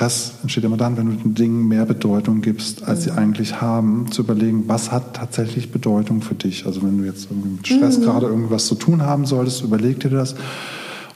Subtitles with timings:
[0.00, 3.18] Stress entsteht immer dann, wenn du den Dingen mehr Bedeutung gibst, als sie mhm.
[3.18, 6.64] eigentlich haben, zu überlegen, was hat tatsächlich Bedeutung für dich.
[6.64, 8.04] Also wenn du jetzt irgendwie mit Stress mhm.
[8.04, 10.36] gerade irgendwas zu tun haben solltest, überleg dir das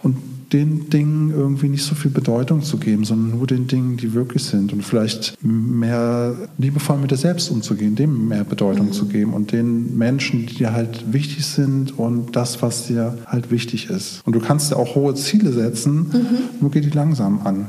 [0.02, 0.18] und
[0.52, 4.44] den Dingen irgendwie nicht so viel Bedeutung zu geben, sondern nur den Dingen, die wirklich
[4.44, 8.93] sind und vielleicht mehr liebevoll mit dir selbst umzugehen, dem mehr Bedeutung mhm.
[8.93, 13.51] zu geben und den Menschen, die dir halt wichtig sind und das, was dir halt
[13.51, 14.21] wichtig ist.
[14.27, 16.27] Und du kannst ja auch hohe Ziele setzen, mhm.
[16.61, 17.69] nur geh die langsam an.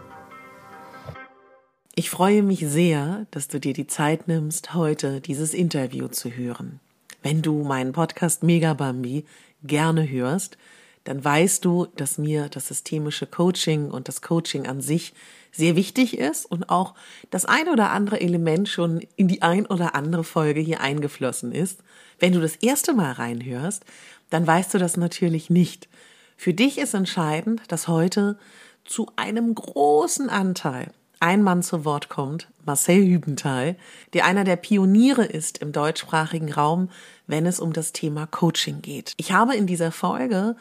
[1.93, 6.79] Ich freue mich sehr, dass du dir die Zeit nimmst, heute dieses Interview zu hören.
[7.21, 9.25] Wenn du meinen Podcast Mega Bambi
[9.61, 10.57] gerne hörst,
[11.03, 15.13] dann weißt du, dass mir das systemische Coaching und das Coaching an sich
[15.51, 16.95] sehr wichtig ist und auch
[17.29, 21.83] das ein oder andere Element schon in die ein oder andere Folge hier eingeflossen ist.
[22.19, 23.83] Wenn du das erste Mal reinhörst,
[24.29, 25.89] dann weißt du das natürlich nicht.
[26.37, 28.39] Für dich ist entscheidend, dass heute
[28.85, 33.75] zu einem großen Anteil ein Mann zu Wort kommt, Marcel Hübenthal,
[34.13, 36.89] der einer der Pioniere ist im deutschsprachigen Raum,
[37.27, 39.13] wenn es um das Thema Coaching geht.
[39.17, 40.55] Ich habe in dieser Folge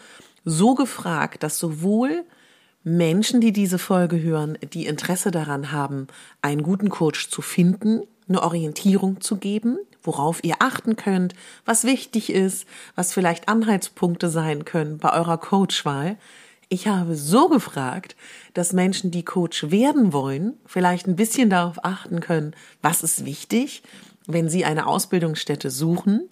[0.45, 2.25] so gefragt, dass sowohl
[2.85, 6.07] Menschen, die diese Folge hören, die Interesse daran haben,
[6.43, 12.31] einen guten Coach zu finden, eine Orientierung zu geben, worauf ihr achten könnt, was wichtig
[12.31, 16.17] ist, was vielleicht Anhaltspunkte sein können bei eurer Coachwahl,
[16.73, 18.15] ich habe so gefragt,
[18.55, 23.83] dass Menschen, die Coach werden wollen, vielleicht ein bisschen darauf achten können, was ist wichtig,
[24.27, 26.29] wenn sie eine Ausbildungsstätte suchen.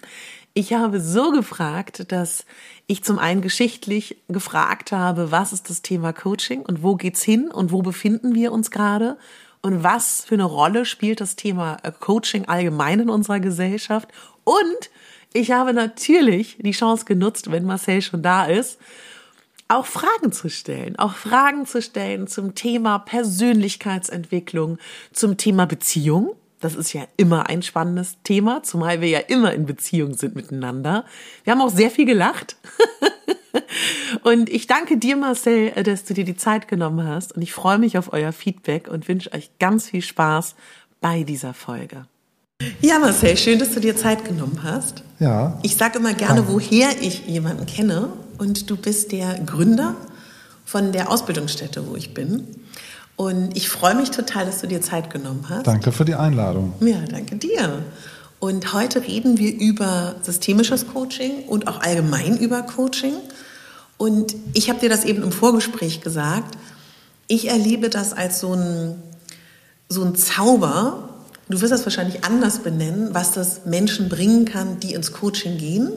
[0.54, 2.44] Ich habe so gefragt, dass
[2.87, 7.48] ich zum einen geschichtlich gefragt habe, was ist das Thema Coaching und wo geht's hin
[7.48, 9.19] und wo befinden wir uns gerade
[9.62, 14.09] und was für eine Rolle spielt das Thema Coaching allgemein in unserer Gesellschaft
[14.44, 14.91] und
[15.32, 18.78] ich habe natürlich die Chance genutzt, wenn Marcel schon da ist,
[19.68, 24.78] auch Fragen zu stellen, auch Fragen zu stellen zum Thema Persönlichkeitsentwicklung,
[25.12, 26.34] zum Thema Beziehung.
[26.60, 31.04] Das ist ja immer ein spannendes Thema, zumal wir ja immer in Beziehung sind miteinander.
[31.44, 32.56] Wir haben auch sehr viel gelacht.
[34.24, 37.32] und ich danke dir, Marcel, dass du dir die Zeit genommen hast.
[37.36, 40.56] Und ich freue mich auf euer Feedback und wünsche euch ganz viel Spaß
[41.00, 42.06] bei dieser Folge.
[42.80, 45.04] Ja, Marcel, schön, dass du dir Zeit genommen hast.
[45.20, 45.60] Ja.
[45.62, 48.08] Ich sage immer gerne, woher ich jemanden kenne
[48.38, 49.94] und du bist der Gründer
[50.65, 52.47] von der Ausbildungsstätte, wo ich bin.
[53.16, 55.66] Und ich freue mich total, dass du dir Zeit genommen hast.
[55.66, 56.72] Danke für die Einladung.
[56.81, 57.82] Ja, danke dir.
[58.38, 63.15] Und heute reden wir über systemisches Coaching und auch allgemein über Coaching.
[63.97, 66.56] Und ich habe dir das eben im Vorgespräch gesagt.
[67.27, 69.03] Ich erlebe das als so ein,
[69.88, 71.09] so ein Zauber.
[71.48, 75.91] Du wirst das wahrscheinlich anders benennen, was das Menschen bringen kann, die ins Coaching gehen.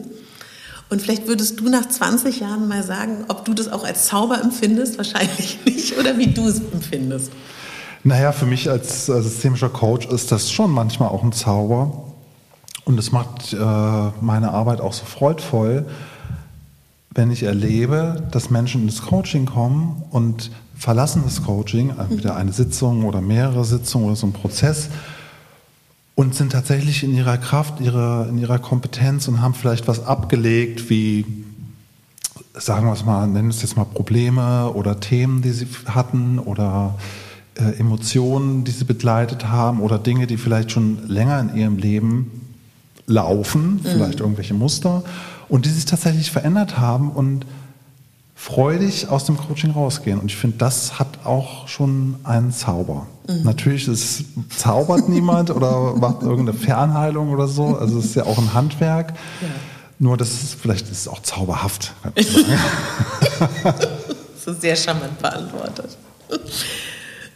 [0.92, 4.38] Und vielleicht würdest du nach 20 Jahren mal sagen, ob du das auch als Zauber
[4.42, 7.32] empfindest, wahrscheinlich nicht, oder wie du es empfindest.
[8.04, 12.12] Naja, für mich als systemischer Coach ist das schon manchmal auch ein Zauber.
[12.84, 13.56] Und es macht äh,
[14.20, 15.86] meine Arbeit auch so freudvoll,
[17.14, 23.04] wenn ich erlebe, dass Menschen ins Coaching kommen und verlassen das Coaching, entweder eine Sitzung
[23.04, 24.90] oder mehrere Sitzungen oder so ein Prozess,
[26.14, 30.90] und sind tatsächlich in ihrer Kraft, ihre, in ihrer Kompetenz und haben vielleicht was abgelegt,
[30.90, 31.24] wie,
[32.54, 36.94] sagen wir es mal, nennen es jetzt mal Probleme oder Themen, die sie hatten oder
[37.54, 42.42] äh, Emotionen, die sie begleitet haben oder Dinge, die vielleicht schon länger in ihrem Leben
[43.06, 43.80] laufen, mhm.
[43.82, 45.02] vielleicht irgendwelche Muster
[45.48, 47.46] und die sich tatsächlich verändert haben und
[48.34, 50.18] freudig aus dem Coaching rausgehen.
[50.18, 53.06] Und ich finde, das hat auch schon einen Zauber.
[53.28, 53.42] Mhm.
[53.44, 54.24] Natürlich, es
[54.56, 57.76] zaubert niemand oder macht irgendeine Fernheilung oder so.
[57.76, 59.12] Also es ist ja auch ein Handwerk.
[59.40, 59.48] Ja.
[59.98, 61.92] Nur das ist, vielleicht ist es auch zauberhaft.
[62.14, 62.26] das
[64.46, 65.96] ist sehr charmant beantwortet.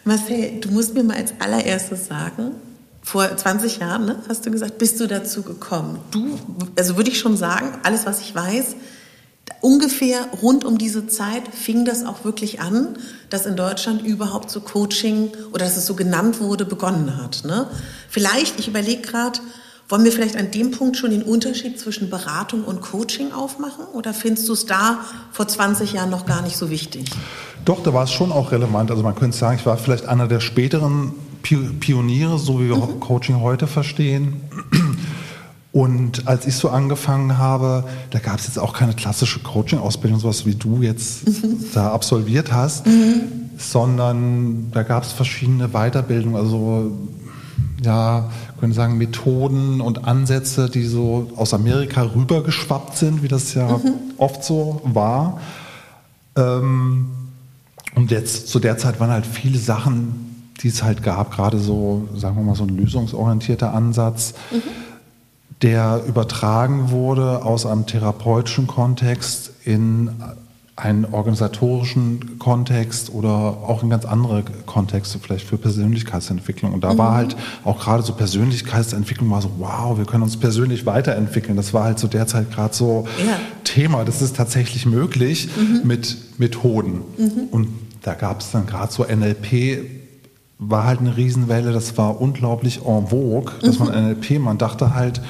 [0.05, 2.53] Marcel, du musst mir mal als allererstes sagen,
[3.03, 6.01] vor 20 Jahren, ne, hast du gesagt, bist du dazu gekommen.
[6.11, 6.39] Du,
[6.77, 8.75] also würde ich schon sagen, alles, was ich weiß,
[9.61, 12.97] ungefähr rund um diese Zeit fing das auch wirklich an,
[13.31, 17.45] dass in Deutschland überhaupt so Coaching oder dass es so genannt wurde, begonnen hat.
[17.45, 17.69] Ne?
[18.09, 19.41] Vielleicht, ich überlege gerade,
[19.89, 23.85] Wollen wir vielleicht an dem Punkt schon den Unterschied zwischen Beratung und Coaching aufmachen?
[23.93, 24.99] Oder findest du es da
[25.31, 27.09] vor 20 Jahren noch gar nicht so wichtig?
[27.65, 28.91] Doch, da war es schon auch relevant.
[28.91, 32.99] Also man könnte sagen, ich war vielleicht einer der späteren Pioniere, so wie wir mhm.
[32.99, 34.41] Coaching heute verstehen.
[35.77, 40.47] Und als ich so angefangen habe, da gab es jetzt auch keine klassische Coaching-Ausbildung, sowas
[40.47, 41.59] wie du jetzt mhm.
[41.75, 43.51] da absolviert hast, mhm.
[43.59, 46.93] sondern da gab es verschiedene Weiterbildungen, also
[47.85, 53.69] ja, können sagen, Methoden und Ansätze, die so aus Amerika rübergeschwappt sind, wie das ja
[53.69, 53.93] mhm.
[54.17, 55.43] oft so war.
[56.37, 57.09] Ähm,
[57.95, 62.09] und jetzt zu der Zeit waren halt viele Sachen, die es halt gab, gerade so,
[62.17, 64.86] sagen wir mal, so ein lösungsorientierter Ansatz, mhm.
[65.63, 70.11] Der übertragen wurde aus einem therapeutischen Kontext in
[70.77, 76.75] einen organisatorischen Kontext oder auch in ganz andere Kontexte, vielleicht für Persönlichkeitsentwicklung.
[76.75, 76.99] Und da mhm.
[76.99, 81.57] war halt auch gerade so Persönlichkeitsentwicklung war so, wow, wir können uns persönlich weiterentwickeln.
[81.57, 83.39] Das war halt zu so der Zeit gerade so ja.
[83.65, 84.05] Thema.
[84.05, 85.81] Das ist tatsächlich möglich mhm.
[85.85, 87.01] mit Methoden.
[87.17, 87.49] Mhm.
[87.51, 87.69] Und
[88.03, 90.06] da gab es dann gerade so NLP
[90.59, 94.09] war halt eine Riesenwelle, das war unglaublich en vogue, dass man mhm.
[94.09, 95.21] NLP, man dachte halt,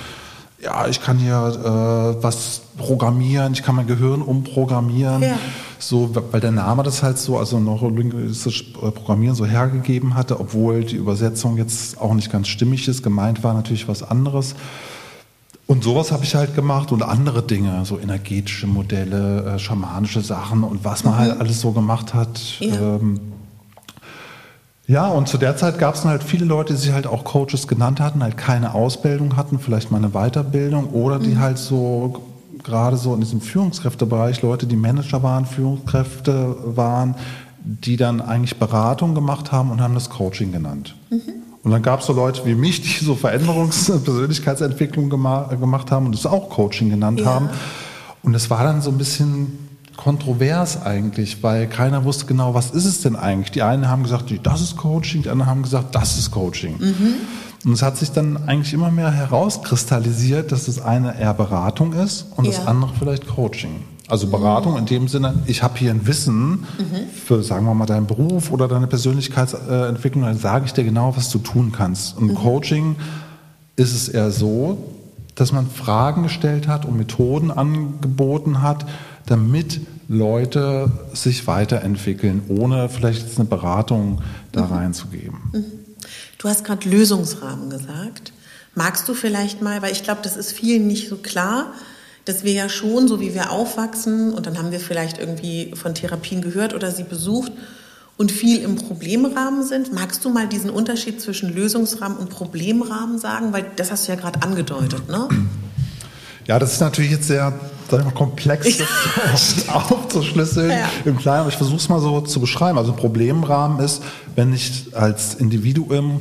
[0.62, 5.22] ja, ich kann hier äh, was programmieren, ich kann mein Gehirn umprogrammieren.
[5.22, 5.38] Ja.
[5.78, 10.84] So, weil der Name das halt so, also neurolinguistisch äh, Programmieren so hergegeben hatte, obwohl
[10.84, 13.02] die Übersetzung jetzt auch nicht ganz stimmig ist.
[13.02, 14.54] Gemeint war natürlich was anderes.
[15.66, 20.62] Und sowas habe ich halt gemacht und andere Dinge, so energetische Modelle, äh, schamanische Sachen
[20.62, 21.32] und was man halt mhm.
[21.32, 22.40] halt alles so gemacht hat.
[22.60, 22.96] Ja.
[22.96, 23.20] Ähm,
[24.88, 27.66] ja, und zu der Zeit gab es halt viele Leute, die sich halt auch Coaches
[27.66, 31.40] genannt hatten, halt keine Ausbildung hatten, vielleicht mal eine Weiterbildung oder die mhm.
[31.40, 32.22] halt so
[32.62, 37.14] gerade so in diesem Führungskräftebereich Leute, die Manager waren, Führungskräfte waren,
[37.64, 40.94] die dann eigentlich Beratung gemacht haben und haben das Coaching genannt.
[41.10, 41.20] Mhm.
[41.64, 46.06] Und dann gab es so Leute wie mich, die so Veränderungs- und Persönlichkeitsentwicklung gemacht haben
[46.06, 47.26] und das auch Coaching genannt ja.
[47.26, 47.50] haben.
[48.22, 49.65] Und es war dann so ein bisschen
[49.96, 53.50] kontrovers eigentlich, weil keiner wusste genau, was ist es denn eigentlich.
[53.50, 56.76] Die einen haben gesagt, das ist Coaching, die anderen haben gesagt, das ist Coaching.
[56.78, 57.14] Mhm.
[57.64, 62.26] Und es hat sich dann eigentlich immer mehr herauskristallisiert, dass das eine eher Beratung ist
[62.36, 62.52] und ja.
[62.52, 63.82] das andere vielleicht Coaching.
[64.08, 64.78] Also Beratung mhm.
[64.78, 67.08] in dem Sinne, ich habe hier ein Wissen mhm.
[67.24, 71.30] für, sagen wir mal, deinen Beruf oder deine Persönlichkeitsentwicklung, dann sage ich dir genau, was
[71.30, 72.16] du tun kannst.
[72.16, 72.34] Und mhm.
[72.36, 72.96] Coaching
[73.74, 74.78] ist es eher so,
[75.34, 78.86] dass man Fragen gestellt hat und Methoden angeboten hat,
[79.26, 84.72] damit Leute sich weiterentwickeln, ohne vielleicht eine Beratung da mhm.
[84.72, 85.38] reinzugeben.
[85.52, 85.64] Mhm.
[86.38, 88.32] Du hast gerade Lösungsrahmen gesagt.
[88.74, 91.72] Magst du vielleicht mal, weil ich glaube, das ist vielen nicht so klar,
[92.24, 95.94] dass wir ja schon, so wie wir aufwachsen, und dann haben wir vielleicht irgendwie von
[95.94, 97.52] Therapien gehört oder sie besucht
[98.16, 99.92] und viel im Problemrahmen sind.
[99.92, 103.52] Magst du mal diesen Unterschied zwischen Lösungsrahmen und Problemrahmen sagen?
[103.52, 105.28] Weil das hast du ja gerade angedeutet, ne?
[106.46, 107.58] Ja, das ist natürlich jetzt sehr
[107.90, 108.82] sag ich mal, komplex
[109.68, 110.88] aufzuschlüsseln ja.
[111.04, 111.40] im Kleinen.
[111.40, 112.78] Aber ich versuche es mal so zu beschreiben.
[112.78, 114.02] Also Problemrahmen ist,
[114.34, 116.20] wenn ich als Individuum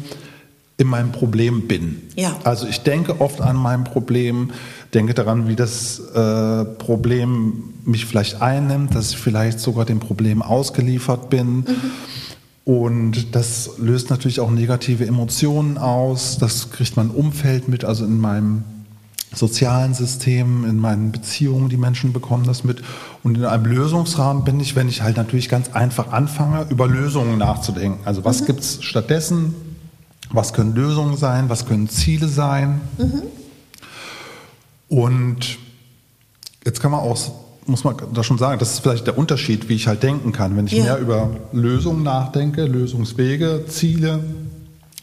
[0.78, 2.02] in meinem Problem bin.
[2.16, 2.36] Ja.
[2.44, 4.52] Also ich denke oft an mein Problem,
[4.94, 10.42] denke daran, wie das äh, Problem mich vielleicht einnimmt, dass ich vielleicht sogar dem Problem
[10.42, 11.58] ausgeliefert bin.
[11.58, 11.66] Mhm.
[12.66, 16.40] Und das löst natürlich auch negative Emotionen aus.
[16.40, 18.64] Das kriegt mein Umfeld mit, also in meinem
[19.36, 22.82] sozialen Systemen, in meinen Beziehungen, die Menschen bekommen das mit.
[23.24, 27.38] Und in einem Lösungsrahmen bin ich, wenn ich halt natürlich ganz einfach anfange, über Lösungen
[27.38, 28.00] nachzudenken.
[28.06, 28.46] Also was mhm.
[28.46, 29.54] gibt es stattdessen?
[30.32, 31.50] Was können Lösungen sein?
[31.50, 32.82] Was können Ziele sein?
[32.98, 33.22] Mhm.
[34.88, 35.58] Und
[36.64, 37.18] jetzt kann man auch,
[37.66, 40.56] muss man da schon sagen, das ist vielleicht der Unterschied, wie ich halt denken kann.
[40.56, 40.84] Wenn ich ja.
[40.84, 44.24] mehr über Lösungen nachdenke, Lösungswege, Ziele,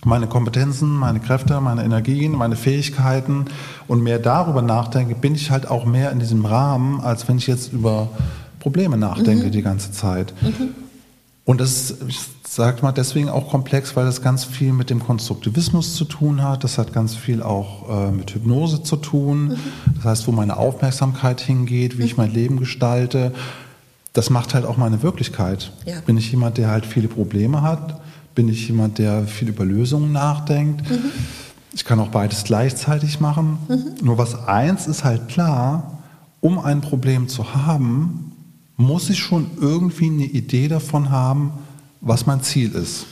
[0.04, 3.46] meine Kompetenzen, meine Kräfte, meine Energien, meine Fähigkeiten
[3.86, 7.46] und mehr darüber nachdenke, bin ich halt auch mehr in diesem Rahmen, als wenn ich
[7.46, 8.08] jetzt über
[8.58, 9.50] Probleme nachdenke mhm.
[9.52, 10.34] die ganze Zeit.
[10.40, 10.70] Mhm.
[11.44, 15.00] Und das ist, ich sage mal, deswegen auch komplex, weil das ganz viel mit dem
[15.00, 16.62] Konstruktivismus zu tun hat.
[16.62, 19.48] Das hat ganz viel auch äh, mit Hypnose zu tun.
[19.48, 19.56] Mhm.
[19.96, 22.24] Das heißt, wo meine Aufmerksamkeit hingeht, wie ich mhm.
[22.24, 23.32] mein Leben gestalte.
[24.12, 25.72] Das macht halt auch meine Wirklichkeit.
[25.86, 26.00] Ja.
[26.04, 28.00] Bin ich jemand, der halt viele Probleme hat?
[28.34, 30.88] Bin ich jemand, der viel über Lösungen nachdenkt.
[30.90, 31.10] Mhm.
[31.74, 33.58] Ich kann auch beides gleichzeitig machen.
[33.68, 34.04] Mhm.
[34.04, 36.02] Nur was eins ist halt klar,
[36.40, 38.32] um ein Problem zu haben,
[38.76, 41.52] muss ich schon irgendwie eine Idee davon haben,
[42.00, 43.06] was mein Ziel ist.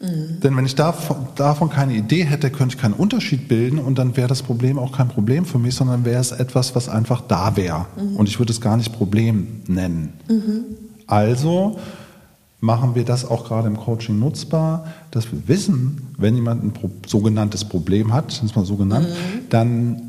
[0.00, 0.40] Mhm.
[0.40, 4.16] Denn wenn ich davon, davon, keine Idee hätte, könnte ich keinen Unterschied bilden und dann
[4.16, 7.56] wäre das Problem auch kein Problem für mich, sondern wäre es etwas, was einfach da
[7.56, 7.86] wäre.
[7.96, 8.16] Mhm.
[8.16, 10.12] Und ich würde es gar nicht Problem nennen.
[10.28, 10.64] Mhm.
[11.06, 11.78] Also
[12.60, 16.90] machen wir das auch gerade im Coaching nutzbar, dass wir wissen, wenn jemand ein Pro
[17.06, 19.48] sogenanntes Problem hat, das mal so genannt, mhm.
[19.50, 20.02] dann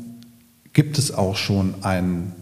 [0.72, 2.32] gibt es auch schon ein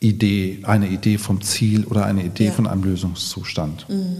[0.00, 2.52] Idee, eine Idee vom Ziel oder eine Idee ja.
[2.52, 3.88] von einem Lösungszustand.
[3.88, 4.16] Mhm.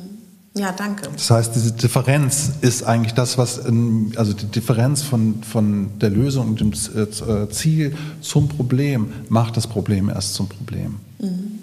[0.55, 1.09] Ja, danke.
[1.13, 6.11] Das heißt, diese Differenz ist eigentlich das, was, in, also die Differenz von, von der
[6.11, 10.97] Lösung und dem äh, Ziel zum Problem macht das Problem erst zum Problem.
[11.21, 11.61] Mhm.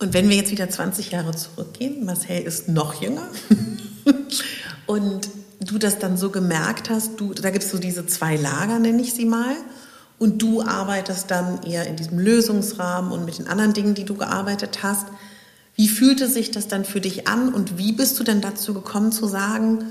[0.00, 3.28] Und wenn wir jetzt wieder 20 Jahre zurückgehen, Marcel ist noch jünger
[4.86, 5.28] und
[5.60, 9.02] du das dann so gemerkt hast, du, da gibt es so diese zwei Lager, nenne
[9.02, 9.54] ich sie mal,
[10.18, 14.14] und du arbeitest dann eher in diesem Lösungsrahmen und mit den anderen Dingen, die du
[14.14, 15.06] gearbeitet hast.
[15.76, 19.12] Wie fühlte sich das dann für dich an und wie bist du denn dazu gekommen
[19.12, 19.84] zu sagen,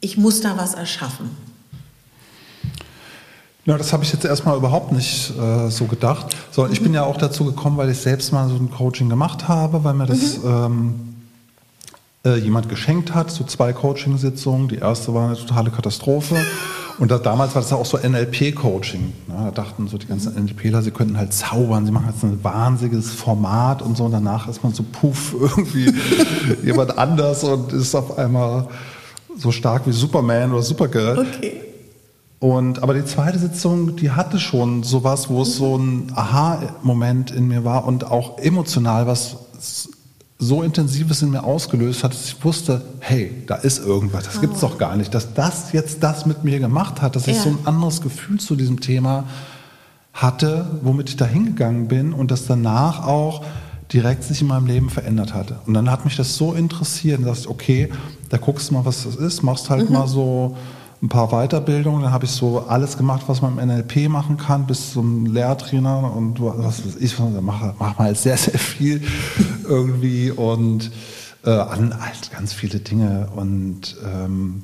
[0.00, 1.30] ich muss da was erschaffen?
[3.64, 6.36] Ja, das habe ich jetzt erstmal überhaupt nicht äh, so gedacht.
[6.50, 9.46] So, ich bin ja auch dazu gekommen, weil ich selbst mal so ein Coaching gemacht
[9.46, 10.44] habe, weil mir das mhm.
[10.46, 10.94] ähm,
[12.24, 14.66] äh, jemand geschenkt hat, so zwei Coaching-Sitzungen.
[14.66, 16.36] Die erste war eine totale Katastrophe.
[16.98, 19.12] Und da, damals war das auch so NLP-Coaching.
[19.28, 20.46] Ja, da dachten so die ganzen mhm.
[20.46, 24.04] NLPler, sie könnten halt zaubern, sie machen jetzt ein wahnsinniges Format und so.
[24.06, 25.94] Und danach ist man so puff irgendwie
[26.64, 28.66] jemand anders und ist auf einmal
[29.36, 31.20] so stark wie Superman oder Supergirl.
[31.20, 31.71] Okay.
[32.42, 37.46] Und, aber die zweite Sitzung, die hatte schon sowas, wo es so ein Aha-Moment in
[37.46, 39.36] mir war und auch emotional was
[40.40, 44.54] so Intensives in mir ausgelöst hat, dass ich wusste, hey, da ist irgendwas, das gibt
[44.54, 45.14] es doch gar nicht.
[45.14, 47.32] Dass das jetzt das mit mir gemacht hat, dass ja.
[47.32, 49.22] ich so ein anderes Gefühl zu diesem Thema
[50.12, 53.44] hatte, womit ich da hingegangen bin und das danach auch
[53.92, 55.60] direkt sich in meinem Leben verändert hatte.
[55.66, 57.88] Und dann hat mich das so interessiert und dachte, okay,
[58.30, 59.94] da guckst du mal, was das ist, machst halt mhm.
[59.94, 60.56] mal so
[61.02, 62.02] ein paar Weiterbildungen.
[62.02, 66.14] Dann habe ich so alles gemacht, was man im NLP machen kann, bis zum Lehrtrainer
[66.14, 67.18] und was weiß ich.
[67.18, 69.02] Mach, mach mal sehr, sehr viel
[69.68, 70.90] irgendwie und
[71.44, 73.28] äh, an halt ganz viele Dinge.
[73.34, 74.62] Und ähm,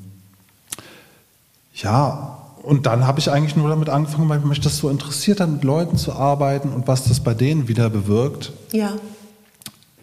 [1.75, 5.50] ja, und dann habe ich eigentlich nur damit angefangen, weil mich das so interessiert hat,
[5.50, 8.52] mit Leuten zu arbeiten und was das bei denen wieder bewirkt.
[8.73, 8.92] Ja.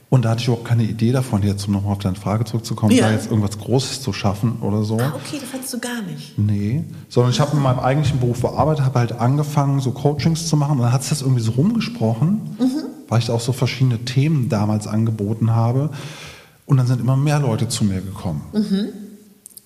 [0.10, 2.92] Und da hatte ich überhaupt keine Idee davon, jetzt um nochmal auf deine Frage zurückzukommen,
[2.94, 3.08] ja.
[3.08, 5.00] da jetzt irgendwas Großes zu schaffen oder so.
[5.00, 6.38] Ah, okay, das hattest du gar nicht.
[6.38, 10.58] Nee, sondern ich habe in meinem eigentlichen Beruf gearbeitet, habe halt angefangen, so Coachings zu
[10.58, 10.78] machen.
[10.78, 12.84] Und dann hat es das irgendwie so rumgesprochen, mhm.
[13.10, 15.90] weil ich auch so verschiedene Themen damals angeboten habe.
[16.68, 18.42] Und dann sind immer mehr Leute zu mir gekommen.
[18.54, 18.88] Mhm.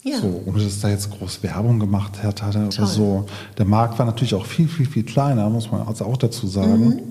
[0.03, 0.19] Ja.
[0.19, 3.25] So, ohne dass da jetzt groß Werbung gemacht hat, hatte oder so.
[3.57, 6.85] Der Markt war natürlich auch viel, viel, viel kleiner, muss man also auch dazu sagen.
[6.85, 7.01] Mhm.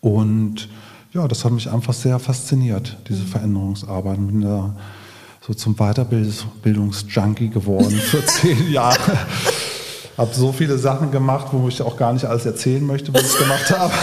[0.00, 0.68] Und
[1.12, 4.18] ja, das hat mich einfach sehr fasziniert, diese Veränderungsarbeit.
[4.18, 4.74] Ich bin da
[5.46, 9.18] so zum Weiterbildungsjunkie geworden für zehn Jahre.
[10.16, 13.38] habe so viele Sachen gemacht, wo ich auch gar nicht alles erzählen möchte, was ich
[13.38, 13.94] gemacht habe.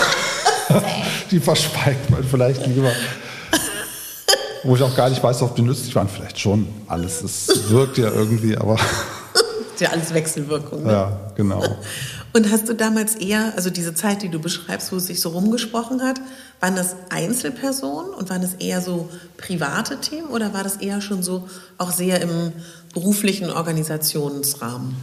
[1.31, 2.91] die verschweigt man vielleicht lieber.
[4.63, 6.09] Wo ich auch gar nicht weiß, ob die nützlich waren.
[6.09, 6.67] Vielleicht schon.
[6.87, 8.77] Alles, es wirkt ja irgendwie, aber.
[9.77, 10.83] Ja alles Wechselwirkung.
[10.83, 10.91] Ne?
[10.93, 11.61] Ja, genau.
[12.35, 15.29] Und hast du damals eher, also diese Zeit, die du beschreibst, wo es sich so
[15.29, 16.19] rumgesprochen hat,
[16.59, 21.23] waren das Einzelpersonen und waren das eher so private Themen oder war das eher schon
[21.23, 22.51] so auch sehr im
[22.93, 24.97] beruflichen Organisationsrahmen?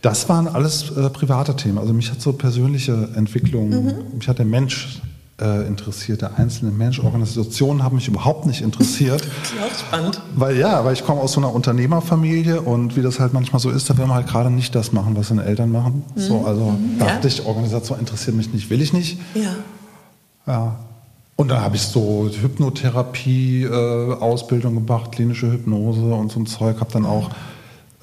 [0.00, 1.78] Das waren alles äh, private Themen.
[1.78, 4.16] Also mich hat so persönliche Entwicklung, mhm.
[4.18, 5.00] mich hat der Mensch
[5.42, 7.00] äh, interessiert, der einzelne Mensch.
[7.00, 9.22] Organisationen haben mich überhaupt nicht interessiert.
[9.42, 10.20] Das ist auch spannend.
[10.36, 13.70] Weil ja, weil ich komme aus so einer Unternehmerfamilie und wie das halt manchmal so
[13.70, 16.04] ist, da will man halt gerade nicht das machen, was seine Eltern machen.
[16.14, 16.20] Mhm.
[16.20, 16.98] So, also mhm.
[16.98, 17.34] dachte ja.
[17.34, 19.18] ich, Organisation interessiert mich nicht, will ich nicht.
[19.34, 19.56] Ja.
[20.46, 20.76] Ja.
[21.36, 26.78] Und dann habe ich so Hypnotherapie, äh, Ausbildung gemacht, klinische Hypnose und so ein Zeug.
[26.80, 27.30] Habe dann auch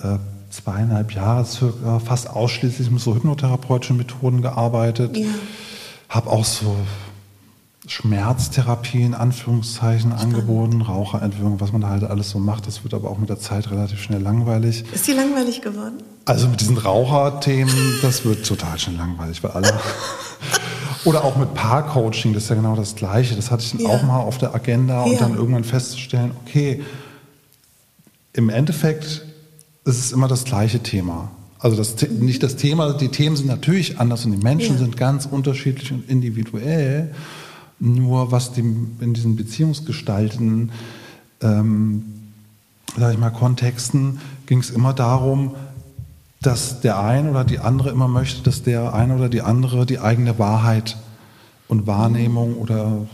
[0.01, 0.17] äh,
[0.50, 5.15] zweieinhalb Jahre circa fast ausschließlich mit so hypnotherapeutischen Methoden gearbeitet.
[5.15, 5.27] Ja.
[6.10, 6.75] Habe auch so
[7.89, 10.36] Schmerztherapie in Anführungszeichen Spannend.
[10.36, 12.67] angeboten, Raucherentwöhnung, was man da halt alles so macht.
[12.67, 14.86] Das wird aber auch mit der Zeit relativ schnell langweilig.
[14.93, 15.96] Ist die langweilig geworden?
[16.25, 19.74] Also mit diesen Raucherthemen, das wird total schnell langweilig, weil alle.
[21.05, 23.36] Oder auch mit Paarcoaching, das ist ja genau das Gleiche.
[23.36, 23.89] Das hatte ich ja.
[23.89, 25.19] auch mal auf der Agenda und ja.
[25.19, 26.84] dann irgendwann festzustellen, okay,
[28.34, 29.25] im Endeffekt
[29.86, 31.31] ist es immer das gleiche Thema.
[31.58, 34.79] Also das, nicht das Thema, die Themen sind natürlich anders und die Menschen ja.
[34.79, 37.15] sind ganz unterschiedlich und individuell.
[37.79, 40.71] Nur was die, in diesen Beziehungsgestalten,
[41.41, 42.03] ähm,
[42.98, 45.55] sag ich mal, Kontexten ging es immer darum,
[46.41, 50.00] dass der eine oder die andere immer möchte, dass der eine oder die andere die
[50.00, 50.98] eigene Wahrheit
[51.67, 53.07] und Wahrnehmung oder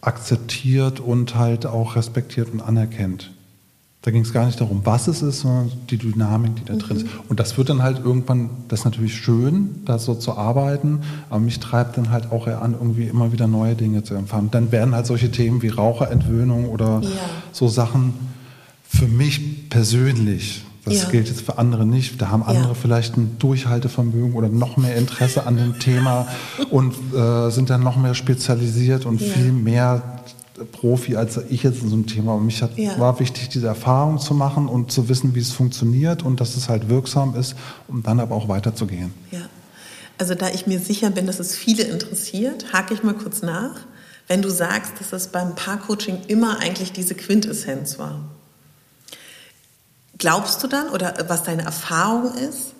[0.00, 3.32] akzeptiert und halt auch respektiert und anerkennt.
[4.06, 6.78] Da ging es gar nicht darum, was es ist, sondern die Dynamik, die da Mhm.
[6.78, 7.06] drin ist.
[7.28, 11.40] Und das wird dann halt irgendwann, das ist natürlich schön, da so zu arbeiten, aber
[11.40, 14.52] mich treibt dann halt auch eher an, irgendwie immer wieder neue Dinge zu empfangen.
[14.52, 17.08] Dann werden halt solche Themen wie Raucherentwöhnung oder Ja.
[17.50, 18.14] so Sachen
[18.88, 21.08] für mich persönlich, das Ja.
[21.10, 22.46] gilt jetzt für andere nicht, da haben Ja.
[22.54, 26.28] andere vielleicht ein Durchhaltevermögen oder noch mehr Interesse an dem Thema
[26.70, 29.26] und äh, sind dann noch mehr spezialisiert und Ja.
[29.32, 30.20] viel mehr
[30.72, 32.34] Profi als ich jetzt in so einem Thema.
[32.34, 32.98] Und mich hat, Ja.
[32.98, 36.68] war wichtig, diese Erfahrung zu machen und zu wissen, wie es funktioniert und dass es
[36.68, 37.54] halt wirksam ist,
[37.88, 39.12] um dann aber auch weiterzugehen.
[39.30, 39.40] Ja.
[40.18, 43.72] Also da ich mir sicher bin, dass es viele interessiert, hake ich mal kurz nach.
[44.28, 48.20] Wenn du sagst, dass es beim Paarcoaching immer eigentlich diese Quintessenz war,
[50.18, 52.72] glaubst du dann oder was deine Erfahrung ist?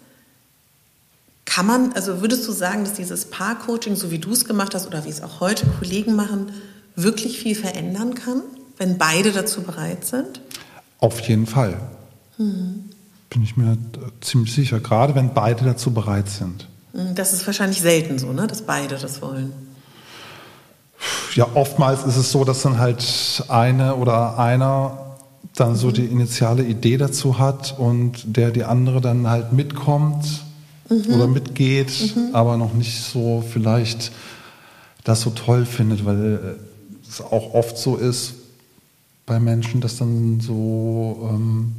[1.44, 4.86] Kann man, also würdest du sagen, dass dieses Paarcoaching, so wie du es gemacht hast
[4.86, 6.50] oder wie es auch heute Kollegen machen,
[6.96, 8.42] wirklich viel verändern kann,
[8.78, 10.40] wenn beide dazu bereit sind?
[10.98, 11.78] Auf jeden Fall.
[12.38, 12.90] Mhm.
[13.30, 13.76] Bin ich mir
[14.20, 16.68] ziemlich sicher, gerade wenn beide dazu bereit sind.
[16.92, 18.46] Hm, Das ist wahrscheinlich selten so, ne?
[18.46, 19.52] dass beide das wollen.
[21.34, 25.16] Ja, oftmals ist es so, dass dann halt eine oder einer
[25.54, 30.24] dann so die initiale Idee dazu hat und der die andere dann halt mitkommt
[30.88, 34.12] oder mitgeht, aber noch nicht so vielleicht
[35.04, 36.65] das so toll findet, weil äh,
[37.08, 38.34] es auch oft so ist
[39.26, 41.72] bei Menschen, dass dann so ähm,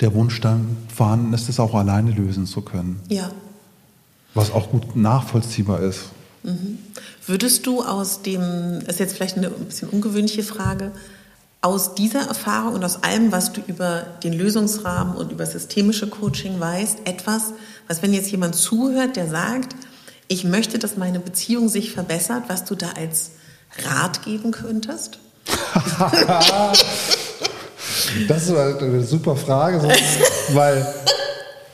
[0.00, 3.30] der Wunsch dann vorhanden ist, das auch alleine lösen zu können, Ja.
[4.34, 6.06] was auch gut nachvollziehbar ist.
[7.26, 8.40] Würdest du aus dem,
[8.84, 10.92] das ist jetzt vielleicht eine ein bisschen ungewöhnliche Frage,
[11.60, 16.60] aus dieser Erfahrung und aus allem, was du über den Lösungsrahmen und über systemische Coaching
[16.60, 17.52] weißt, etwas,
[17.88, 19.74] was wenn jetzt jemand zuhört, der sagt,
[20.28, 23.32] ich möchte, dass meine Beziehung sich verbessert, was du da als
[23.84, 25.18] Rat geben könntest?
[28.26, 29.82] Das ist halt eine super Frage,
[30.52, 30.86] weil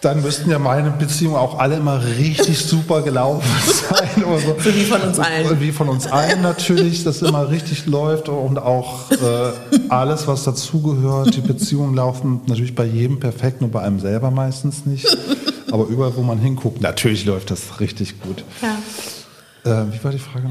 [0.01, 3.49] dann müssten ja meine Beziehungen auch alle immer richtig super gelaufen
[3.89, 4.25] sein.
[4.25, 4.57] Oder so.
[4.59, 5.61] So wie von uns allen.
[5.61, 9.53] Wie von uns allen natürlich, dass immer richtig läuft und auch äh,
[9.89, 11.35] alles, was dazugehört.
[11.37, 15.07] Die Beziehungen laufen natürlich bei jedem perfekt, nur bei einem selber meistens nicht.
[15.71, 18.45] Aber überall, wo man hinguckt, natürlich läuft das richtig gut.
[18.61, 19.83] Ja.
[19.83, 20.49] Äh, wie war die Frage?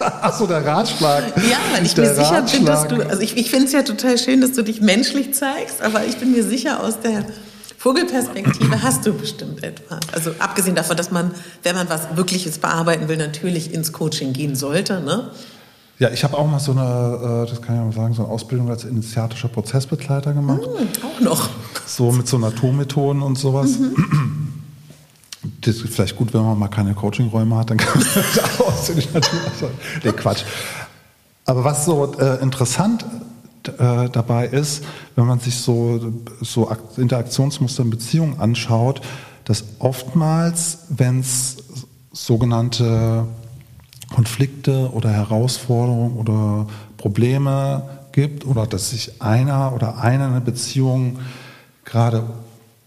[0.22, 1.24] Achso, der Ratschlag.
[1.48, 3.00] Ja, weil ich Der mir sicher bin, dass Ratschlag.
[3.02, 6.04] du, also ich, ich finde es ja total schön, dass du dich menschlich zeigst, aber
[6.06, 7.24] ich bin mir sicher, aus der
[7.76, 10.00] Vogelperspektive hast du bestimmt etwas.
[10.12, 14.54] Also abgesehen davon, dass man, wenn man was Wirkliches bearbeiten will, natürlich ins Coaching gehen
[14.54, 15.00] sollte.
[15.00, 15.30] Ne?
[15.98, 18.32] Ja, ich habe auch mal so eine, äh, das kann ich mal sagen, so eine
[18.32, 20.62] Ausbildung als initiatischer Prozessbegleiter gemacht.
[20.62, 21.48] Hm, auch noch.
[21.86, 23.72] So mit so Naturmethoden und sowas.
[25.62, 28.88] Das ist vielleicht gut, wenn man mal keine Coachingräume hat, dann kann man das aus
[28.88, 29.08] in die.
[30.04, 30.42] Nee, Quatsch.
[31.44, 33.04] Aber was so äh, interessant
[33.78, 34.84] äh, dabei ist,
[35.16, 39.02] wenn man sich so, so Ak- Interaktionsmuster in Beziehungen anschaut,
[39.44, 41.56] dass oftmals, wenn es
[42.12, 43.26] sogenannte
[44.14, 51.18] Konflikte oder Herausforderungen oder Probleme gibt oder dass sich einer oder eine in einer Beziehung
[51.84, 52.24] gerade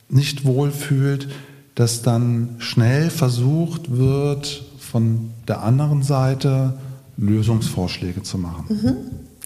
[0.09, 1.29] nicht wohlfühlt,
[1.75, 6.77] dass dann schnell versucht wird, von der anderen Seite
[7.17, 8.65] Lösungsvorschläge zu machen.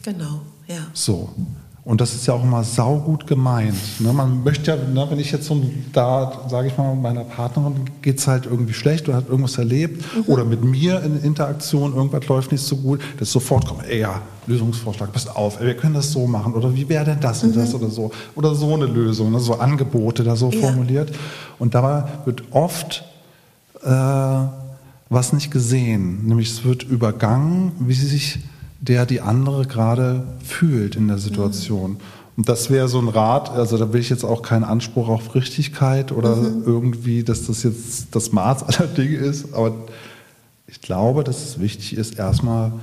[0.03, 0.87] Genau, ja.
[0.93, 1.29] So.
[1.87, 3.73] Und das ist ja auch immer saugut gemeint.
[3.99, 4.11] Ne?
[4.11, 5.61] Man möchte ja, ne, wenn ich jetzt so
[5.93, 10.03] da, sage ich mal, meiner Partnerin geht es halt irgendwie schlecht oder hat irgendwas erlebt
[10.27, 14.21] oder mit mir in Interaktion, irgendwas läuft nicht so gut, dass sofort kommt, ey, ja,
[14.47, 17.55] Lösungsvorschlag, pass auf, ey, wir können das so machen oder wie wäre denn das und
[17.55, 18.11] das oder so.
[18.35, 19.39] Oder so eine Lösung, ne?
[19.39, 20.59] so Angebote da so Ja.
[20.59, 21.13] formuliert.
[21.57, 23.05] Und dabei wird oft
[23.81, 23.89] äh,
[25.09, 28.39] was nicht gesehen, nämlich es wird übergangen, wie sie sich
[28.79, 31.97] der die andere gerade fühlt in der Situation.
[32.35, 35.33] Und das wäre so ein Rat, also da will ich jetzt auch keinen Anspruch auf
[35.33, 39.73] Richtigkeit oder irgendwie, dass das jetzt das Maß aller Dinge ist, aber
[40.67, 42.73] ich glaube, dass es wichtig ist, erstmal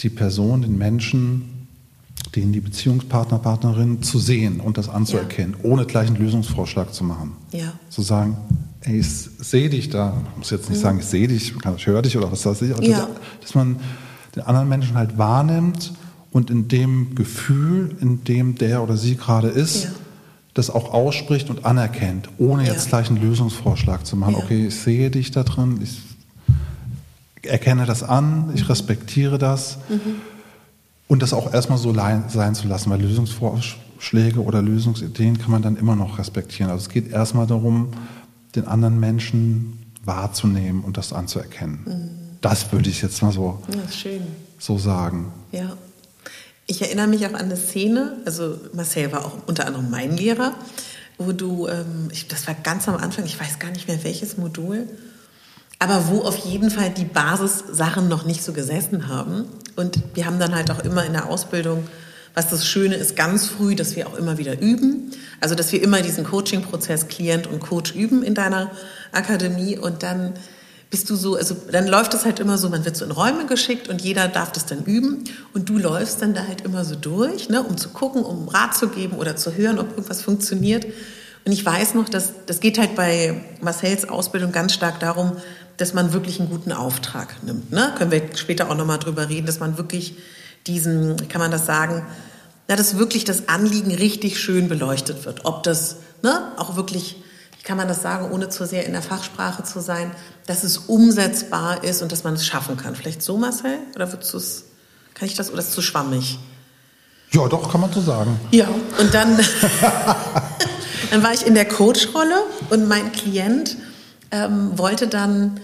[0.00, 1.68] die Person, den Menschen,
[2.34, 7.32] den die Beziehungspartner, Partnerin zu sehen und das anzuerkennen, ohne gleich einen Lösungsvorschlag zu machen
[7.52, 7.72] Ja.
[7.90, 8.36] zu sagen,
[8.80, 10.16] ey, ich sehe dich da.
[10.32, 12.72] Ich muss jetzt nicht sagen, ich sehe dich, ich höre dich oder was weiß ich.
[12.72, 13.08] aber Ja.
[13.42, 13.76] Dass man
[14.36, 15.92] den anderen Menschen halt wahrnimmt
[16.30, 19.90] und in dem Gefühl, in dem der oder sie gerade ist, Ja.
[20.54, 22.90] das auch ausspricht und anerkennt, ohne jetzt Ja.
[22.98, 24.34] gleich einen Lösungsvorschlag zu machen.
[24.34, 24.38] Ja.
[24.44, 26.02] Okay, ich sehe dich da drin, ich
[27.42, 28.54] erkenne das an, Mhm.
[28.54, 29.78] ich respektiere das.
[31.08, 35.76] Und das auch erstmal so sein zu lassen, weil Lösungsvorschläge oder Lösungsideen kann man dann
[35.76, 36.70] immer noch respektieren.
[36.70, 37.88] Also es geht erstmal darum,
[38.56, 42.25] den anderen Menschen wahrzunehmen und das anzuerkennen.
[42.40, 43.62] Das würde ich jetzt mal so,
[44.58, 45.32] so sagen.
[45.52, 45.76] Ja.
[46.66, 50.52] Ich erinnere mich auch an eine Szene, also Marcel war auch unter anderem mein Lehrer,
[51.16, 54.36] wo du, ähm, ich, das war ganz am Anfang, ich weiß gar nicht mehr welches
[54.36, 54.88] Modul,
[55.78, 59.44] aber wo auf jeden Fall die Basissachen noch nicht so gesessen haben.
[59.76, 61.86] Und wir haben dann halt auch immer in der Ausbildung,
[62.34, 65.10] was das Schöne ist, ganz früh, dass wir auch immer wieder üben.
[65.40, 68.70] Also, dass wir immer diesen Coaching-Prozess Klient und Coach üben in deiner
[69.12, 70.34] Akademie und dann
[70.96, 73.44] bist du so, also dann läuft es halt immer so, man wird so in Räume
[73.44, 76.94] geschickt und jeder darf das dann üben und du läufst dann da halt immer so
[76.94, 80.86] durch, ne, um zu gucken, um Rat zu geben oder zu hören, ob irgendwas funktioniert.
[81.44, 85.32] Und ich weiß noch, dass das geht halt bei Marcells Ausbildung ganz stark darum,
[85.76, 87.72] dass man wirklich einen guten Auftrag nimmt.
[87.72, 87.92] Ne?
[87.98, 90.16] Können wir später auch nochmal drüber reden, dass man wirklich
[90.66, 92.06] diesen, kann man das sagen,
[92.68, 95.44] na, dass wirklich das Anliegen richtig schön beleuchtet wird.
[95.44, 97.16] Ob das ne, auch wirklich
[97.66, 100.12] kann man das sagen, ohne zu sehr in der Fachsprache zu sein,
[100.46, 102.94] dass es umsetzbar ist und dass man es schaffen kann.
[102.94, 103.78] Vielleicht so, Marcel?
[103.96, 104.64] Oder würdest du es,
[105.14, 106.38] kann ich das, oder ist es zu schwammig?
[107.32, 108.38] Ja, doch, kann man so sagen.
[108.52, 108.68] Ja,
[109.00, 109.36] und dann,
[111.10, 112.36] dann war ich in der Coach-Rolle
[112.70, 113.76] und mein Klient
[114.30, 115.58] ähm, wollte dann,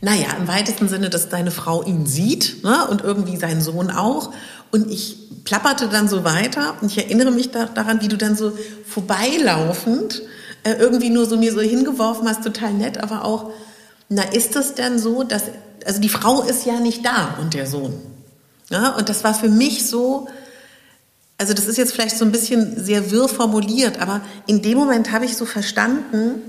[0.00, 4.32] naja, im weitesten Sinne, dass deine Frau ihn sieht ne, und irgendwie sein Sohn auch.
[4.72, 8.34] Und ich plapperte dann so weiter und ich erinnere mich da, daran, wie du dann
[8.34, 8.52] so
[8.88, 10.22] vorbeilaufend
[10.64, 13.50] äh, irgendwie nur so mir so hingeworfen hast, total nett, aber auch,
[14.08, 15.44] na, ist das denn so, dass,
[15.84, 17.94] also die Frau ist ja nicht da und der Sohn.
[18.70, 20.26] Ja, und das war für mich so,
[21.38, 25.12] also das ist jetzt vielleicht so ein bisschen sehr wirr formuliert, aber in dem Moment
[25.12, 26.42] habe ich so verstanden,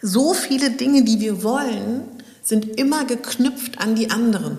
[0.00, 2.02] so viele Dinge, die wir wollen,
[2.42, 4.58] sind immer geknüpft an die anderen.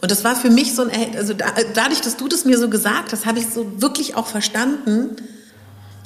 [0.00, 3.12] Und das war für mich so ein, also dadurch, dass du das mir so gesagt
[3.12, 5.16] hast, habe ich so wirklich auch verstanden,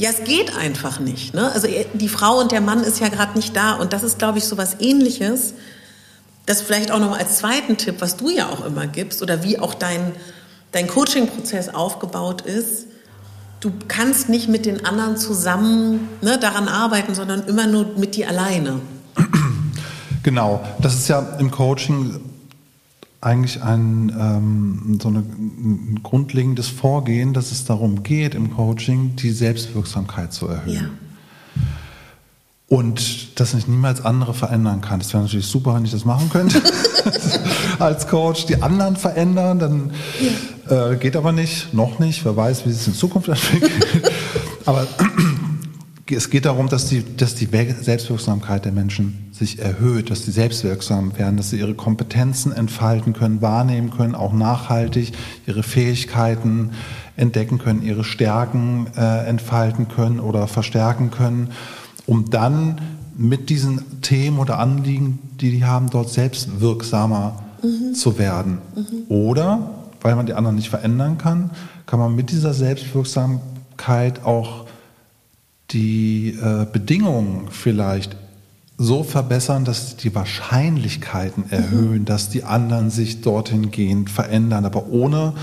[0.01, 1.35] ja, es geht einfach nicht.
[1.35, 1.53] Ne?
[1.53, 3.75] Also die Frau und der Mann ist ja gerade nicht da.
[3.75, 5.53] Und das ist, glaube ich, so was Ähnliches.
[6.47, 9.59] Das vielleicht auch noch als zweiten Tipp, was du ja auch immer gibst oder wie
[9.59, 10.13] auch dein,
[10.73, 12.87] dein Coaching-Prozess aufgebaut ist.
[13.61, 18.31] Du kannst nicht mit den anderen zusammen ne, daran arbeiten, sondern immer nur mit dir
[18.31, 18.81] alleine.
[20.23, 22.21] Genau, das ist ja im Coaching
[23.20, 29.30] eigentlich ein, ähm, so eine, ein grundlegendes Vorgehen, dass es darum geht, im Coaching die
[29.30, 30.72] Selbstwirksamkeit zu erhöhen.
[30.74, 30.80] Ja.
[32.68, 35.00] Und dass ich niemals andere verändern kann.
[35.00, 36.62] Das wäre natürlich super, wenn ich das machen könnte.
[37.80, 39.90] Als Coach die anderen verändern, dann
[40.68, 40.92] ja.
[40.92, 42.24] äh, geht aber nicht, noch nicht.
[42.24, 43.72] Wer weiß, wie es in Zukunft entwickelt.
[44.66, 44.87] aber
[46.12, 51.16] es geht darum, dass die, dass die Selbstwirksamkeit der Menschen sich erhöht, dass sie selbstwirksam
[51.18, 55.12] werden, dass sie ihre Kompetenzen entfalten können, wahrnehmen können, auch nachhaltig
[55.46, 56.70] ihre Fähigkeiten
[57.16, 61.49] entdecken können, ihre Stärken äh, entfalten können oder verstärken können,
[62.07, 62.81] um dann
[63.16, 67.94] mit diesen Themen oder Anliegen, die die haben, dort selbstwirksamer mhm.
[67.94, 68.59] zu werden.
[68.75, 69.14] Mhm.
[69.14, 69.70] Oder,
[70.01, 71.51] weil man die anderen nicht verändern kann,
[71.87, 74.66] kann man mit dieser Selbstwirksamkeit auch
[75.70, 78.16] die äh, Bedingungen vielleicht
[78.78, 81.52] so verbessern, dass die Wahrscheinlichkeiten mhm.
[81.52, 82.04] erhöhen, mhm.
[82.06, 85.35] dass die anderen sich dorthin gehen, verändern, aber ohne,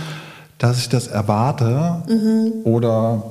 [0.58, 2.52] dass ich das erwarte mhm.
[2.64, 3.24] oder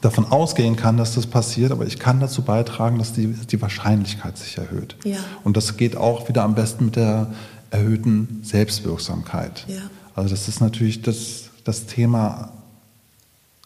[0.00, 4.36] davon ausgehen kann, dass das passiert, aber ich kann dazu beitragen, dass die, die Wahrscheinlichkeit
[4.38, 4.96] sich erhöht.
[5.04, 5.18] Ja.
[5.44, 7.28] Und das geht auch wieder am besten mit der
[7.70, 9.64] erhöhten Selbstwirksamkeit.
[9.68, 9.82] Ja.
[10.14, 12.50] Also das ist natürlich das, das Thema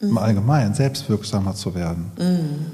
[0.04, 0.10] mhm.
[0.10, 2.12] im Allgemeinen, selbstwirksamer zu werden.
[2.18, 2.66] Mhm.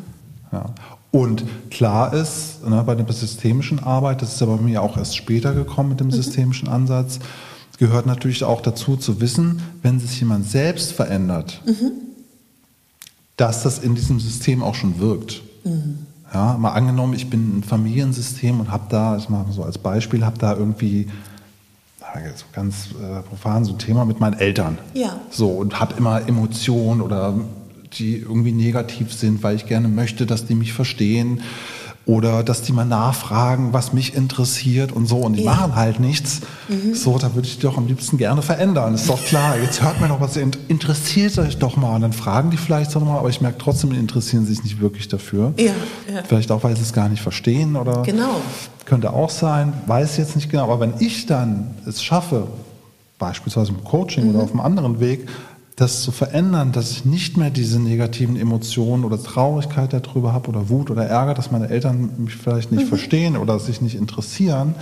[0.53, 0.67] Ja.
[1.13, 5.17] Und klar ist, ne, bei der systemischen Arbeit, das ist aber bei mir auch erst
[5.17, 6.13] später gekommen mit dem mhm.
[6.13, 7.19] systemischen Ansatz,
[7.79, 11.93] gehört natürlich auch dazu zu wissen, wenn sich jemand selbst verändert, mhm.
[13.37, 15.43] dass das in diesem System auch schon wirkt.
[15.65, 15.99] Mhm.
[16.33, 19.79] Ja, mal angenommen, ich bin ein Familiensystem und habe da, ich mache mal so als
[19.79, 21.09] Beispiel, habe da irgendwie
[22.53, 24.79] ganz äh, profan so ein Thema mit meinen Eltern.
[24.95, 25.21] Ja.
[25.31, 27.35] So und habe immer Emotionen oder
[27.95, 31.43] die irgendwie negativ sind, weil ich gerne möchte, dass die mich verstehen
[32.07, 35.55] oder dass die mal nachfragen, was mich interessiert und so und die ja.
[35.55, 36.41] machen halt nichts.
[36.69, 36.95] Mhm.
[36.95, 38.95] So, da würde ich die doch am liebsten gerne verändern.
[38.95, 39.57] Ist doch klar.
[39.59, 41.95] Jetzt hört mir doch was, interessiert euch doch mal.
[41.97, 44.81] Und dann fragen die vielleicht so mal, aber ich merke trotzdem, die interessieren sich nicht
[44.81, 45.53] wirklich dafür.
[45.57, 45.67] Ja,
[46.13, 46.23] ja.
[46.27, 48.03] Vielleicht auch, weil sie es gar nicht verstehen oder.
[48.03, 48.41] Genau.
[48.87, 50.65] Könnte auch sein, weiß jetzt nicht genau.
[50.65, 52.49] Aber wenn ich dann es schaffe,
[53.19, 54.31] beispielsweise im Coaching mhm.
[54.31, 55.29] oder auf einem anderen Weg,
[55.81, 60.69] das zu verändern, dass ich nicht mehr diese negativen Emotionen oder Traurigkeit darüber habe oder
[60.69, 62.89] Wut oder Ärger, dass meine Eltern mich vielleicht nicht mhm.
[62.89, 64.75] verstehen oder sich nicht interessieren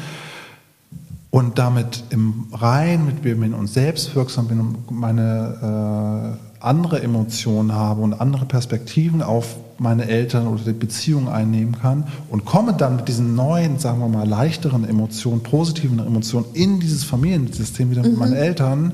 [1.31, 7.73] und damit im Rein mit mir bin und selbstwirksam bin und meine äh, andere Emotionen
[7.73, 12.97] habe und andere Perspektiven auf meine Eltern oder die Beziehung einnehmen kann und komme dann
[12.97, 18.15] mit diesen neuen, sagen wir mal, leichteren Emotionen, positiven Emotionen in dieses Familiensystem wieder mit
[18.15, 18.19] mhm.
[18.19, 18.93] meinen Eltern,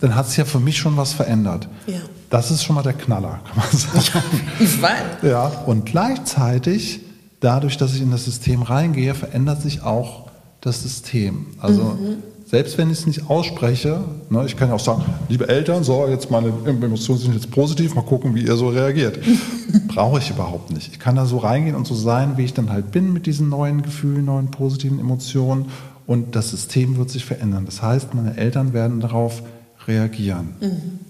[0.00, 1.68] dann hat sich ja für mich schon was verändert.
[1.86, 1.98] Ja.
[2.30, 4.24] Das ist schon mal der Knaller, kann man sagen.
[4.60, 5.22] Ich weiß.
[5.22, 7.00] Ja, und gleichzeitig,
[7.40, 10.28] dadurch, dass ich in das System reingehe, verändert sich auch
[10.60, 11.46] das System.
[11.60, 12.22] Also Mhm.
[12.46, 16.06] selbst wenn ich es nicht ausspreche, ne, ich kann ja auch sagen, liebe Eltern, so,
[16.08, 19.18] jetzt meine Emotionen sind jetzt positiv, mal gucken, wie ihr so reagiert.
[19.88, 20.92] Brauche ich überhaupt nicht.
[20.92, 23.48] Ich kann da so reingehen und so sein, wie ich dann halt bin mit diesen
[23.48, 25.66] neuen Gefühlen, neuen positiven Emotionen
[26.06, 27.64] und das System wird sich verändern.
[27.66, 29.42] Das heißt, meine Eltern werden darauf
[29.88, 30.50] reagieren.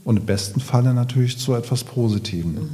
[0.04, 2.68] Und im besten Falle natürlich zu etwas Positivem.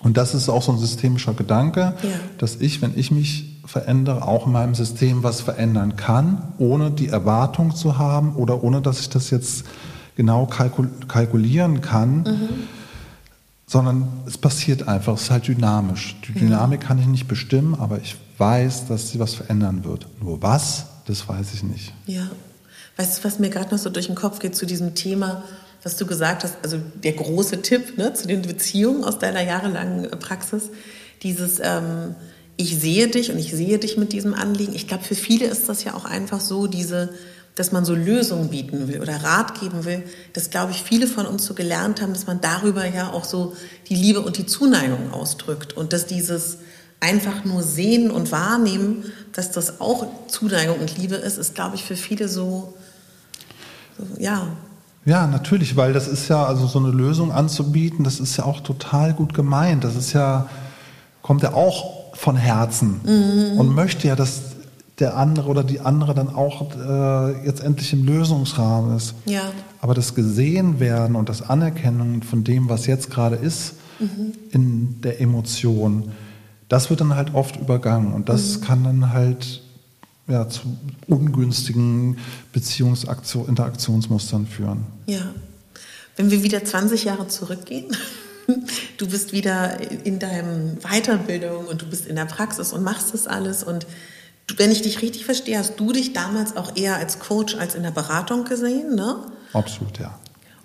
[0.00, 2.08] Und das ist auch so ein systemischer Gedanke, Ja.
[2.38, 7.08] dass ich, wenn ich mich verändere, auch in meinem System was verändern kann, ohne die
[7.08, 9.64] Erwartung zu haben oder ohne dass ich das jetzt
[10.16, 12.24] genau kalkul kalkulieren kann,
[13.66, 16.16] sondern es passiert einfach, es ist halt dynamisch.
[16.26, 20.06] Die Dynamik kann ich nicht bestimmen, aber ich weiß, dass sie was verändern wird.
[20.22, 21.92] Nur was, das weiß ich nicht.
[22.06, 22.28] Ja.
[22.98, 25.44] Weißt du, was mir gerade noch so durch den Kopf geht zu diesem Thema,
[25.82, 30.04] was du gesagt hast, also der große Tipp ne, zu den Beziehungen aus deiner jahrelangen
[30.04, 30.64] äh, Praxis,
[31.22, 32.16] dieses ähm,
[32.56, 34.74] ich sehe dich und ich sehe dich mit diesem Anliegen.
[34.74, 37.10] Ich glaube, für viele ist das ja auch einfach so, diese,
[37.54, 41.24] dass man so Lösungen bieten will oder Rat geben will, dass, glaube ich, viele von
[41.24, 43.54] uns so gelernt haben, dass man darüber ja auch so
[43.88, 46.58] die Liebe und die Zuneigung ausdrückt und dass dieses
[46.98, 51.84] einfach nur sehen und wahrnehmen, dass das auch Zuneigung und Liebe ist, ist, glaube ich,
[51.84, 52.74] für viele so, so
[54.18, 54.46] ja,
[55.04, 58.60] Ja, natürlich, weil das ist ja, also so eine Lösung anzubieten, das ist ja auch
[58.60, 59.84] total gut gemeint.
[59.84, 60.48] Das ist ja,
[61.22, 63.00] kommt ja auch von Herzen
[63.58, 64.42] und möchte ja, dass
[64.98, 69.14] der andere oder die andere dann auch äh, jetzt endlich im Lösungsrahmen ist.
[69.26, 69.42] ja,
[69.80, 73.74] Aber das gesehen werden und das Anerkennen von dem, was jetzt gerade ist,
[74.50, 76.12] in der Emotion,
[76.68, 79.62] das wird dann halt oft übergangen und das kann dann halt
[80.28, 82.18] ja, zu ungünstigen
[82.52, 84.86] Beziehungsinteraktionsmustern führen.
[85.06, 85.34] ja.
[86.16, 87.96] Wenn wir wieder 20 Jahre zurückgehen,
[88.96, 93.28] du bist wieder in deinem Weiterbildung und du bist in der Praxis und machst das
[93.28, 93.86] alles und
[94.56, 97.82] wenn ich dich richtig verstehe, hast du dich damals auch eher als Coach als in
[97.82, 99.16] der Beratung gesehen, ne?
[99.52, 100.18] Absolut, ja.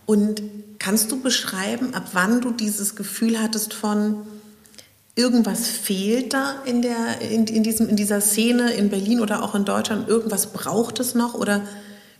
[0.05, 0.41] Und
[0.79, 4.17] kannst du beschreiben, ab wann du dieses Gefühl hattest von
[5.15, 9.53] irgendwas fehlt da in, der, in, in, diesem, in dieser Szene in Berlin oder auch
[9.53, 11.35] in Deutschland, irgendwas braucht es noch?
[11.35, 11.61] Oder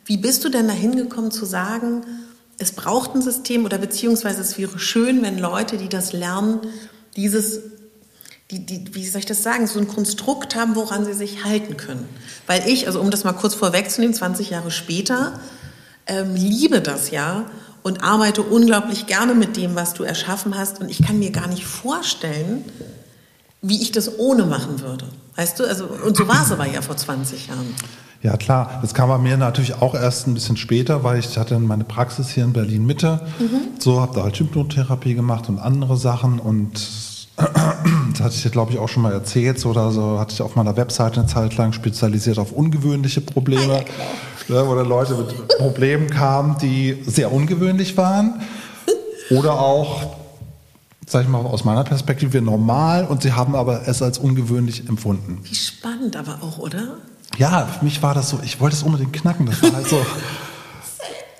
[0.04, 2.04] wie bist du denn dahin gekommen zu sagen,
[2.58, 6.60] es braucht ein System oder beziehungsweise es wäre schön, wenn Leute, die das lernen,
[7.16, 7.60] dieses,
[8.52, 11.76] die, die, wie soll ich das sagen, so ein Konstrukt haben, woran sie sich halten
[11.76, 12.08] können.
[12.46, 15.40] Weil ich, also um das mal kurz vorwegzunehmen, 20 Jahre später,
[16.06, 17.46] ähm, liebe das ja
[17.84, 20.80] und arbeite unglaublich gerne mit dem, was du erschaffen hast.
[20.80, 22.64] Und ich kann mir gar nicht vorstellen,
[23.60, 25.04] wie ich das ohne machen würde.
[25.36, 27.74] Weißt du, also, und so war es aber ja vor 20 Jahren.
[28.22, 28.78] Ja, klar.
[28.80, 32.30] Das kam bei mir natürlich auch erst ein bisschen später, weil ich hatte meine Praxis
[32.30, 33.20] hier in Berlin Mitte.
[33.78, 36.88] So habe da halt Hypnotherapie gemacht und andere Sachen und
[37.36, 39.58] das hatte ich dir, glaube ich, auch schon mal erzählt.
[39.58, 43.84] So, oder so hatte ich auf meiner Webseite eine Zeit lang spezialisiert auf ungewöhnliche Probleme,
[44.48, 48.40] ja, wo dann Leute mit Problemen kamen, die sehr ungewöhnlich waren
[49.30, 50.16] oder auch,
[51.06, 55.40] sag ich mal, aus meiner Perspektive normal und sie haben aber es als ungewöhnlich empfunden.
[55.42, 56.98] Wie spannend aber auch, oder?
[57.36, 59.46] Ja, für mich war das so, ich wollte es unbedingt knacken.
[59.46, 60.04] Das war halt so.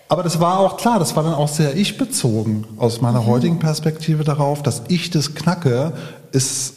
[0.09, 4.23] Aber das war auch klar, das war dann auch sehr ich-bezogen aus meiner heutigen Perspektive
[4.23, 5.93] darauf, dass ich das knacke,
[6.33, 6.75] ist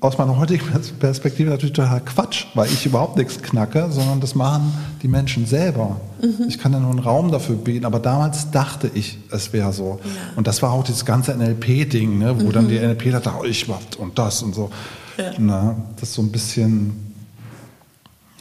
[0.00, 0.64] aus meiner heutigen
[0.98, 6.00] Perspektive natürlich total Quatsch, weil ich überhaupt nichts knacke, sondern das machen die Menschen selber.
[6.46, 10.00] Ich kann ja nur einen Raum dafür bieten, aber damals dachte ich, es wäre so.
[10.02, 10.10] Ja.
[10.36, 13.66] Und das war auch dieses ganze NLP-Ding, ne, wo dann die NLP dachte, oh, ich
[13.66, 14.70] mach und das und so.
[15.16, 15.30] Ja.
[15.38, 17.14] Na, das ist so ein bisschen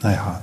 [0.03, 0.41] naja,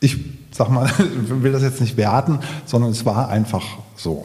[0.00, 0.18] ich
[0.50, 0.90] sag mal,
[1.28, 3.64] will das jetzt nicht werten, sondern es war einfach
[3.96, 4.24] so.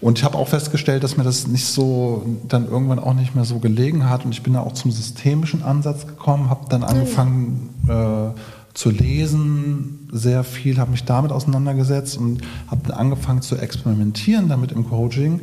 [0.00, 3.44] Und ich habe auch festgestellt, dass mir das nicht so, dann irgendwann auch nicht mehr
[3.44, 4.24] so gelegen hat.
[4.24, 8.38] Und ich bin da auch zum systemischen Ansatz gekommen, habe dann angefangen äh,
[8.74, 14.72] zu lesen, sehr viel, habe mich damit auseinandergesetzt und habe dann angefangen zu experimentieren damit
[14.72, 15.40] im Coaching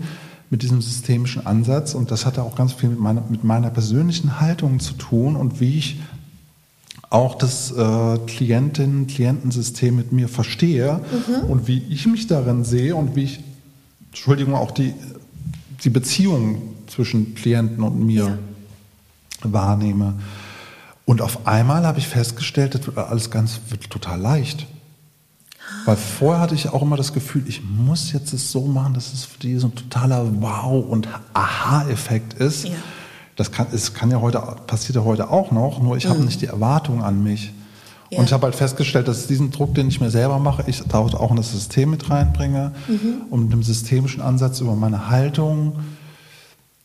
[0.50, 1.94] mit diesem systemischen Ansatz.
[1.94, 5.60] Und das hatte auch ganz viel mit meiner, mit meiner persönlichen Haltung zu tun und
[5.60, 6.00] wie ich
[7.12, 11.02] auch das äh, Klientinnen-Klientensystem mit mir verstehe
[11.48, 13.42] und wie ich mich darin sehe und wie ich,
[14.08, 14.94] Entschuldigung, auch die,
[15.84, 18.40] die Beziehung zwischen Klienten und mir
[19.44, 20.16] wahrnehme.
[21.06, 24.66] Und auf einmal habe ich festgestellt, das wird alles ganz wird total leicht.
[25.86, 29.12] Weil vorher hatte ich auch immer das Gefühl, ich muss jetzt es so machen, dass
[29.12, 32.66] es für die so ein totaler Wow- und Aha-Effekt ist.
[32.66, 32.76] Ja.
[33.42, 36.44] Das kann, es kann ja heute, passiert ja heute auch noch, nur ich habe nicht
[36.44, 37.52] die Erwartung an mich.
[38.12, 38.20] Ja.
[38.20, 41.00] Und ich habe halt festgestellt, dass diesen Druck, den ich mir selber mache, ich da
[41.00, 43.24] auch in das System mit reinbringe mhm.
[43.32, 45.80] und mit dem systemischen Ansatz über meine Haltung,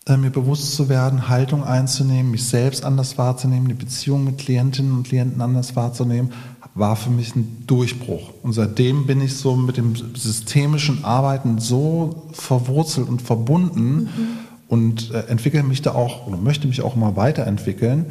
[0.07, 4.92] äh, mir bewusst zu werden, Haltung einzunehmen, mich selbst anders wahrzunehmen, die Beziehung mit Klientinnen
[4.92, 6.33] und Klienten anders wahrzunehmen,
[6.75, 8.31] war für mich ein Durchbruch.
[8.42, 14.46] Und seitdem bin ich so mit dem systemischen Arbeiten so verwurzelt und verbunden mhm.
[14.69, 18.07] Und äh, entwickle mich da auch oder möchte mich auch immer weiterentwickeln.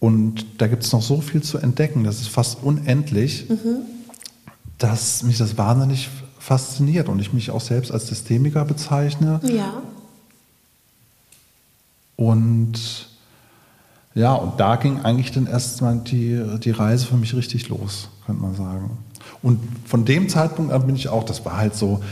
[0.00, 3.82] Und da gibt es noch so viel zu entdecken, das ist fast unendlich, mhm.
[4.78, 9.40] dass mich das wahnsinnig fasziniert und ich mich auch selbst als Systemiker bezeichne.
[9.44, 9.82] Ja.
[12.16, 13.08] Und
[14.14, 18.08] ja, und da ging eigentlich dann erst mal die, die Reise für mich richtig los,
[18.26, 18.98] könnte man sagen.
[19.42, 22.02] Und von dem Zeitpunkt an bin ich auch, das war halt so,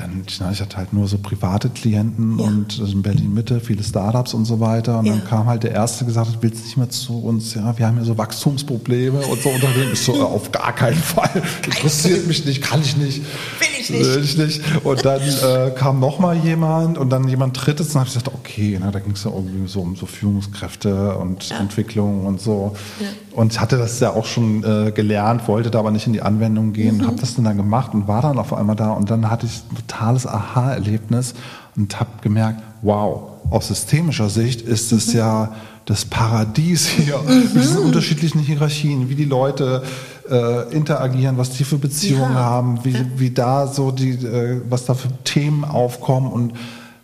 [0.00, 2.46] dann, ich hatte halt nur so private Klienten ja.
[2.46, 5.00] und in Berlin Mitte, viele Startups und so weiter.
[5.00, 5.12] Und ja.
[5.12, 7.98] dann kam halt der Erste gesagt, du willst nicht mehr zu uns, ja, wir haben
[7.98, 9.92] ja so Wachstumsprobleme und so Unternehmen.
[9.92, 11.42] Ich so, äh, auf gar keinen Fall.
[11.64, 13.18] Interessiert mich nicht, kann ich nicht.
[13.18, 14.04] Will ich nicht.
[14.04, 14.84] Will ich nicht.
[14.84, 18.14] Und dann äh, kam noch mal jemand und dann jemand drittes und dann habe ich
[18.14, 21.58] gesagt, okay, na, da ging es ja irgendwie so um so Führungskräfte und ja.
[21.58, 22.76] Entwicklung und so.
[23.38, 26.22] Und ich hatte das ja auch schon äh, gelernt, wollte da aber nicht in die
[26.22, 27.06] Anwendung gehen, mhm.
[27.06, 29.62] habe das dann, dann gemacht und war dann auf einmal da und dann hatte ich
[29.76, 31.34] totales Aha-Erlebnis
[31.76, 35.20] und habe gemerkt, wow, aus systemischer Sicht ist es mhm.
[35.20, 35.52] ja
[35.84, 37.38] das Paradies hier mhm.
[37.54, 39.84] mit diesen unterschiedlichen Hierarchien, wie die Leute
[40.28, 42.40] äh, interagieren, was die für Beziehungen ja.
[42.40, 46.54] haben, wie, wie da so die, äh, was da für Themen aufkommen und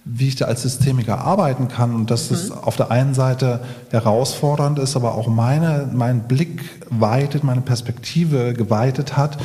[0.05, 2.59] wie ich da als Systemiker arbeiten kann und dass es mhm.
[2.59, 9.17] auf der einen Seite herausfordernd ist, aber auch meine, meinen Blick weitet, meine Perspektive geweitet
[9.17, 9.38] hat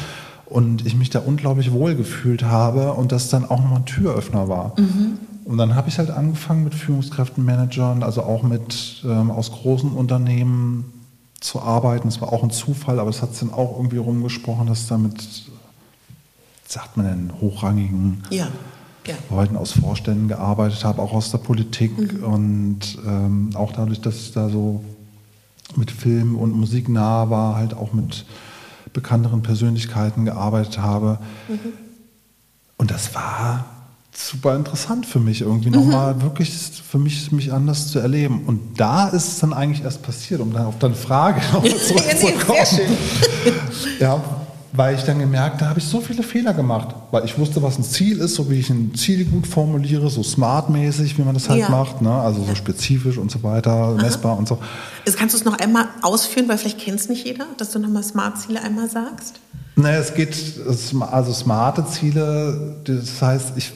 [0.45, 4.49] und ich mich da unglaublich wohl gefühlt habe und das dann auch nochmal ein Türöffner
[4.49, 4.73] war.
[4.77, 5.19] Mhm.
[5.45, 9.91] Und dann habe ich halt angefangen mit Führungskräften, Managern, also auch mit ähm, aus großen
[9.91, 10.93] Unternehmen
[11.39, 12.07] zu arbeiten.
[12.07, 15.45] Es war auch ein Zufall, aber es hat dann auch irgendwie rumgesprochen, dass da mit,
[16.67, 18.49] sagt man denn, hochrangigen ja.
[19.09, 19.15] Ja.
[19.29, 22.23] Leuten aus Vorständen gearbeitet habe, auch aus der Politik mhm.
[22.23, 24.83] und ähm, auch dadurch, dass ich da so
[25.75, 28.25] mit Film und Musik nah war, halt auch mit
[28.93, 31.19] bekannteren Persönlichkeiten gearbeitet habe.
[31.47, 31.59] Mhm.
[32.77, 33.65] Und das war
[34.13, 35.75] super interessant für mich, irgendwie mhm.
[35.75, 38.43] nochmal wirklich für mich, mich anders zu erleben.
[38.45, 42.97] Und da ist es dann eigentlich erst passiert, um dann auf deine Frage zurückzukommen.
[43.99, 44.21] ja,
[44.71, 47.77] weil ich dann gemerkt habe, habe ich so viele Fehler gemacht, weil ich wusste, was
[47.77, 51.49] ein Ziel ist, so wie ich ein Ziel gut formuliere, so smartmäßig, wie man das
[51.49, 51.69] halt ja.
[51.69, 52.11] macht, ne?
[52.11, 53.93] also so spezifisch und so weiter, Aha.
[53.93, 54.59] messbar und so.
[55.05, 57.79] Jetzt kannst du es noch einmal ausführen, weil vielleicht kennt es nicht jeder, dass du
[57.79, 59.39] nochmal Smart-Ziele einmal sagst?
[59.75, 60.35] Naja, es geht,
[61.11, 63.71] also smarte Ziele, das heißt, ich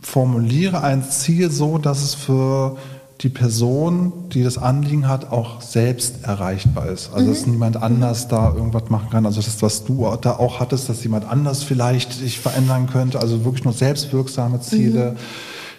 [0.00, 2.78] formuliere ein Ziel so, dass es für
[3.20, 7.12] die Person, die das Anliegen hat, auch selbst erreichbar ist.
[7.12, 7.30] Also mhm.
[7.30, 9.26] dass niemand anders da irgendwas machen kann.
[9.26, 13.20] Also das, was du da auch hattest, dass jemand anders vielleicht sich verändern könnte.
[13.20, 15.16] Also wirklich nur selbstwirksame Ziele, mhm.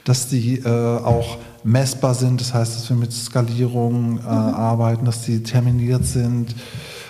[0.03, 2.41] dass die äh, auch messbar sind.
[2.41, 4.27] Das heißt, dass wir mit Skalierung äh, mhm.
[4.27, 6.55] arbeiten, dass die terminiert sind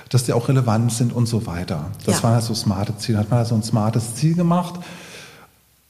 [0.09, 1.85] dass die auch relevant sind und so weiter.
[2.05, 2.23] Das ja.
[2.23, 3.17] waren halt so smarte Ziele.
[3.17, 4.81] Hat man also ein smartes Ziel gemacht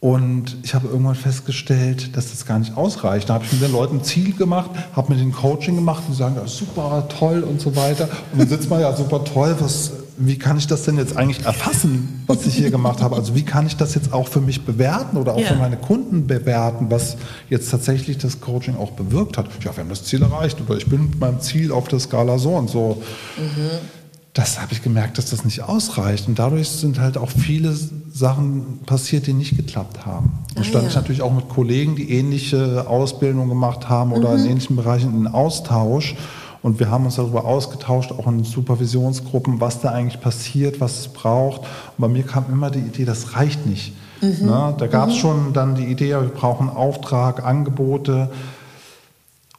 [0.02, 3.30] und ich habe irgendwann festgestellt, dass das gar nicht ausreicht.
[3.30, 6.16] Da habe ich mit den Leuten ein Ziel gemacht, habe mit den Coaching gemacht, die
[6.16, 8.10] sagen, ja, super, toll und so weiter.
[8.32, 11.46] Und dann sitzt man ja super toll, was, wie kann ich das denn jetzt eigentlich
[11.46, 13.16] erfassen, was ich hier gemacht habe?
[13.16, 15.50] Also wie kann ich das jetzt auch für mich bewerten oder auch ja.
[15.50, 17.18] für meine Kunden bewerten, was
[17.52, 19.46] jetzt tatsächlich das Coaching auch bewirkt hat?
[19.64, 22.40] Ja, wir haben das Ziel erreicht oder ich bin mit meinem Ziel auf der Skala
[22.40, 23.04] so und so.
[23.38, 24.01] Mhm
[24.34, 26.28] das habe ich gemerkt, dass das nicht ausreicht.
[26.28, 30.32] Und dadurch sind halt auch viele Sachen passiert, die nicht geklappt haben.
[30.56, 30.90] Da ah, stand ja.
[30.90, 34.46] ich natürlich auch mit Kollegen, die ähnliche Ausbildung gemacht haben oder mhm.
[34.46, 36.16] in ähnlichen Bereichen in Austausch.
[36.62, 41.08] Und wir haben uns darüber ausgetauscht, auch in Supervisionsgruppen, was da eigentlich passiert, was es
[41.08, 41.62] braucht.
[41.62, 43.94] Und bei mir kam immer die Idee, das reicht nicht.
[44.22, 44.46] Mhm.
[44.46, 44.76] Ne?
[44.78, 45.20] Da gab es mhm.
[45.20, 48.30] schon dann die Idee, wir brauchen Auftrag, Angebote.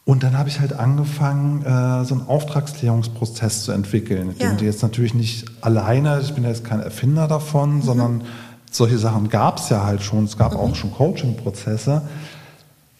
[0.05, 4.35] Und dann habe ich halt angefangen, äh, so einen Auftragsklärungsprozess zu entwickeln.
[4.37, 4.53] Ja.
[4.53, 7.81] Den jetzt natürlich nicht alleine, ich bin ja jetzt kein Erfinder davon, mhm.
[7.81, 8.21] sondern
[8.69, 10.25] solche Sachen gab es ja halt schon.
[10.25, 10.59] Es gab mhm.
[10.59, 12.01] auch schon Coaching-Prozesse.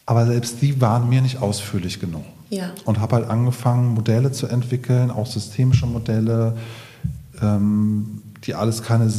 [0.05, 2.23] Aber selbst die waren mir nicht ausführlich genug.
[2.49, 2.71] Ja.
[2.85, 6.55] Und habe halt angefangen, Modelle zu entwickeln, auch systemische Modelle,
[7.41, 9.11] ähm, die alles keine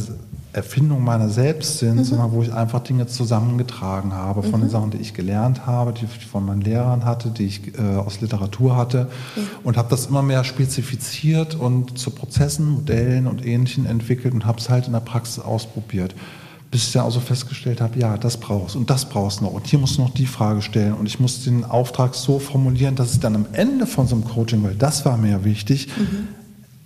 [0.55, 2.03] Erfindung meiner selbst sind, mhm.
[2.05, 4.65] sondern wo ich einfach Dinge zusammengetragen habe von mhm.
[4.65, 7.97] den Sachen, die ich gelernt habe, die ich von meinen Lehrern hatte, die ich äh,
[7.97, 9.43] aus Literatur hatte ja.
[9.63, 14.59] und habe das immer mehr spezifiziert und zu Prozessen, Modellen und Ähnlichem entwickelt und habe
[14.59, 16.15] es halt in der Praxis ausprobiert.
[16.71, 19.79] Bis ich dann also festgestellt habe, ja, das brauchst und das brauchst noch und hier
[19.79, 23.19] musst du noch die Frage stellen und ich muss den Auftrag so formulieren, dass ich
[23.19, 26.29] dann am Ende von so einem Coaching, weil das war mir wichtig, mhm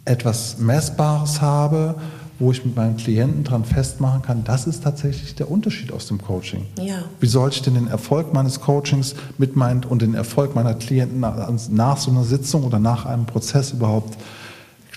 [0.10, 1.96] etwas Messbares habe,
[2.40, 6.22] wo ich mit meinen Klienten dran festmachen kann, das ist tatsächlich der Unterschied aus dem
[6.22, 6.66] Coaching.
[6.82, 7.04] Ja.
[7.20, 11.20] Wie soll ich denn den Erfolg meines Coachings mit meinen und den Erfolg meiner Klienten
[11.20, 14.18] nach, nach so einer Sitzung oder nach einem Prozess überhaupt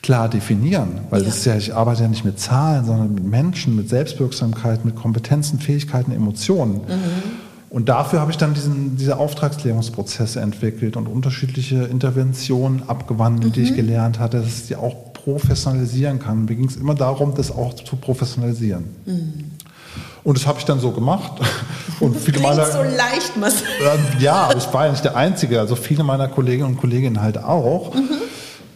[0.03, 1.01] klar definieren?
[1.11, 1.27] Weil Ja.
[1.27, 4.95] das ist ja, ich arbeite ja nicht mit Zahlen, sondern mit Menschen, mit Selbstwirksamkeit, mit
[4.97, 6.81] Kompetenzen, Fähigkeiten, Emotionen.
[7.71, 13.75] Und dafür habe ich dann diesen, diese Auftragsklärungsprozesse entwickelt und unterschiedliche Interventionen abgewandelt, die ich
[13.75, 16.45] gelernt hatte, dass ich die auch professionalisieren kann.
[16.45, 18.85] Mir ging es immer darum, das auch zu professionalisieren.
[20.25, 21.33] Und das habe ich dann so gemacht.
[22.01, 23.67] Und viele Klingt meiner, so leicht, Marcel.
[23.81, 25.61] ähm, ja, aber ich war ja nicht der Einzige.
[25.61, 27.93] Also viele meiner Kolleginnen und Kollegen halt auch.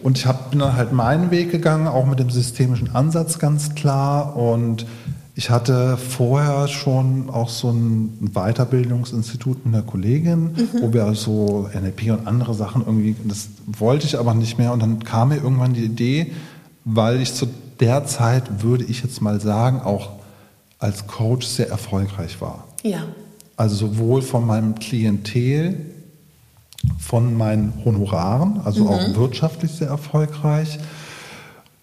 [0.03, 3.75] Und ich hab, bin dann halt meinen Weg gegangen, auch mit dem systemischen Ansatz ganz
[3.75, 4.37] klar.
[4.37, 4.87] Und
[5.39, 12.11] ich hatte vorher schon auch so ein Weiterbildungsinstitut mit einer Kollegin, wo wir so NLP
[12.11, 14.73] und andere Sachen irgendwie, das wollte ich aber nicht mehr.
[14.73, 16.33] Und dann kam mir irgendwann die Idee,
[16.87, 17.49] weil ich zu
[17.81, 20.13] der Zeit, würde ich jetzt mal sagen, auch
[20.79, 22.67] als Coach sehr erfolgreich war.
[22.83, 23.03] Ja.
[23.59, 25.79] Also sowohl von meinem Klientel,
[26.99, 30.79] von meinen Honoraren, also auch wirtschaftlich sehr erfolgfolgreich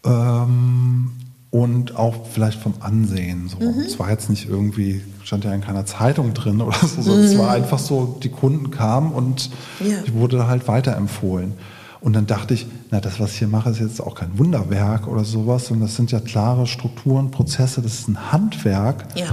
[0.05, 1.11] ähm,
[1.53, 3.47] und auch vielleicht vom Ansehen.
[3.47, 3.59] So.
[3.85, 7.37] Es war jetzt nicht irgendwie, stand ja in keiner Zeitung drin oder so, sondern es
[7.37, 9.97] war einfach so, die Kunden kamen und Ja.
[10.03, 11.53] ich wurde halt weiterempfohlen.
[12.01, 15.07] Und dann dachte ich, na, das, was ich hier mache, ist jetzt auch kein Wunderwerk
[15.07, 19.27] oder sowas, sondern das sind ja klare Strukturen, Prozesse, das ist ein Handwerk Ja.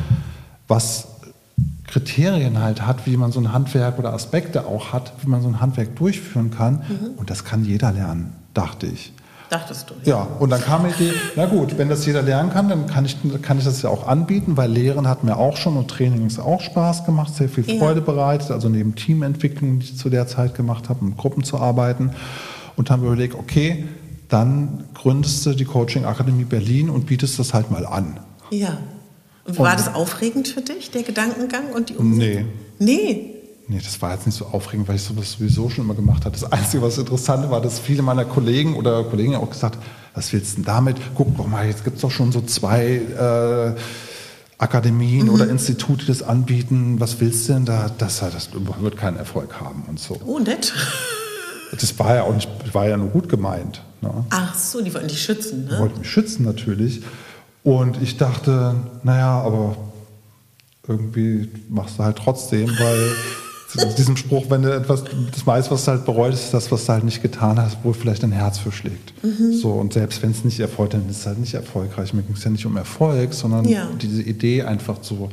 [0.68, 1.08] was
[1.86, 5.48] Kriterien halt hat, wie man so ein Handwerk oder Aspekte auch hat, wie man so
[5.48, 6.82] ein Handwerk durchführen kann.
[7.16, 9.12] Und das kann jeder lernen, dachte ich.
[9.50, 9.94] Dachtest du.
[10.08, 12.86] Ja, und dann kam mir die Idee, na gut, wenn das jeder lernen kann, dann
[12.86, 15.88] kann ich, kann ich das ja auch anbieten, weil Lehren hat mir auch schon und
[15.88, 17.78] Training ist auch Spaß gemacht, sehr viel Ja.
[17.80, 21.58] Freude bereitet, also neben Teamentwicklung, die ich zu der Zeit gemacht habe, mit Gruppen zu
[21.58, 22.12] arbeiten.
[22.76, 23.86] Und haben überlegt, okay,
[24.28, 28.20] dann gründest du die Coaching Akademie Berlin und bietest das halt mal an.
[28.50, 28.78] Ja.
[29.46, 32.44] War Und- das aufregend für dich, der Gedankengang und die Umsetzung?
[32.78, 33.34] Nee, Nee.
[33.70, 36.32] Nee, das war jetzt nicht so aufregend, weil ich sowas sowieso schon immer gemacht habe.
[36.32, 39.78] Das Einzige, was interessant war, dass viele meiner Kollegen oder Kollegen auch gesagt
[40.14, 40.96] was willst du denn damit?
[41.14, 43.80] Guck doch mal, jetzt gibt es doch schon so zwei äh,
[44.58, 47.00] Akademien oder Institute, die das anbieten.
[47.00, 47.90] Was willst du denn da?
[47.96, 50.20] Das, das wird keinen Erfolg haben und so.
[50.26, 50.74] Oh, nett.
[51.70, 53.82] Das war ja auch nicht, war ja nur gut gemeint.
[54.00, 54.24] Ne?
[54.30, 55.78] Ach so, die wollten dich schützen, ne?
[55.78, 57.02] wollte mich schützen natürlich.
[57.62, 59.76] Und ich dachte, naja, aber
[60.88, 63.12] irgendwie machst du halt trotzdem, weil
[63.78, 66.86] zu diesem Spruch, wenn du etwas, das meiste, was du halt bereust, ist das, was
[66.86, 69.12] du halt nicht getan hast, wo vielleicht dein Herz für schlägt.
[69.52, 72.12] So, und selbst wenn es nicht erfolgt, dann ist es halt nicht erfolgreich.
[72.14, 73.86] Mir ging es ja nicht um Erfolg, sondern Ja.
[74.00, 75.28] diese Idee einfach zu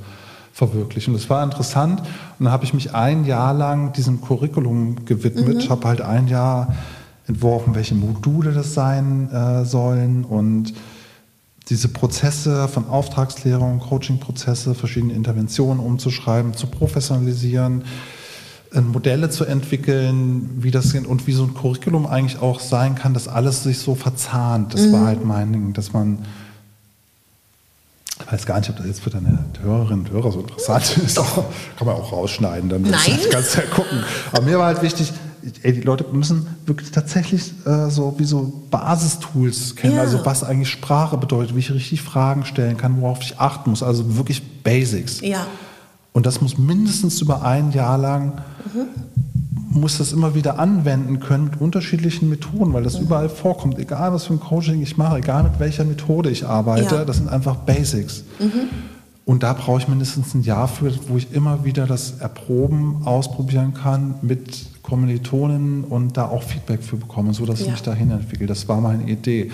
[0.54, 1.14] verwirklichen.
[1.14, 2.02] Und das war interessant.
[2.02, 6.76] Und dann habe ich mich ein Jahr lang diesem Curriculum gewidmet, habe halt ein Jahr
[7.28, 10.74] entworfen, welche Module das sein äh, sollen und
[11.70, 17.84] diese Prozesse von Auftragsklärung, Coaching-Prozesse, verschiedene Interventionen umzuschreiben, zu professionalisieren,
[18.74, 23.14] Modelle zu entwickeln, wie das sind und wie so ein Curriculum eigentlich auch sein kann,
[23.14, 24.74] dass alles sich so verzahnt.
[24.74, 26.20] Das war halt mein Ding, dass man
[28.26, 31.20] ich weiß gar nicht, ob das jetzt für deine Hörerinnen und Hörer so interessant ist.
[31.20, 31.46] Aber
[31.78, 33.20] kann man auch rausschneiden, dann Nein.
[33.32, 34.04] kannst du ja gucken.
[34.32, 35.14] Aber mir war halt wichtig,
[35.62, 40.02] ey, die Leute müssen wirklich tatsächlich äh, so wie so Basistools kennen, Ja.
[40.02, 43.84] also was eigentlich Sprache bedeutet, wie ich richtig Fragen stellen kann, worauf ich achten muss,
[43.84, 45.22] also wirklich Basics.
[45.22, 45.46] Ja.
[46.18, 48.42] Und das muss mindestens über ein Jahr lang,
[49.70, 53.78] muss das immer wieder anwenden können mit unterschiedlichen Methoden, weil das überall vorkommt.
[53.78, 57.06] Egal, was für ein Coaching ich mache, egal mit welcher Methode ich arbeite, Ja.
[57.06, 58.24] das sind einfach Basics.
[59.26, 63.76] Und da brauche ich mindestens ein Jahr für, wo ich immer wieder das erproben, ausprobieren
[63.76, 67.74] kann mit Kommilitonen und da auch Feedback für bekomme, sodass ich Ja.
[67.74, 68.48] mich dahin entwickle.
[68.48, 69.52] Das war meine Idee.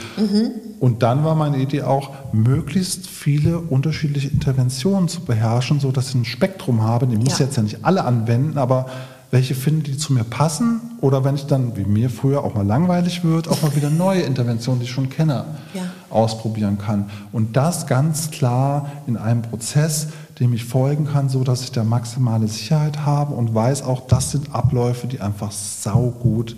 [0.79, 6.25] Und dann war meine Idee auch, möglichst viele unterschiedliche Interventionen zu beherrschen, sodass ich ein
[6.25, 7.07] Spektrum habe.
[7.11, 7.45] Ich muss Ja.
[7.45, 8.85] jetzt ja nicht alle anwenden, aber
[9.31, 10.79] welche finden, die zu mir passen?
[11.01, 14.21] Oder wenn ich dann, wie mir früher, auch mal langweilig wird, auch mal wieder neue
[14.21, 15.81] Interventionen, die ich schon kenne, Ja.
[16.11, 17.09] ausprobieren kann.
[17.31, 20.09] Und das ganz klar in einem Prozess,
[20.39, 24.31] dem ich folgen kann, so dass ich da maximale Sicherheit habe und weiß auch, das
[24.31, 26.55] sind Abläufe, die einfach saugut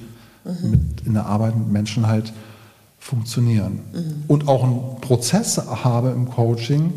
[0.64, 2.32] mit, in der Arbeit mit Menschen halt
[3.00, 3.82] funktionieren.
[4.28, 6.94] Und auch einen Prozess habe im Coaching,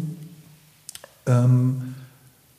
[1.27, 1.95] ähm,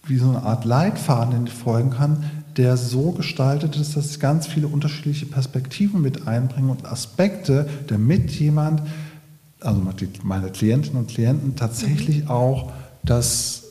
[0.06, 2.24] wie so eine Art Leitfaden, den ich folgen kann,
[2.58, 8.32] der so gestaltet ist, dass ich ganz viele unterschiedliche Perspektiven mit einbringe und Aspekte, damit
[8.32, 8.82] jemand,
[9.62, 9.82] also
[10.24, 12.72] meine Klientinnen und Klienten tatsächlich auch
[13.04, 13.69] das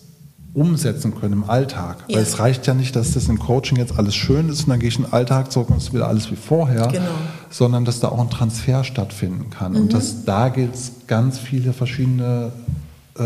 [0.55, 2.05] umsetzen können im Alltag.
[2.09, 2.17] Ja.
[2.17, 4.81] Weil es reicht ja nicht, dass das im Coaching jetzt alles schön ist und dann
[4.81, 7.05] gehe ich in den Alltag zurück und es ist wieder alles wie vorher, Genau.
[7.51, 9.77] sondern dass da auch ein Transfer stattfinden kann.
[9.77, 12.53] Und dass da gilt es ganz viele verschiedene
[13.19, 13.23] äh,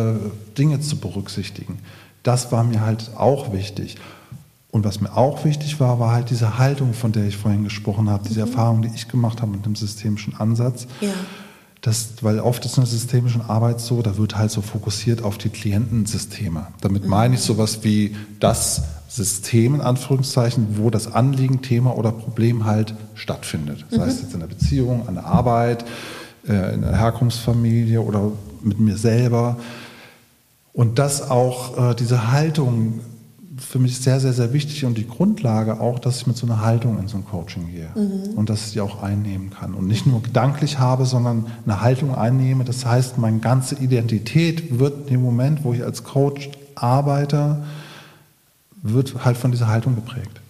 [0.59, 1.79] Dinge zu berücksichtigen.
[2.23, 3.97] Das war mir halt auch wichtig.
[4.70, 8.09] Und was mir auch wichtig war, war halt diese Haltung, von der ich vorhin gesprochen
[8.09, 10.87] habe, diese Erfahrung, die ich gemacht habe mit dem systemischen Ansatz.
[11.03, 11.11] Ja.
[11.83, 15.37] Das, weil oft ist in der systemischen Arbeit so, da wird halt so fokussiert auf
[15.37, 16.68] die Klientensysteme.
[16.80, 22.64] Damit meine ich sowas wie das System, in Anführungszeichen, wo das Anliegen, Thema oder Problem
[22.64, 23.85] halt stattfindet.
[23.91, 25.85] Sei es jetzt in der Beziehung, an der Arbeit,
[26.49, 28.30] äh, in der Herkunftsfamilie oder
[28.62, 29.59] mit mir selber.
[30.72, 33.01] Und das auch, äh, diese Haltung
[33.59, 36.62] für mich sehr, sehr, sehr wichtig und die Grundlage auch, dass ich mit so einer
[36.62, 37.90] Haltung in so ein Coaching gehe
[38.34, 42.14] und dass ich die auch einnehmen kann und nicht nur gedanklich habe, sondern eine Haltung
[42.14, 42.64] einnehme.
[42.64, 47.62] Das heißt, meine ganze Identität wird in dem Moment, wo ich als Coach arbeite,
[48.82, 50.40] wird halt von dieser Haltung geprägt.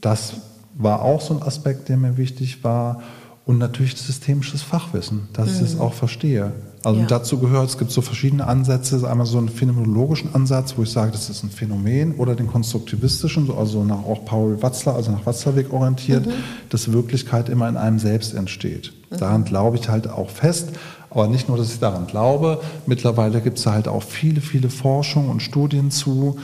[0.00, 0.34] Das
[0.74, 3.02] war auch so ein Aspekt, der mir wichtig war.
[3.44, 6.52] Und natürlich systemisches Fachwissen, dass ich das auch verstehe.
[6.86, 7.06] Also Ja.
[7.08, 11.10] dazu gehört, es gibt so verschiedene Ansätze, einmal so einen phänomenologischen Ansatz, wo ich sage,
[11.10, 15.26] das ist ein Phänomen, oder den konstruktivistischen, so- also nach auch Paul Watzler, also nach
[15.26, 16.28] Watzlawick orientiert,
[16.70, 18.92] dass Wirklichkeit immer in einem selbst entsteht.
[19.10, 20.68] Daran glaube ich halt auch fest.
[21.10, 25.28] Aber nicht nur, dass ich daran glaube, mittlerweile gibt es halt auch viele, viele Forschungen
[25.28, 26.36] und Studien zu,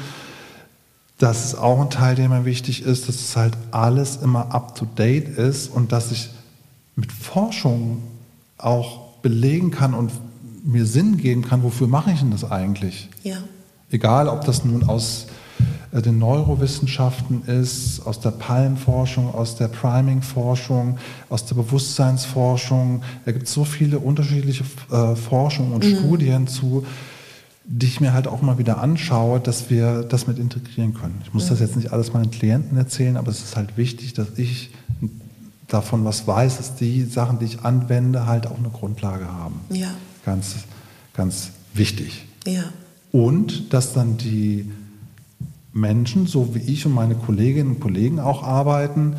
[1.19, 5.29] das ist auch ein Teil, der mir wichtig ist, dass es halt alles immer up-to-date
[5.39, 6.31] ist und dass ich
[6.97, 7.99] mit Forschung
[8.59, 10.11] auch belegen kann und
[10.63, 13.09] mir Sinn geben kann, wofür mache ich denn das eigentlich?
[13.23, 13.37] Ja.
[13.91, 15.27] Egal, ob das nun aus
[15.93, 20.99] äh, den Neurowissenschaften ist, aus der Pallenforschung, aus der Priming-Forschung,
[21.29, 23.03] aus der Bewusstseinsforschung.
[23.25, 26.87] Da gibt es so viele unterschiedliche äh, Forschungen und Studien zu,
[27.65, 31.21] die ich mir halt auch mal wieder anschaue, dass wir das mit integrieren können.
[31.25, 34.27] Ich muss das jetzt nicht alles meinen Klienten erzählen, aber es ist halt wichtig, dass
[34.37, 34.71] ich
[35.69, 39.61] davon was weiß, dass die Sachen, die ich anwende, halt auch eine Grundlage haben.
[39.71, 39.89] Ja.
[40.25, 40.55] Ganz,
[41.15, 42.27] ganz wichtig.
[42.47, 42.65] Ja.
[43.13, 44.71] Und dass dann die
[45.73, 49.15] Menschen, so wie ich und meine Kolleginnen und Kollegen auch arbeiten,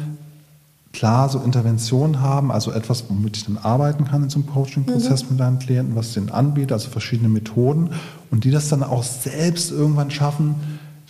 [0.93, 5.29] klar so Interventionen haben, also etwas, womit ich dann arbeiten kann in so einem Coaching-Prozess
[5.29, 7.89] mit deinen Klienten, was ich denen anbiete, also verschiedene Methoden
[8.29, 10.55] und die das dann auch selbst irgendwann schaffen,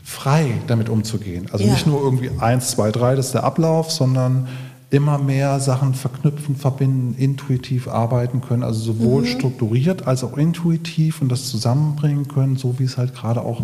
[0.02, 1.48] frei damit umzugehen.
[1.52, 1.74] Also Ja.
[1.74, 4.48] nicht nur irgendwie eins, zwei, drei, das ist der Ablauf, sondern
[4.94, 11.30] immer mehr Sachen verknüpfen, verbinden, intuitiv arbeiten können, also sowohl strukturiert als auch intuitiv und
[11.30, 13.64] das zusammenbringen können, so wie es halt gerade auch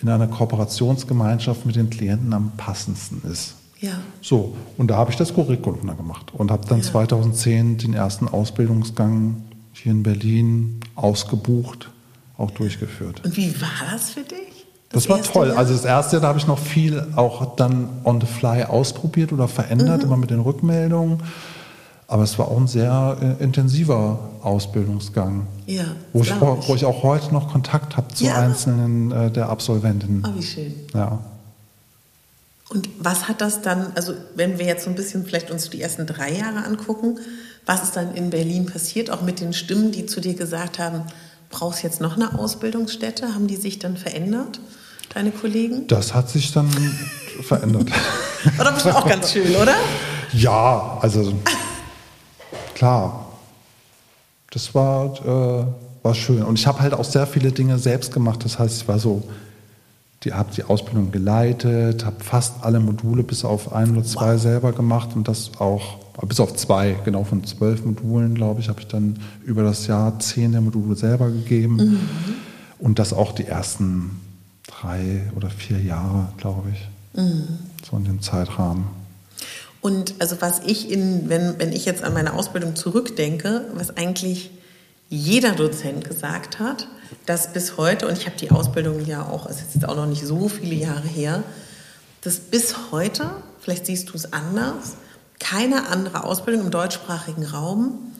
[0.00, 3.56] in einer Kooperationsgemeinschaft mit den Klienten am passendsten ist.
[3.80, 3.98] Ja.
[4.20, 6.84] So, und da habe ich das Curriculum dann gemacht und habe dann Ja.
[6.84, 11.90] 2010 den ersten Ausbildungsgang hier in Berlin ausgebucht,
[12.36, 13.24] auch durchgeführt.
[13.24, 14.57] Und wie war das für dich?
[14.90, 15.48] Das, war toll.
[15.48, 15.58] Jahr?
[15.58, 19.32] Also das erste Jahr, da habe ich noch viel auch dann on the fly ausprobiert
[19.32, 21.22] oder verändert, immer mit den Rückmeldungen.
[22.06, 25.84] Aber es war auch ein sehr äh, intensiver Ausbildungsgang, Ja,
[26.14, 28.36] wo, ich, wo ich auch heute noch Kontakt habe zu Ja.
[28.36, 30.24] einzelnen äh, der Absolventinnen.
[30.26, 30.74] Oh, wie schön.
[30.94, 31.18] Ja.
[32.70, 35.82] Und was hat das dann, also wenn wir jetzt so ein bisschen vielleicht uns die
[35.82, 37.18] ersten drei Jahre angucken,
[37.66, 41.02] was ist dann in Berlin passiert, auch mit den Stimmen, die zu dir gesagt haben,
[41.50, 43.34] brauchst jetzt noch eine Ausbildungsstätte?
[43.34, 44.60] Haben die sich dann verändert,
[45.14, 45.86] deine Kollegen?
[45.86, 46.68] Das hat sich dann
[47.42, 47.90] verändert.
[48.60, 49.74] Oder bestimmt auch ganz schön, oder?
[50.32, 51.32] Ja, also
[52.74, 53.26] klar.
[54.50, 55.66] Das war, äh,
[56.02, 56.42] war schön.
[56.42, 58.44] Und ich habe halt auch sehr viele Dinge selbst gemacht.
[58.44, 59.22] Das heißt, ich war so,
[60.24, 64.72] die habe die Ausbildung geleitet, habe fast alle Module bis auf ein oder zwei selber
[64.72, 68.88] gemacht und das auch, bis auf zwei, genau von zwölf Modulen, glaube ich, habe ich
[68.88, 72.00] dann über das Jahr zehn der Module selber gegeben.
[72.78, 74.20] Und das auch die ersten
[74.80, 76.88] drei oder vier Jahre, glaube ich.
[77.88, 78.86] So in dem Zeitrahmen.
[79.80, 84.50] Und also was ich in, wenn, wenn ich jetzt an meine Ausbildung zurückdenke, was eigentlich
[85.08, 86.88] jeder Dozent gesagt hat,
[87.26, 90.06] dass bis heute, und ich habe die Ausbildung ja auch, es ist jetzt auch noch
[90.06, 91.42] nicht so viele Jahre her,
[92.22, 94.96] dass bis heute, vielleicht siehst du es anders,
[95.38, 98.12] keine andere Ausbildung im deutschsprachigen Raum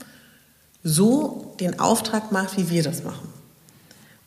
[0.85, 3.29] so den Auftrag macht, wie wir das machen.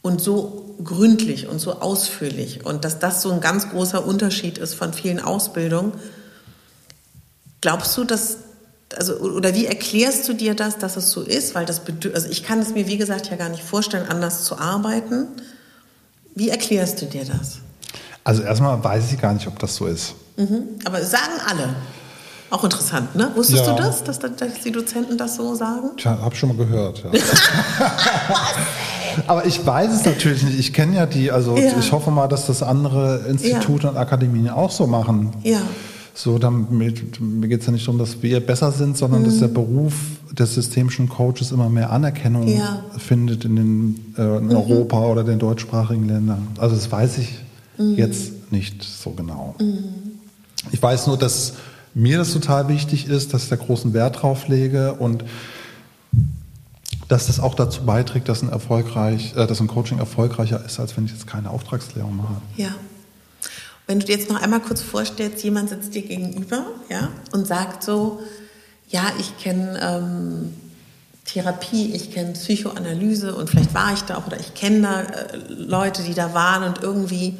[0.02, 2.66] Und so gründlich und so ausführlich.
[2.66, 5.93] Und dass das so ein ganz großer Unterschied ist von vielen Ausbildungen.
[7.62, 8.38] Glaubst du, dass,
[8.95, 11.54] also, oder wie erklärst du dir das, dass es so ist?
[11.54, 11.82] Weil das,
[12.14, 15.28] also ich kann es mir, wie gesagt, ja gar nicht vorstellen, anders zu arbeiten.
[16.34, 17.60] Wie erklärst du dir das?
[18.24, 20.16] Also erstmal weiß ich gar nicht, ob das so ist.
[20.38, 20.64] Mhm.
[20.86, 21.76] Aber sagen alle.
[22.49, 23.32] Auch interessant, ne?
[23.36, 23.76] Wusstest Ja.
[23.76, 24.32] du das, dass, dass
[24.64, 25.91] die Dozenten das so sagen?
[25.97, 27.04] Tja, hab schon mal gehört.
[27.04, 27.12] Ja.
[29.28, 30.59] Aber ich weiß es natürlich nicht.
[30.59, 31.78] Ich kenne ja die, also Ja.
[31.80, 35.32] ich hoffe mal, dass das andere Institute und Akademien auch so machen.
[35.43, 35.59] Ja.
[36.14, 36.70] So, damit,
[37.22, 39.93] mir geht es ja nicht darum, dass wir besser sind, sondern dass der Beruf
[40.38, 42.57] des systemischen Coaches immer mehr Anerkennung Mhm.
[42.57, 42.84] Ja.
[42.93, 42.99] Mhm.
[42.99, 46.47] findet in, den, äh, in Europa oder den deutschsprachigen Ländern.
[46.57, 47.39] Also das weiß ich
[47.78, 47.95] Mhm.
[47.95, 49.55] jetzt nicht so genau.
[50.72, 51.53] Ich weiß nur, dass
[51.93, 55.24] mir das total wichtig ist, dass ich da großen Wert drauf lege und
[57.12, 60.95] dass das auch dazu beiträgt, dass ein, erfolgreich, äh, dass ein Coaching erfolgreicher ist, als
[60.95, 62.36] wenn ich jetzt keine Auftragsklärung mache.
[62.55, 62.74] Ja.
[63.86, 67.84] Wenn du dir jetzt noch einmal kurz vorstellst, jemand sitzt dir gegenüber ja, und sagt
[67.84, 68.22] so,
[68.88, 70.53] ja, ich kenne ähm,
[71.26, 75.38] Therapie, ich kenne Psychoanalyse und vielleicht war ich da auch oder ich kenne da äh,
[75.49, 77.38] Leute, die da waren und irgendwie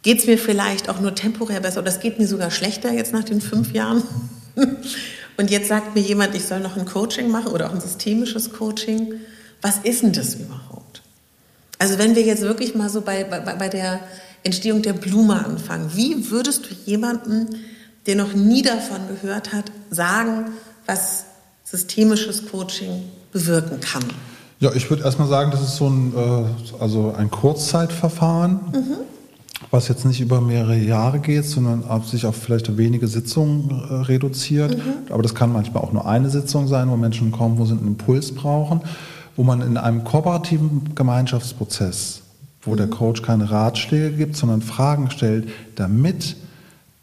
[0.00, 3.12] geht es mir vielleicht auch nur temporär besser oder es geht mir sogar schlechter jetzt
[3.12, 4.02] nach den fünf Jahren.
[5.36, 8.52] Und jetzt sagt mir jemand, ich soll noch ein Coaching machen oder auch ein systemisches
[8.52, 9.14] Coaching.
[9.62, 11.02] Was ist denn das überhaupt?
[11.78, 14.00] Also wenn wir jetzt wirklich mal so bei, bei, bei der
[14.42, 17.48] Entstehung der Blume anfangen, wie würdest du jemandem,
[18.06, 20.52] der noch nie davon gehört hat, sagen,
[20.86, 21.24] was
[21.64, 24.04] systemisches Coaching bewirken kann?
[24.58, 28.60] Ja, ich würde erstmal sagen, das ist so ein, äh, also ein Kurzzeitverfahren,
[29.70, 33.94] was jetzt nicht über mehrere Jahre geht, sondern auf sich auf vielleicht wenige Sitzungen äh,
[34.02, 34.76] reduziert.
[35.10, 37.86] Aber das kann manchmal auch nur eine Sitzung sein, wo Menschen kommen, wo sie einen
[37.86, 38.80] Impuls brauchen,
[39.36, 42.22] wo man in einem kooperativen Gemeinschaftsprozess,
[42.62, 46.36] wo der Coach keine Ratschläge gibt, sondern Fragen stellt, damit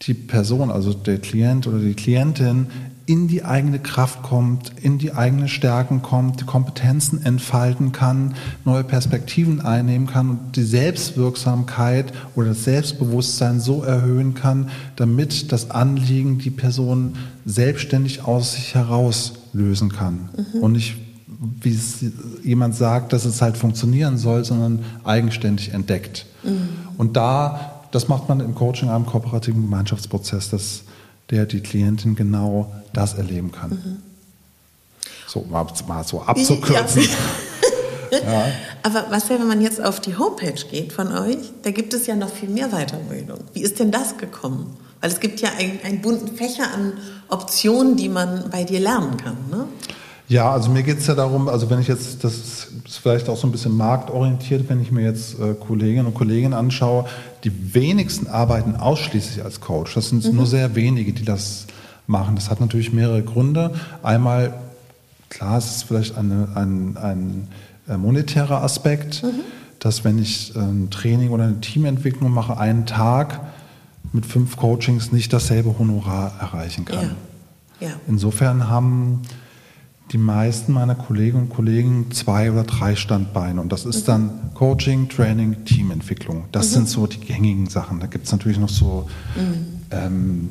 [0.03, 2.67] die Person, also der Klient oder die Klientin,
[3.07, 8.35] in die eigene Kraft kommt, in die eigenen Stärken kommt, die Kompetenzen entfalten kann,
[8.65, 15.71] neue Perspektiven einnehmen kann und die Selbstwirksamkeit oder das Selbstbewusstsein so erhöhen kann, damit das
[15.71, 20.29] Anliegen die Person selbstständig aus sich heraus lösen kann.
[20.61, 20.97] Und nicht
[21.61, 22.03] wie es
[22.43, 26.25] jemand sagt, dass es halt funktionieren soll, sondern eigenständig entdeckt.
[26.97, 30.83] Und da, das macht man im Coaching, einem kooperativen Gemeinschaftsprozess, dass
[31.29, 34.01] der die Klientin genau das erleben kann.
[35.27, 37.07] So, mal, mal so abzukürzen.
[38.11, 38.45] Ja.
[38.83, 41.37] Aber was wäre, wenn man jetzt auf die Homepage geht von euch?
[41.63, 43.39] Da gibt es ja noch viel mehr Weiterbildung.
[43.53, 44.77] Wie ist denn das gekommen?
[45.01, 46.93] Weil es gibt ja einen, einen bunten Fächer an
[47.27, 49.37] Optionen, die man bei dir lernen kann.
[49.51, 49.65] Ne?
[50.29, 53.37] Ja, also mir geht es ja darum, also wenn ich jetzt, das ist vielleicht auch
[53.37, 57.05] so ein bisschen marktorientiert, wenn ich mir jetzt äh, Kolleginnen und Kollegen anschaue,
[57.43, 59.93] die wenigsten arbeiten ausschließlich als Coach.
[59.93, 61.67] Das sind nur sehr wenige, die das
[62.07, 62.35] machen.
[62.35, 63.73] Das hat natürlich mehrere Gründe.
[64.03, 64.53] Einmal,
[65.29, 67.47] klar, es ist vielleicht eine, ein, ein
[67.87, 69.23] äh, monetärer Aspekt,
[69.79, 73.39] dass wenn ich ein Training oder eine Teamentwicklung mache, einen Tag
[74.13, 77.15] mit fünf Coachings nicht dasselbe Honorar erreichen kann.
[77.79, 77.87] Ja.
[77.89, 77.93] ja.
[78.07, 79.21] Insofern haben
[80.11, 83.59] die meisten meiner Kolleginnen und Kollegen zwei oder drei Standbeine.
[83.59, 86.45] Und das ist dann Coaching, Training, Teamentwicklung.
[86.51, 87.99] Das sind so die gängigen Sachen.
[87.99, 89.09] Da gibt es natürlich noch so
[89.91, 90.49] ähm,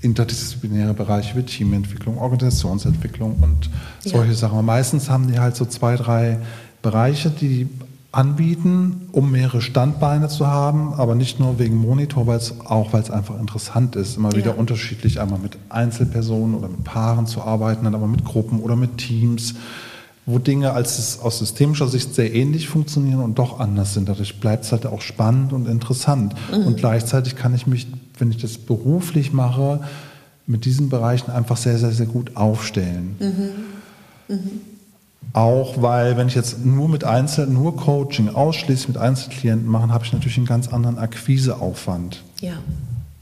[0.00, 3.70] interdisziplinäre Bereiche wie Teamentwicklung, Organisationsentwicklung und
[4.00, 4.36] solche Ja.
[4.36, 4.52] Sachen.
[4.54, 6.38] Aber meistens haben die halt so zwei, drei
[6.82, 7.68] Bereiche, die
[8.16, 13.02] anbieten, um mehrere Standbeine zu haben, aber nicht nur wegen Monitor, weil es auch, weil
[13.02, 14.56] es einfach interessant ist, immer wieder Ja.
[14.56, 18.98] unterschiedlich einmal mit Einzelpersonen oder mit Paaren zu arbeiten, dann aber mit Gruppen oder mit
[18.98, 19.54] Teams,
[20.26, 24.08] wo Dinge als aus systemischer Sicht sehr ähnlich funktionieren und doch anders sind.
[24.08, 26.34] Dadurch bleibt es halt auch spannend und interessant.
[26.50, 27.86] Und gleichzeitig kann ich mich,
[28.18, 29.80] wenn ich das beruflich mache,
[30.46, 33.16] mit diesen Bereichen einfach sehr, sehr, sehr gut aufstellen.
[35.32, 40.04] Auch weil, wenn ich jetzt nur mit Einzel, nur Coaching ausschließlich mit Einzelklienten mache, habe
[40.04, 42.22] ich natürlich einen ganz anderen Akquiseaufwand.
[42.40, 42.54] ja.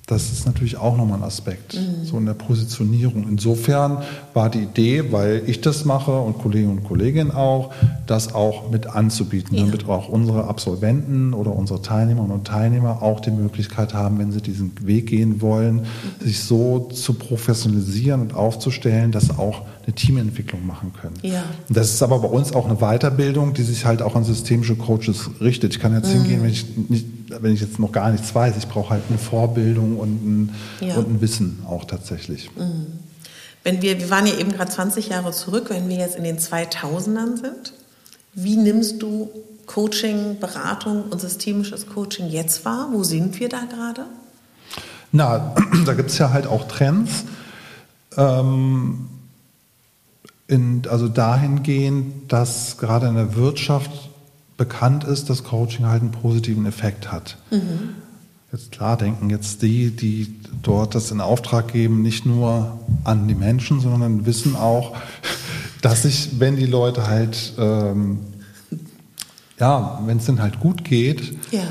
[0.07, 3.25] Das ist natürlich auch nochmal ein Aspekt, so in der Positionierung.
[3.29, 3.99] Insofern
[4.35, 7.71] war die Idee, weil ich das mache und Kollegen und Kolleginnen auch,
[8.09, 9.65] das auch mit anzubieten, Ja.
[9.65, 14.43] damit auch unsere Absolventen oder unsere Teilnehmerinnen und Teilnehmer auch die Möglichkeit haben, wenn sie
[14.43, 15.83] diesen Weg gehen wollen,
[16.21, 21.15] sich so zu professionalisieren und aufzustellen, dass sie auch eine Teamentwicklung machen können.
[21.23, 21.45] Ja.
[21.69, 24.75] Und Das ist aber bei uns auch eine Weiterbildung, die sich halt auch an systemische
[24.75, 25.75] Coaches richtet.
[25.75, 28.57] Ich kann jetzt hingehen, wenn ich, nicht, wenn ich jetzt noch gar nichts weiß.
[28.57, 30.97] Ich brauche halt eine Vorbildung und ein, Ja.
[30.97, 32.51] und ein Wissen auch tatsächlich.
[33.65, 36.39] Wenn wir, wir waren ja eben gerade 20 Jahre zurück, wenn wir jetzt in den
[36.39, 37.73] 2000ern sind,
[38.35, 39.31] wie nimmst du
[39.67, 42.89] Coaching, Beratung und systemisches Coaching jetzt wahr?
[42.93, 44.07] Wo sind wir da gerade?
[45.13, 45.55] Na,
[45.87, 47.25] da gibt es ja halt auch Trends.
[48.17, 49.09] Ähm,
[50.49, 53.91] in, also dahingehend, dass gerade in der Wirtschaft
[54.57, 57.39] bekannt ist, dass Coaching halt einen positiven Effekt hat.
[58.53, 63.35] Jetzt klar denken jetzt die, die dort das in Auftrag geben, nicht nur an die
[63.35, 64.95] Menschen, sondern wissen auch,
[65.83, 68.19] dass sich, wenn die Leute halt ähm,
[69.59, 71.63] ja, wenn es denn halt gut geht, Ja.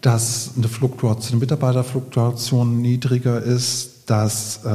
[0.00, 4.68] dass eine Fluktuation, eine Mitarbeiterfluktuation niedriger ist, dass äh,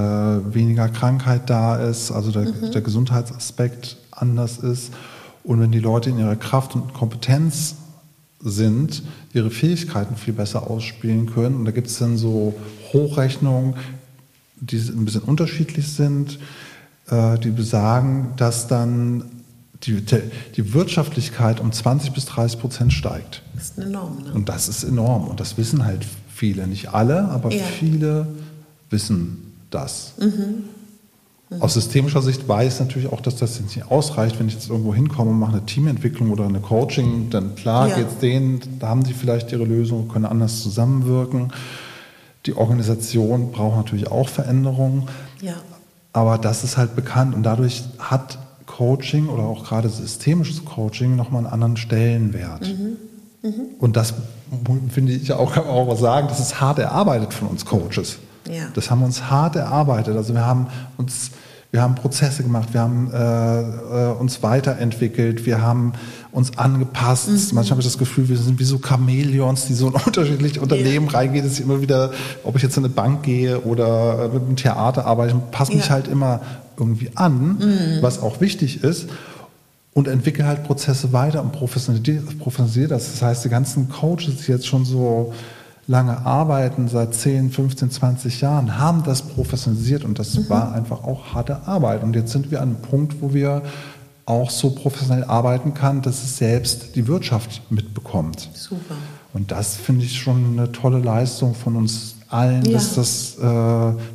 [0.53, 4.91] weniger Krankheit da ist, also der, der Gesundheitsaspekt anders ist.
[5.43, 7.75] Und wenn die Leute in ihrer Kraft und Kompetenz
[8.39, 11.55] sind, ihre Fähigkeiten viel besser ausspielen können.
[11.57, 12.55] Und da gibt es dann so
[12.93, 13.75] Hochrechnungen,
[14.59, 16.39] die ein bisschen unterschiedlich sind,
[17.09, 19.23] äh, die besagen, dass dann
[19.83, 20.03] die,
[20.55, 23.41] die Wirtschaftlichkeit um 20 bis 30 Prozent steigt.
[23.55, 24.33] Das ist enorm, ne?
[24.33, 25.27] Und das ist enorm.
[25.27, 26.67] Und das wissen halt viele.
[26.67, 27.63] Nicht alle, aber Ja.
[27.63, 28.27] viele
[28.89, 30.13] wissen das.
[31.59, 34.69] Aus systemischer Sicht weiß ich natürlich auch, dass das jetzt nicht ausreicht, wenn ich jetzt
[34.69, 37.95] irgendwo hinkomme und mache eine Teamentwicklung oder eine Coaching, dann klar Ja.
[37.97, 41.51] geht's denen, da haben die vielleicht ihre Lösung, können anders zusammenwirken.
[42.45, 45.09] Die Organisation braucht natürlich auch Veränderungen.
[45.41, 45.55] Ja.
[46.13, 51.43] Aber das ist halt bekannt und dadurch hat Coaching oder auch gerade systemisches Coaching nochmal
[51.45, 52.73] einen anderen Stellenwert.
[53.79, 54.13] Und das
[54.89, 58.19] finde ich auch, kann man auch sagen, das ist hart erarbeitet von uns Coaches.
[58.49, 58.63] Ja.
[58.73, 60.15] Das haben wir uns hart erarbeitet.
[60.15, 61.31] Also wir haben uns,
[61.71, 65.93] wir haben Prozesse gemacht, wir haben äh, äh, uns weiterentwickelt, wir haben
[66.33, 67.29] uns angepasst.
[67.53, 71.07] Manchmal habe ich das Gefühl, wir sind wie so Chamäleons, die so in unterschiedliche Unternehmen
[71.07, 71.45] reingehen.
[71.45, 72.11] Das ist immer wieder,
[72.43, 75.85] ob ich jetzt in eine Bank gehe oder mit einem Theater arbeite, ich passe mich
[75.85, 75.91] Ja.
[75.91, 76.41] halt immer
[76.77, 79.07] irgendwie an, was auch wichtig ist.
[79.93, 83.11] Und entwickle halt Prozesse weiter und professionalisiere das.
[83.11, 85.33] Das heißt, die ganzen Coaches, die jetzt schon so
[85.87, 91.33] lange arbeiten, seit 10, 15, 20 Jahren, haben das professionalisiert und das war einfach auch
[91.33, 92.03] harte Arbeit.
[92.03, 93.61] Und jetzt sind wir an einem Punkt, wo wir
[94.25, 98.49] auch so professionell arbeiten kann, dass es selbst die Wirtschaft mitbekommt.
[98.53, 98.95] Super.
[99.33, 102.73] Und das finde ich schon eine tolle Leistung von uns allen, Ja.
[102.73, 103.41] dass, das, äh,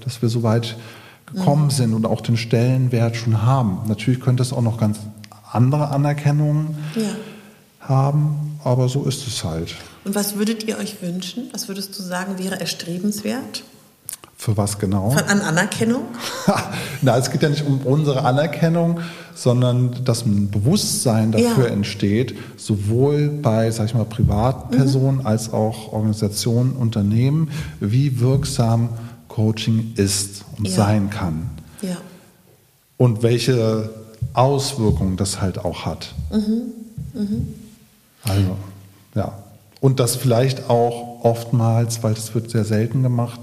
[0.05, 0.77] dass wir so weit
[1.27, 3.81] gekommen sind und auch den Stellenwert schon haben.
[3.89, 4.99] Natürlich könnte es auch noch ganz
[5.51, 7.03] andere Anerkennungen Ja.
[7.89, 9.75] haben, aber so ist es halt.
[10.05, 11.45] Und was würdet ihr euch wünschen?
[11.53, 13.63] Was würdest du sagen, wäre erstrebenswert?
[14.39, 15.11] Für was genau?
[15.11, 16.03] Von, an Anerkennung?
[17.03, 19.01] Na, es geht ja nicht um unsere Anerkennung,
[19.35, 21.73] sondern dass ein Bewusstsein dafür Ja.
[21.73, 25.27] entsteht, sowohl bei, sag ich mal, Privatpersonen Mhm.
[25.27, 27.51] als auch Organisationen, Unternehmen,
[27.81, 28.91] wie wirksam
[29.29, 30.75] Coaching ist und Ja.
[30.75, 31.49] sein kann.
[31.81, 31.97] Ja.
[32.99, 33.89] Und welche
[34.35, 36.15] Auswirkungen das halt auch hat.
[38.29, 38.57] Also,
[39.15, 39.33] ja.
[39.81, 43.41] Und das vielleicht auch oftmals, weil das wird sehr selten gemacht,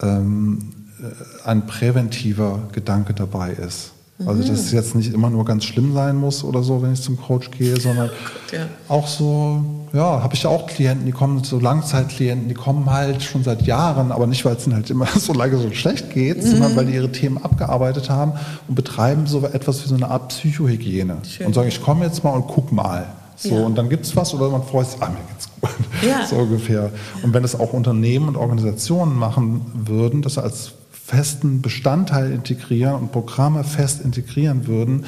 [0.00, 3.92] ähm, äh, ein präventiver Gedanke dabei ist.
[4.26, 7.00] Also dass es jetzt nicht immer nur ganz schlimm sein muss oder so, wenn ich
[7.00, 8.10] zum Coach gehe, sondern
[8.52, 8.66] ja.
[8.88, 13.22] auch so, ja, habe ich ja auch Klienten, die kommen, so Langzeitklienten, die kommen halt
[13.22, 16.42] schon seit Jahren, aber nicht, weil es ihnen halt immer so lange so schlecht geht,
[16.42, 18.32] sondern weil die ihre Themen abgearbeitet haben
[18.66, 21.46] und betreiben so etwas wie so eine Art Psychohygiene Schön.
[21.46, 23.06] und sagen, ich komme jetzt mal und guck mal.
[23.38, 23.64] So, Ja.
[23.64, 25.70] und dann gibt's was oder man freut sich, ah, mir geht's gut.
[26.02, 26.26] Ja.
[26.28, 26.90] So ungefähr.
[27.22, 33.12] Und wenn das auch Unternehmen und Organisationen machen würden, das als festen Bestandteil integrieren und
[33.12, 35.04] Programme fest integrieren würden,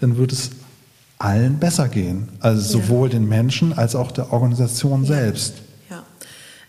[0.00, 0.50] dann würde es
[1.18, 2.28] allen besser gehen.
[2.40, 2.84] Also Ja.
[2.84, 5.54] sowohl den Menschen als auch der Organisation selbst.
[5.90, 6.02] Ja.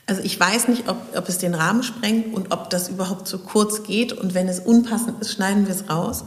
[0.05, 3.39] Also ich weiß nicht, ob, ob es den Rahmen sprengt und ob das überhaupt zu
[3.39, 4.13] kurz geht.
[4.13, 6.23] Und wenn es unpassend ist, schneiden wir es raus.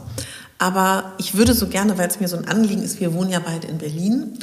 [0.59, 3.39] Aber ich würde so gerne, weil es mir so ein Anliegen ist, wir wohnen ja
[3.39, 4.39] beide in Berlin.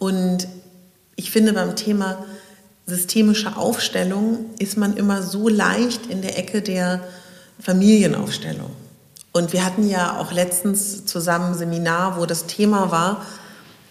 [0.00, 0.48] Und
[1.14, 2.24] ich finde beim Thema
[2.86, 7.04] systemische Aufstellung ist man immer so leicht in der Ecke der
[7.60, 8.70] Familienaufstellung.
[9.32, 13.24] Und wir hatten ja auch letztens zusammen ein Seminar, wo das Thema war,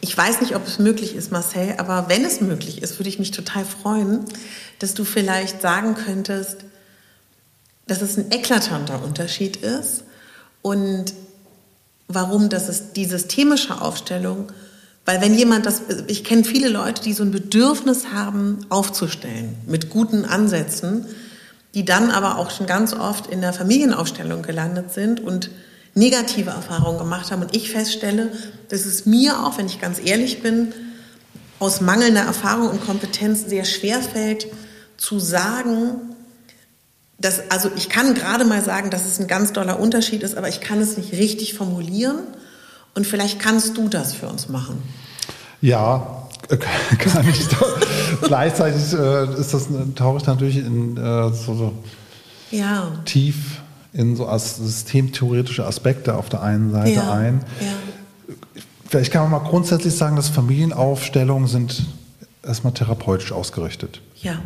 [0.02, 3.20] ich weiß nicht, ob es möglich ist, Marcel, aber wenn es möglich ist, würde ich
[3.20, 4.26] mich total freuen,
[4.80, 6.66] dass du vielleicht sagen könntest,
[7.86, 10.04] dass es ein eklatanter Unterschied ist
[10.62, 11.14] und
[12.08, 14.52] warum das ist die systemische Aufstellung,
[15.10, 19.90] weil wenn jemand das, ich kenne viele Leute, die so ein Bedürfnis haben, aufzustellen mit
[19.90, 21.04] guten Ansätzen,
[21.74, 25.50] die dann aber auch schon ganz oft in der Familienaufstellung gelandet sind und
[25.96, 27.42] negative Erfahrungen gemacht haben.
[27.42, 28.32] Und ich feststelle,
[28.68, 30.74] dass es mir auch, wenn ich ganz ehrlich bin,
[31.58, 34.46] aus mangelnder Erfahrung und Kompetenz sehr schwer fällt,
[34.98, 36.02] zu sagen,
[37.18, 40.50] dass, also ich kann gerade mal sagen, dass es ein ganz doller Unterschied ist, aber
[40.50, 42.20] ich kann es nicht richtig formulieren.
[42.96, 44.82] Und vielleicht kannst du das für uns machen.
[45.62, 46.58] Ja, äh,
[46.98, 47.48] kann ich.
[48.22, 51.74] Gleichzeitig äh, ist das, tauche ich natürlich in äh, so, so
[52.52, 52.92] Ja.
[53.06, 53.62] tief
[53.94, 57.12] in so as systemtheoretische Aspekte auf der einen Seite ja.
[57.12, 57.42] ein.
[57.60, 58.36] Ja.
[58.88, 61.86] Vielleicht kann man mal grundsätzlich sagen, dass Familienaufstellungen sind
[62.44, 64.02] erstmal therapeutisch ausgerichtet.
[64.22, 64.42] Ja.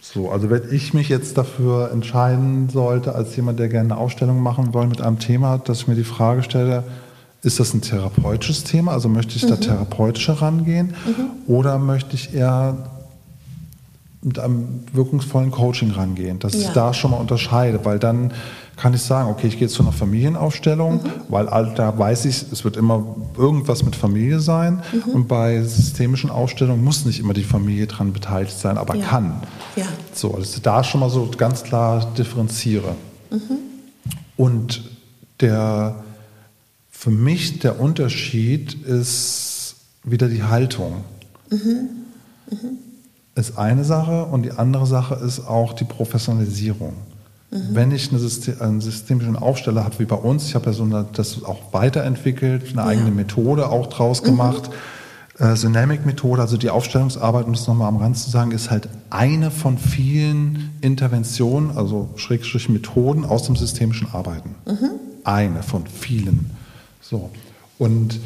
[0.00, 4.40] So, also wenn ich mich jetzt dafür entscheiden sollte, als jemand, der gerne eine Ausstellung
[4.42, 6.84] machen will mit einem Thema, dass ich mir die Frage stelle,
[7.42, 8.92] ist das ein therapeutisches Thema?
[8.92, 9.60] Also möchte ich da Mhm.
[9.60, 10.94] therapeutischer rangehen?
[11.46, 12.76] Oder möchte ich eher
[14.22, 16.72] mit einem wirkungsvollen Coaching rangehen, dass ich Ja.
[16.74, 18.32] da schon mal unterscheide, weil dann
[18.76, 21.10] kann ich sagen, okay, ich gehe zu einer Familienaufstellung, Mhm.
[21.30, 23.02] weil da weiß ich, es wird immer
[23.38, 25.12] irgendwas mit Familie sein Mhm.
[25.14, 29.06] und bei systemischen Aufstellungen muss nicht immer die Familie dran beteiligt sein, aber Ja.
[29.06, 29.34] kann.
[29.76, 29.86] Ja.
[30.12, 32.94] So, dass ich da schon mal so ganz klar differenziere.
[34.36, 34.82] Und
[35.40, 35.96] der,
[37.00, 41.02] für mich der Unterschied ist wieder die Haltung.
[43.34, 46.92] Ist eine Sache und die andere Sache ist auch die Professionalisierung.
[47.50, 50.82] Wenn ich eine System, einen systemischen Aufsteller habe wie bei uns, ich habe ja so
[50.82, 54.68] eine, das auch weiterentwickelt, eine eigene Methode auch draus gemacht.
[55.38, 59.50] Äh, Dynamic-Methode, also die Aufstellungsarbeit, um das nochmal am Rand zu sagen, ist halt eine
[59.50, 64.54] von vielen Interventionen, also Schrägstrich Methoden aus dem systemischen Arbeiten.
[65.24, 66.59] Eine von vielen.
[67.10, 67.28] So.
[67.78, 68.20] Und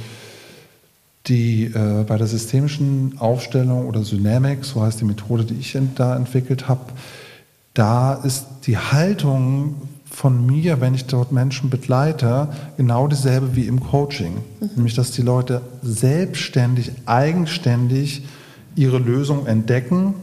[1.26, 6.14] die äh, bei der systemischen Aufstellung oder Dynamic, so heißt die Methode, die ich da
[6.14, 6.92] entwickelt habe,
[7.72, 9.76] da ist die Haltung
[10.10, 14.36] von mir, wenn ich dort Menschen begleite, genau dieselbe wie im Coaching.
[14.76, 18.22] Nämlich, dass die Leute selbstständig, eigenständig
[18.76, 20.14] ihre Lösung entdecken,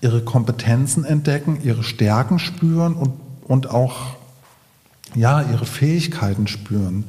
[0.00, 3.12] ihre Kompetenzen entdecken, ihre Stärken spüren und,
[3.44, 4.16] und auch
[5.14, 7.04] ja, ihre Fähigkeiten spüren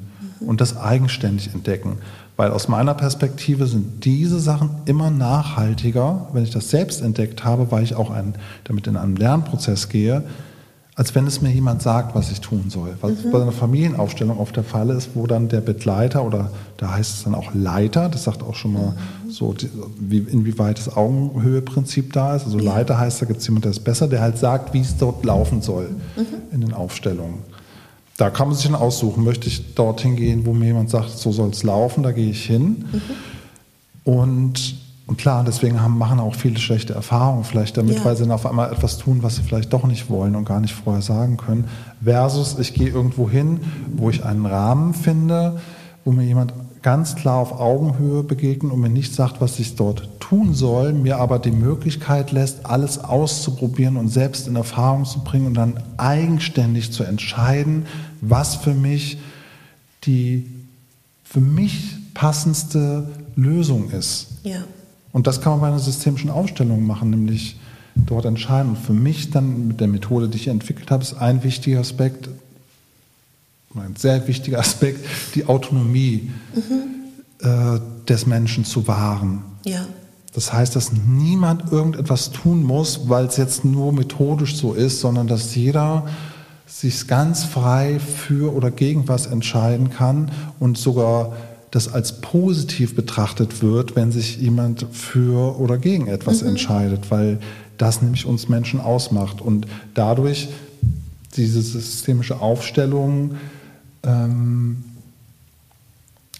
[0.45, 1.97] und das eigenständig entdecken.
[2.37, 7.71] Weil aus meiner Perspektive sind diese Sachen immer nachhaltiger, wenn ich das selbst entdeckt habe,
[7.71, 10.23] weil ich auch ein, damit in einen Lernprozess gehe,
[10.95, 12.95] als wenn es mir jemand sagt, was ich tun soll.
[13.01, 17.13] Was bei einer Familienaufstellung oft der Fall ist, wo dann der Begleiter oder da heißt
[17.13, 18.95] es dann auch Leiter, das sagt auch schon mal
[19.29, 19.69] so, die,
[19.99, 22.45] wie, inwieweit das Augenhöheprinzip da ist.
[22.45, 24.97] Also Leiter heißt, da gibt es jemanden, der ist besser, der halt sagt, wie es
[24.97, 25.89] dort laufen soll
[26.51, 27.39] in den Aufstellungen.
[28.21, 31.31] Da kann man sich dann aussuchen, möchte ich dorthin gehen, wo mir jemand sagt, so
[31.31, 32.85] soll es laufen, da gehe ich hin.
[34.03, 34.75] Und,
[35.07, 38.05] und klar, deswegen haben, machen auch viele schlechte Erfahrungen vielleicht damit, Ja.
[38.05, 40.59] weil sie dann auf einmal etwas tun, was sie vielleicht doch nicht wollen und gar
[40.59, 41.65] nicht vorher sagen können.
[42.03, 43.61] Versus, ich gehe irgendwo hin,
[43.95, 45.59] wo ich einen Rahmen finde,
[46.05, 50.09] wo mir jemand ganz klar auf Augenhöhe begegnet und mir nicht sagt, was ich dort
[50.19, 55.47] tun soll, mir aber die Möglichkeit lässt, alles auszuprobieren und selbst in Erfahrung zu bringen
[55.47, 57.85] und dann eigenständig zu entscheiden,
[58.21, 59.17] was für mich
[60.03, 60.47] die
[61.23, 64.27] für mich passendste Lösung ist.
[64.43, 64.63] Ja.
[65.13, 67.57] Und das kann man bei einer systemischen Aufstellung machen, nämlich
[67.95, 68.71] dort entscheiden.
[68.71, 72.29] Und für mich dann mit der Methode, die ich entwickelt habe, ist ein wichtiger Aspekt,
[73.75, 75.05] ein sehr wichtiger Aspekt,
[75.35, 76.31] die Autonomie
[77.39, 79.43] äh, des Menschen zu wahren.
[79.65, 79.85] Ja.
[80.33, 85.27] Das heißt, dass niemand irgendetwas tun muss, weil es jetzt nur methodisch so ist, sondern
[85.27, 86.07] dass jeder
[86.65, 91.33] sich ganz frei für oder gegen was entscheiden kann und sogar
[91.69, 97.39] das als positiv betrachtet wird, wenn sich jemand für oder gegen etwas entscheidet, weil
[97.77, 100.49] das nämlich uns Menschen ausmacht und dadurch
[101.35, 103.35] diese systemische Aufstellung
[104.03, 104.83] ähm,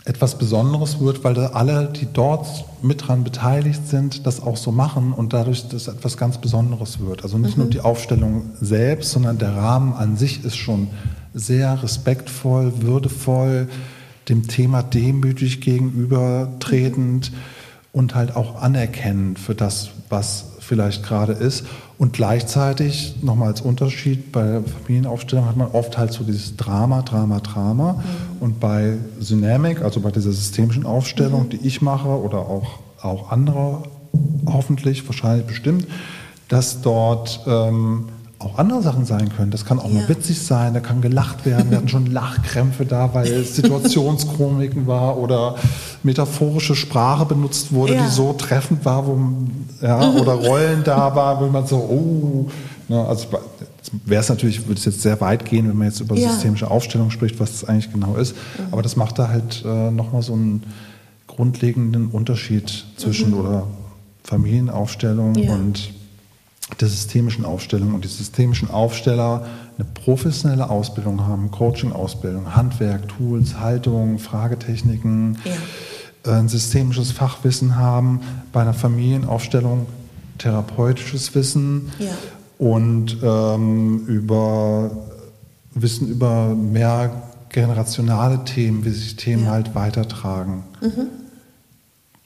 [0.03, 5.13] etwas Besonderes wird, weil alle, die dort mit dran beteiligt sind, das auch so machen
[5.13, 7.23] und dadurch das etwas ganz Besonderes wird.
[7.23, 10.87] Also nicht nur die Aufstellung selbst, sondern der Rahmen an sich ist schon
[11.33, 13.69] sehr respektvoll, würdevoll,
[14.27, 17.31] dem Thema demütig gegenübertretend
[17.91, 21.65] und halt auch anerkennend für das, was vielleicht gerade ist.
[21.97, 27.01] Und gleichzeitig, nochmal als Unterschied, bei der Familienaufstellung hat man oft halt so dieses Drama,
[27.01, 28.01] Drama, Drama.
[28.39, 33.83] Und bei Dynamic, also bei dieser systemischen Aufstellung, die ich mache oder auch, auch andere,
[34.45, 35.87] hoffentlich, wahrscheinlich bestimmt,
[36.47, 38.05] dass dort ähm,
[38.41, 39.51] auch andere Sachen sein können.
[39.51, 40.01] Das kann auch Ja.
[40.01, 41.69] mal witzig sein, da kann gelacht werden.
[41.69, 45.55] Wir hatten schon Lachkrämpfe da, weil es Situationschroniken war oder
[46.03, 48.03] metaphorische Sprache benutzt wurde, Ja.
[48.05, 49.17] die so treffend war, wo,
[49.81, 52.49] ja, oder Rollen da war, wo man so, oh,
[52.87, 53.27] ne, also
[54.05, 57.09] wäre es natürlich, würde es jetzt sehr weit gehen, wenn man jetzt über systemische Aufstellung
[57.11, 58.35] spricht, was das eigentlich genau ist.
[58.71, 60.63] Aber das macht da halt äh, nochmal so einen
[61.27, 63.63] grundlegenden Unterschied zwischen oder
[64.23, 65.91] Familienaufstellung und
[66.79, 67.93] der systemischen Aufstellung.
[67.93, 69.45] Und die systemischen Aufsteller
[69.77, 76.31] eine professionelle Ausbildung haben, Coaching-Ausbildung, Handwerk, Tools, Haltung, Fragetechniken, Ja.
[76.31, 78.21] äh, ein systemisches Fachwissen haben,
[78.53, 79.85] bei einer Familienaufstellung
[80.37, 82.11] therapeutisches Wissen Ja.
[82.57, 84.91] und ähm, über
[85.73, 87.11] Wissen über mehr
[87.49, 89.51] generationale Themen, wie sich Themen Ja.
[89.51, 90.63] halt weitertragen.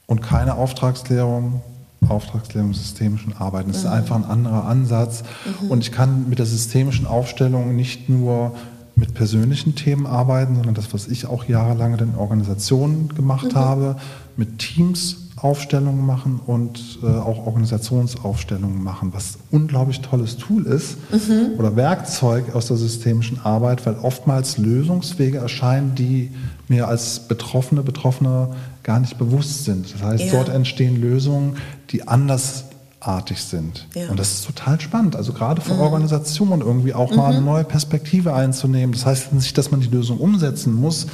[0.06, 1.60] Und keine Auftragsklärung,
[2.08, 3.68] Auftragsklärung systemischen Arbeiten.
[3.68, 5.24] Das ist einfach ein anderer Ansatz.
[5.68, 8.52] Und ich kann mit der systemischen Aufstellung nicht nur
[8.94, 13.56] mit persönlichen Themen arbeiten, sondern das, was ich auch jahrelang in Organisationen gemacht mhm.
[13.56, 13.96] habe,
[14.36, 21.58] mit Teams Aufstellungen machen und äh, auch Organisationsaufstellungen machen, was unglaublich tolles Tool ist mhm.
[21.58, 26.30] oder Werkzeug aus der systemischen Arbeit, weil oftmals Lösungswege erscheinen, die
[26.68, 28.48] mir als Betroffene, Betroffene
[28.86, 29.92] gar nicht bewusst sind.
[29.92, 30.32] Das heißt, ja.
[30.32, 31.56] dort entstehen Lösungen,
[31.90, 33.88] die andersartig sind.
[33.94, 34.08] Ja.
[34.08, 35.16] Und das ist total spannend.
[35.16, 35.80] Also gerade für mhm.
[35.80, 37.16] Organisationen irgendwie auch mhm.
[37.16, 38.92] mal eine neue Perspektive einzunehmen.
[38.92, 41.08] Das heißt nicht, dass man die Lösung umsetzen muss,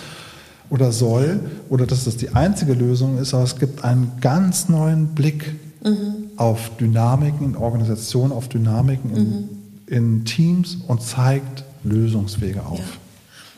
[0.73, 5.09] oder soll oder dass das die einzige Lösung ist, aber es gibt einen ganz neuen
[5.09, 5.55] Blick
[5.85, 6.31] mhm.
[6.39, 9.49] auf Dynamiken in Organisationen, auf Dynamiken in, mhm.
[9.87, 12.79] in, Teams und zeigt Lösungswege auf.
[12.79, 13.02] Ja.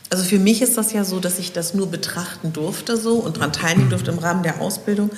[0.09, 3.37] Also für mich ist das ja so, dass ich das nur betrachten durfte so und
[3.37, 5.09] daran teilnehmen durfte im Rahmen der Ausbildung.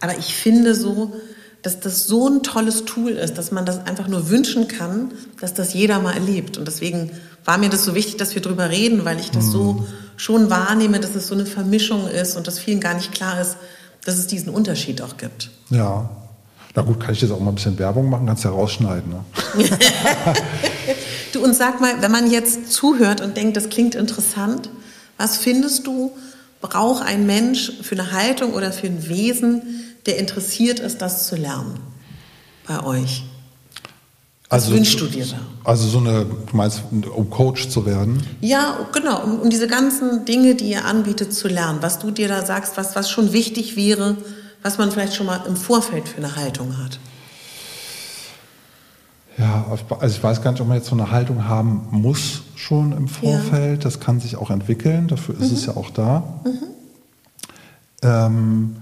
[0.00, 1.14] Aber ich finde so,
[1.62, 5.54] dass das so ein tolles Tool ist, dass man das einfach nur wünschen kann, dass
[5.54, 6.58] das jeder mal erlebt.
[6.58, 7.10] Und deswegen
[7.44, 9.50] war mir das so wichtig, dass wir drüber reden, weil ich das mhm.
[9.50, 13.40] so schon wahrnehme, dass es so eine Vermischung ist und dass vielen gar nicht klar
[13.40, 13.56] ist,
[14.04, 15.50] dass es diesen Unterschied auch gibt.
[15.70, 16.08] Ja.
[16.74, 19.10] Na gut, kann ich jetzt auch mal ein bisschen Werbung machen, kannst ja rausschneiden.
[19.10, 19.24] Ne?
[21.36, 24.70] du, und sag mal, wenn man jetzt zuhört und denkt, das klingt interessant,
[25.16, 26.12] was findest du,
[26.60, 29.62] braucht ein Mensch für eine Haltung oder für ein Wesen,
[30.06, 31.78] der interessiert ist, das zu lernen
[32.66, 33.22] bei euch?
[34.48, 35.40] Was also, wünschst du dir da?
[35.64, 38.22] Also so eine, du meinst, um Coach zu werden?
[38.40, 41.78] Ja, genau, um, um, diese ganzen Dinge, die ihr anbietet, zu lernen.
[41.80, 44.16] Was du dir da sagst, was, was schon wichtig wäre,
[44.62, 47.00] was man vielleicht schon mal im Vorfeld für eine Haltung hat.
[49.38, 52.92] Ja, also ich weiß gar nicht, ob man jetzt so eine Haltung haben muss schon
[52.92, 53.82] im Vorfeld.
[53.82, 53.84] Ja.
[53.84, 55.56] Das kann sich auch entwickeln, dafür ist mhm.
[55.56, 56.40] es ja auch da.
[56.44, 56.58] Mhm.
[58.02, 58.76] Ähm,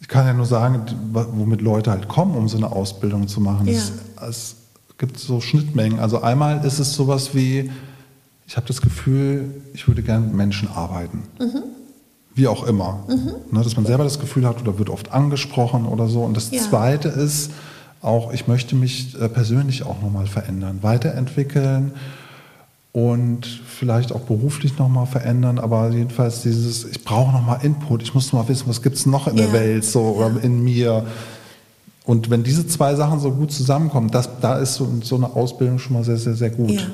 [0.00, 0.82] ich kann ja nur sagen,
[1.12, 3.66] womit Leute halt kommen, um so eine Ausbildung zu machen.
[3.66, 3.80] Ja.
[4.28, 4.56] Es,
[4.98, 5.98] gibt so Schnittmengen.
[5.98, 7.70] Also einmal ist es sowas wie,
[8.46, 11.24] ich habe das Gefühl, ich würde gerne mit Menschen arbeiten.
[11.38, 11.62] Mhm.
[12.34, 13.04] Wie auch immer.
[13.06, 13.32] Mhm.
[13.50, 16.22] Ne, dass man selber das Gefühl hat oder wird oft angesprochen oder so.
[16.22, 16.50] Und das.
[16.50, 17.50] Zweite ist
[18.02, 21.92] auch, ich möchte mich äh, persönlich auch nochmal verändern, weiterentwickeln
[22.92, 28.32] und vielleicht auch beruflich nochmal verändern, aber jedenfalls dieses, ich brauche nochmal Input, ich muss
[28.32, 29.44] mal wissen, was gibt es noch in ja.
[29.44, 31.06] der Welt so oder in mir.
[32.04, 35.78] Und wenn diese zwei Sachen so gut zusammenkommen, das, da ist so, so eine Ausbildung
[35.78, 36.70] schon mal sehr, sehr, sehr gut.
[36.70, 36.86] Ja.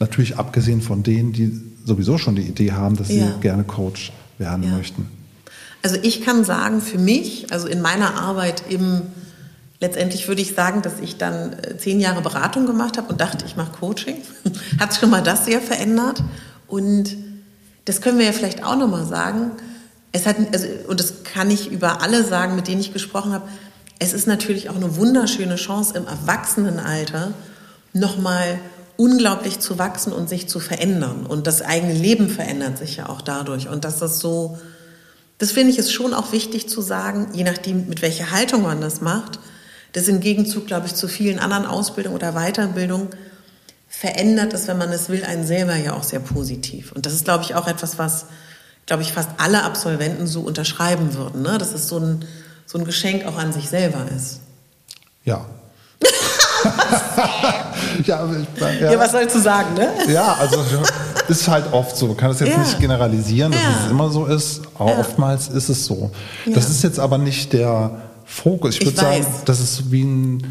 [0.00, 1.52] Natürlich abgesehen von denen, die
[1.84, 3.26] sowieso schon die Idee haben, dass ja.
[3.26, 5.06] sie gerne Coach werden möchten.
[5.82, 9.02] Also ich kann sagen, für mich, also in meiner Arbeit im
[9.84, 13.44] letztendlich würde ich sagen, dass ich dann äh, zehn Jahre Beratung gemacht habe und dachte,
[13.44, 14.16] ich mache Coaching.
[14.80, 16.22] Hat schon mal das sehr verändert.
[16.66, 17.16] Und
[17.84, 19.52] das können wir ja vielleicht auch nochmal sagen.
[20.12, 23.46] Es hat, also, und das kann ich über alle sagen, mit denen ich gesprochen habe.
[23.98, 27.34] Es ist natürlich auch eine wunderschöne Chance im Erwachsenenalter
[27.92, 28.58] nochmal
[28.96, 31.26] unglaublich zu wachsen und sich zu verändern.
[31.26, 33.68] Und das eigene Leben verändert sich ja auch dadurch.
[33.68, 34.56] Und dass das so,
[35.38, 38.80] das finde ich ist schon auch wichtig zu sagen, je nachdem, mit welcher Haltung man
[38.80, 39.40] das macht,
[39.94, 43.08] das im Gegenzug, glaube ich, zu vielen anderen Ausbildungen oder Weiterbildungen
[43.88, 46.92] verändert es, wenn man es will, einen selber ja auch sehr positiv.
[46.92, 48.26] Und das ist, glaube ich, auch etwas, was,
[48.86, 51.42] glaube ich, fast alle Absolventen so unterschreiben würden.
[51.42, 51.58] Ne?
[51.58, 52.24] Dass es so ein,
[52.66, 54.40] so ein Geschenk auch an sich selber ist.
[55.24, 55.46] Ja.
[58.04, 58.28] ja,
[58.60, 59.90] ja, ja, was sollst du sagen, ne?
[60.08, 60.62] Ja, also
[61.28, 62.08] ist halt oft so.
[62.08, 62.58] Man kann das jetzt ja.
[62.58, 63.84] nicht generalisieren, dass ja.
[63.84, 66.10] es immer so ist, aber oftmals ist es so.
[66.46, 68.76] Das ist jetzt aber nicht der Fokus.
[68.76, 70.42] Ich würde sagen, das ist wie ein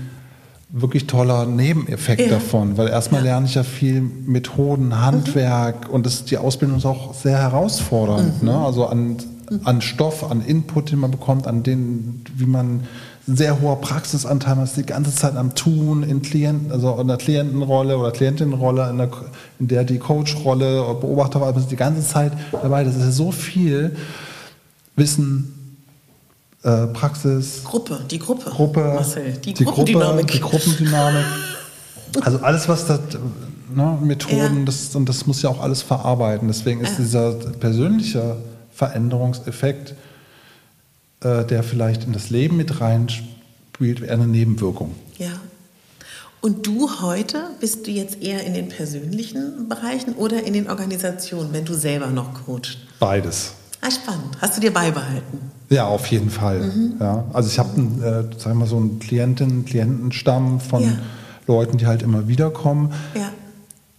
[0.74, 2.30] wirklich toller Nebeneffekt ja.
[2.30, 3.34] davon, weil erstmal ja.
[3.34, 5.94] lerne ich ja viel Methoden, Handwerk mhm.
[5.94, 8.42] und das, die Ausbildung ist auch sehr herausfordernd.
[8.42, 8.50] Mhm.
[8.50, 8.58] Ne?
[8.58, 9.18] Also an,
[9.64, 12.82] an Stoff, an Input, den man bekommt, an den, wie man
[13.28, 17.08] ein sehr hoher Praxisanteil, man ist die ganze Zeit am Tun in Klienten, also in
[17.08, 19.10] der Klientenrolle oder Klientinnenrolle, in der,
[19.60, 22.84] in der die Coachrolle, Beobachterrolle, man ist die ganze Zeit dabei.
[22.84, 23.96] Das ist ja so viel
[24.96, 25.63] Wissen,
[26.64, 27.64] äh, Praxis.
[27.64, 28.50] Gruppe, die Gruppe.
[28.50, 30.28] Gruppe, Marcel, die, die Gruppendynamik.
[30.28, 31.26] die Gruppendynamik.
[32.22, 33.00] Also alles, was das,
[33.74, 34.66] ne, Methoden, ja.
[34.66, 36.48] das, und das muss ja auch alles verarbeiten.
[36.48, 36.98] Deswegen ist ja.
[36.98, 38.38] dieser persönliche
[38.72, 39.96] Veränderungseffekt,
[41.22, 44.94] äh, der vielleicht in das Leben mit reinspielt, eher eine Nebenwirkung.
[45.18, 45.32] Ja.
[46.40, 51.52] Und du heute, bist du jetzt eher in den persönlichen Bereichen oder in den Organisationen,
[51.52, 52.78] wenn du selber noch coachst?
[53.00, 53.54] Beides.
[53.86, 54.38] Ah, spannend.
[54.40, 55.52] Hast du dir beibehalten?
[55.70, 56.62] Ja, auf jeden Fall.
[56.62, 56.94] Mhm.
[57.02, 60.92] Ja, also ich habe, äh, sagen wir so einen Klientinnen, Klientenstamm von ja.
[61.48, 62.94] Leuten, die halt immer wieder kommen.
[63.14, 63.30] Ja.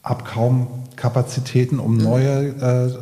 [0.02, 2.02] Habe kaum Kapazitäten, um mhm.
[2.02, 2.94] neue äh,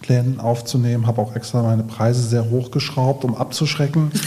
[0.00, 1.06] Klienten aufzunehmen.
[1.06, 4.10] Habe auch extra meine Preise sehr hochgeschraubt, um abzuschrecken.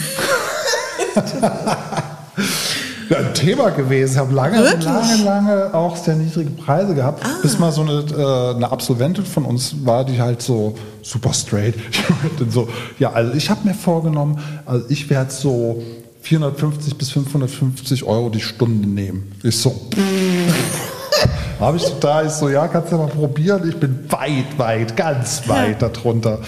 [3.10, 4.12] ein Thema gewesen.
[4.14, 4.84] Ich habe lange, Wirklich?
[4.84, 7.28] lange, lange auch sehr niedrige Preise gehabt, Ah.
[7.42, 11.74] bis mal so eine, äh, eine Absolventin von uns war, die halt so super straight.
[12.50, 15.82] So, ja, also ich habe mir vorgenommen, also ich werde so
[16.22, 19.32] 450 bis 550 Euro die Stunde nehmen.
[19.42, 19.74] Ich so,
[21.60, 23.68] habe ich total, ich so, ja, kannst du ja mal probieren.
[23.68, 26.38] Ich bin weit, weit, ganz weit darunter.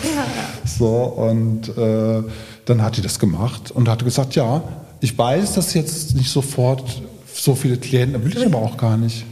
[0.78, 2.22] So, und äh,
[2.64, 4.62] dann hat die das gemacht und hat gesagt, ja,
[5.00, 9.24] ich weiß, dass jetzt nicht sofort so viele Klienten, will ich aber auch gar nicht.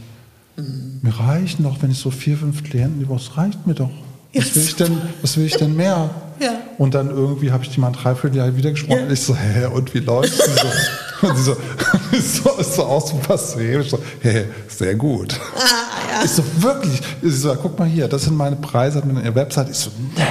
[1.01, 3.89] Mir reichen doch, wenn ich so vier, fünf Klienten über, das reicht mir doch.
[4.33, 6.09] Was will ich denn, was will ich denn mehr?
[6.37, 6.51] Ja.
[6.77, 8.97] Und dann irgendwie habe ich die mal ein Dreivierteljahr wieder gesprochen.
[8.99, 9.05] Ja.
[9.05, 10.37] Und ich so, hä, und wie läuft's?
[10.45, 11.55] Und, so, und sie so,
[12.57, 13.79] so, so aus dem Passé.
[13.79, 15.39] Ich so, hä, sehr gut.
[15.55, 16.99] Ah, Ich so, wirklich?
[17.21, 19.69] Sie so, ja, guck mal hier, das sind meine Preise, hat mir ihre Website.
[19.69, 20.25] Ich so, ne,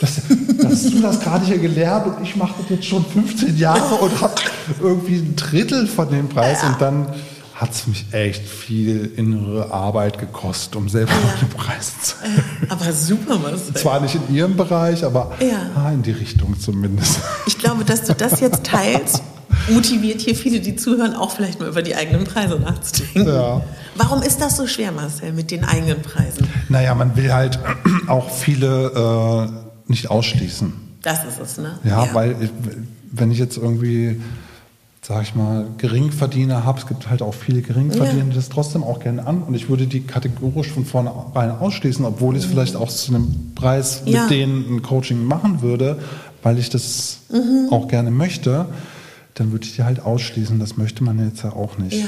[0.00, 0.16] das,
[0.58, 3.94] das hast du das gerade hier gelernt und ich mache das jetzt schon 15 Jahre
[3.96, 4.34] und habe
[4.80, 7.06] irgendwie ein Drittel von dem Preis und dann
[7.54, 12.14] hat es mich echt viel innere Arbeit gekostet, um selber meine Preise zu
[12.68, 13.72] Aber super, Marcel.
[13.74, 15.70] Zwar nicht in ihrem Bereich, aber Ja.
[15.74, 17.18] ah, in die Richtung zumindest.
[17.46, 19.22] Ich glaube, dass du das jetzt teilst,
[19.70, 23.26] motiviert hier viele, die zuhören, auch vielleicht mal über die eigenen Preise nachzudenken.
[23.26, 23.62] Ja.
[23.94, 26.46] Warum ist das so schwer, Marcel, mit den eigenen Preisen?
[26.68, 27.58] Naja, man will halt
[28.06, 30.72] auch viele äh, nicht ausschließen.
[31.02, 31.78] Das ist es, ne?
[31.84, 32.50] Ja, weil ich,
[33.12, 34.20] wenn ich jetzt irgendwie,
[35.02, 38.24] sag ich mal, Geringverdiener habe, es gibt halt auch viele Geringverdiener, Ja.
[38.24, 42.36] die das trotzdem auch gerne an und ich würde die kategorisch von vornherein ausschließen, obwohl
[42.36, 44.12] ich es vielleicht auch zu einem Preis Mhm.
[44.12, 44.22] Ja.
[44.22, 45.98] mit denen ein Coaching machen würde,
[46.42, 47.68] weil ich das Mhm.
[47.72, 48.66] auch gerne möchte,
[49.34, 50.58] dann würde ich die halt ausschließen.
[50.58, 52.00] Das möchte man jetzt ja auch nicht.
[52.00, 52.06] Ja.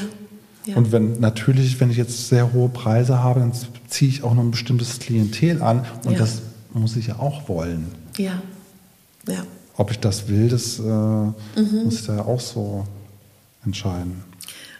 [0.67, 0.77] Ja.
[0.77, 3.53] Und wenn natürlich, wenn ich jetzt sehr hohe Preise habe, dann
[3.89, 6.19] ziehe ich auch noch ein bestimmtes Klientel an und Ja.
[6.19, 6.43] das
[6.73, 7.91] muss ich ja auch wollen.
[8.17, 8.41] Ja.
[9.27, 9.45] Ja.
[9.77, 11.35] Ob ich das will, das äh, Mhm.
[11.85, 12.85] muss ich da ja auch so
[13.65, 14.23] entscheiden.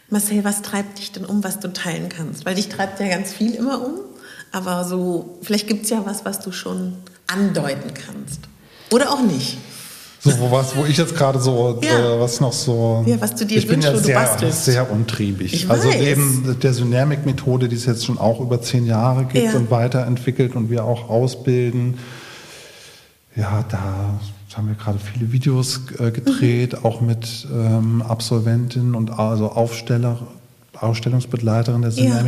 [0.09, 2.45] Marcel, was treibt dich denn um, was du teilen kannst?
[2.45, 3.93] Weil dich treibt ja ganz viel immer um,
[4.51, 6.93] aber so, vielleicht gibt es ja was, was du schon
[7.27, 8.41] andeuten kannst.
[8.91, 9.57] Oder auch nicht.
[10.21, 12.15] So, wo, was, wo ich jetzt gerade so, Ja.
[12.15, 13.03] äh, was noch so.
[13.07, 14.65] Ja, was du dir ich bin ja sehr, bastelst.
[14.65, 15.53] sehr untriebig.
[15.53, 15.95] Ich also weiß.
[15.97, 19.53] neben der Dynamic-Methode, die es jetzt schon auch über zehn Jahre gibt Ja.
[19.55, 21.99] und weiterentwickelt und wir auch ausbilden,
[23.35, 24.19] ja, da
[24.55, 26.85] haben wir gerade viele Videos äh, gedreht, Mhm.
[26.85, 30.17] auch mit ähm, Absolventinnen und also Aufsteller,
[30.77, 32.23] Ausstellungsbegleiterin der Ja.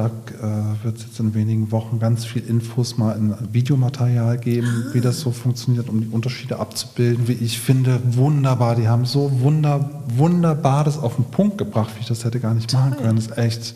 [0.00, 4.86] Da äh, wird es jetzt in wenigen Wochen ganz viel Infos mal in Videomaterial geben,
[4.92, 7.28] wie das so funktioniert, um die Unterschiede abzubilden.
[7.28, 8.76] Wie ich finde, wunderbar.
[8.76, 12.54] Die haben so wunder, wunderbar das auf den Punkt gebracht, wie ich das hätte gar
[12.54, 13.16] nicht machen können.
[13.16, 13.74] Das ist echt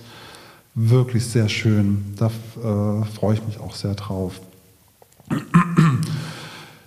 [0.75, 2.15] wirklich sehr schön.
[2.17, 4.41] Da äh, freue ich mich auch sehr drauf.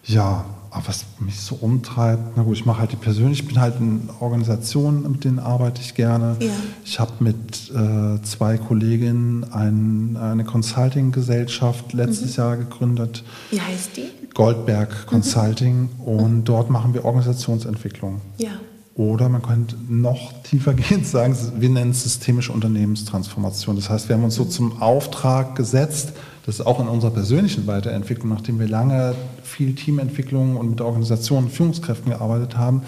[0.10, 0.46] Ja,
[0.78, 3.80] aber was mich so umtreibt, na gut, ich mache halt die persönlich, ich bin halt
[3.80, 6.38] in Organisationen, mit denen arbeite ich gerne.
[6.40, 6.52] Ja.
[6.86, 14.10] Ich habe mit äh, zwei Kolleginnen ein, eine Consulting-Gesellschaft letztes Jahr gegründet, Wie heißt die?
[14.34, 18.22] Goldberg Consulting, und dort machen wir Organisationsentwicklung.
[18.38, 18.52] Ja.
[18.94, 23.76] Oder man könnte noch tiefergehend sagen, wir nennen es systemische Unternehmenstransformation.
[23.76, 26.14] Das heißt, wir haben uns so zum Auftrag gesetzt,
[26.48, 31.48] das ist auch in unserer persönlichen Weiterentwicklung, nachdem wir lange viel Teamentwicklung und mit Organisationen
[31.48, 32.84] und Führungskräften gearbeitet haben,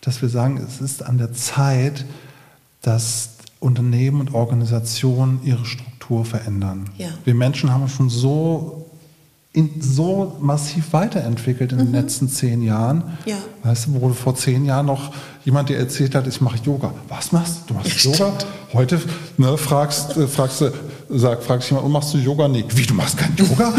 [0.00, 2.06] dass wir sagen, es ist an der Zeit,
[2.80, 6.88] dass Unternehmen und Organisationen ihre Struktur verändern.
[6.96, 7.08] Ja.
[7.24, 8.86] Wir Menschen haben uns schon so
[9.52, 13.18] in, so massiv weiterentwickelt in den letzten zehn Jahren.
[13.26, 13.36] Ja.
[13.62, 15.12] Weißt du, wo vor zehn Jahren noch
[15.44, 16.94] jemand dir erzählt hat, ich mache Yoga.
[17.08, 17.68] Was machst du?
[17.68, 18.32] Du machst Ja, Yoga?
[18.72, 19.00] Heute
[19.36, 20.72] ne, fragst, äh, fragst du,
[21.08, 22.48] sag, fragst jemand, oh, machst du Yoga?
[22.48, 22.64] Nee.
[22.74, 23.72] Wie, du machst kein Yoga?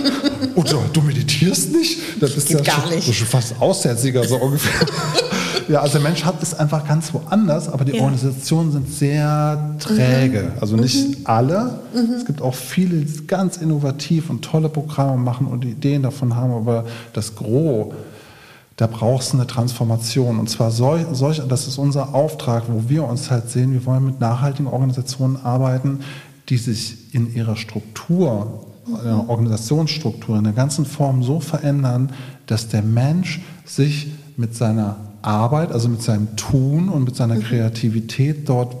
[0.54, 1.98] Oder du meditierst nicht?
[2.20, 3.14] Das ist geht ja gar schon, nicht.
[3.14, 4.86] schon fast Aussätziger, so ungefähr.
[5.68, 8.02] Ja, also der Mensch hat es einfach ganz woanders, aber die Ja.
[8.02, 10.50] Organisationen sind sehr träge.
[10.60, 11.78] Also nicht alle.
[12.16, 16.52] Es gibt auch viele, die ganz innovativ und tolle Programme machen und Ideen davon haben,
[16.52, 17.92] aber das Gros,
[18.76, 20.40] da brauchst du eine Transformation.
[20.40, 24.04] Und zwar solch, solch, das ist unser Auftrag, wo wir uns halt sehen, wir wollen
[24.04, 26.00] mit nachhaltigen Organisationen arbeiten,
[26.50, 32.12] die sich in ihrer Struktur, in der Organisationsstruktur, in der ganzen Form so verändern,
[32.46, 38.48] dass der Mensch sich mit seiner Arbeit, also mit seinem Tun und mit seiner Kreativität
[38.48, 38.74] dort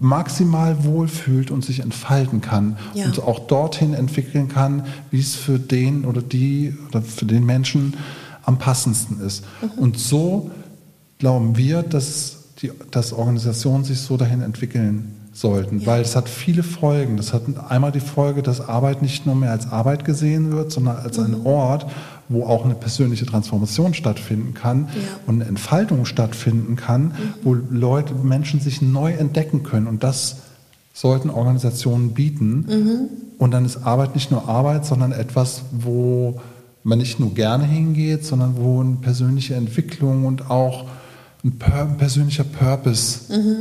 [0.00, 3.06] maximal wohlfühlt und sich entfalten kann Ja.
[3.06, 7.94] und auch dorthin entwickeln kann, wie es für den oder die oder für den Menschen
[8.44, 9.44] am passendsten ist.
[9.76, 10.50] Und so
[11.18, 16.62] glauben wir, dass, die, dass Organisationen sich so dahin entwickeln sollten, weil es hat viele
[16.62, 17.16] Folgen.
[17.16, 20.96] Das hat einmal die Folge, dass Arbeit nicht nur mehr als Arbeit gesehen wird, sondern
[20.96, 21.86] als ein Ort,
[22.28, 25.00] wo auch eine persönliche Transformation stattfinden kann Ja.
[25.26, 27.12] und eine Entfaltung stattfinden kann,
[27.42, 29.86] wo Leute, Menschen sich neu entdecken können.
[29.86, 30.36] Und das
[30.92, 33.08] sollten Organisationen bieten.
[33.38, 36.40] Und dann ist Arbeit nicht nur Arbeit, sondern etwas, wo
[36.82, 40.86] man nicht nur gerne hingeht, sondern wo eine persönliche Entwicklung und auch
[41.44, 43.20] ein per persönlicher Purpose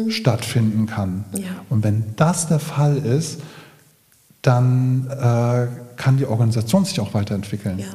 [0.09, 1.25] stattfinden kann.
[1.33, 1.41] Ja.
[1.69, 3.39] Und wenn das der Fall ist,
[4.41, 5.67] dann äh,
[5.97, 7.85] kann die Organisation sich auch weiterentwickeln Ja.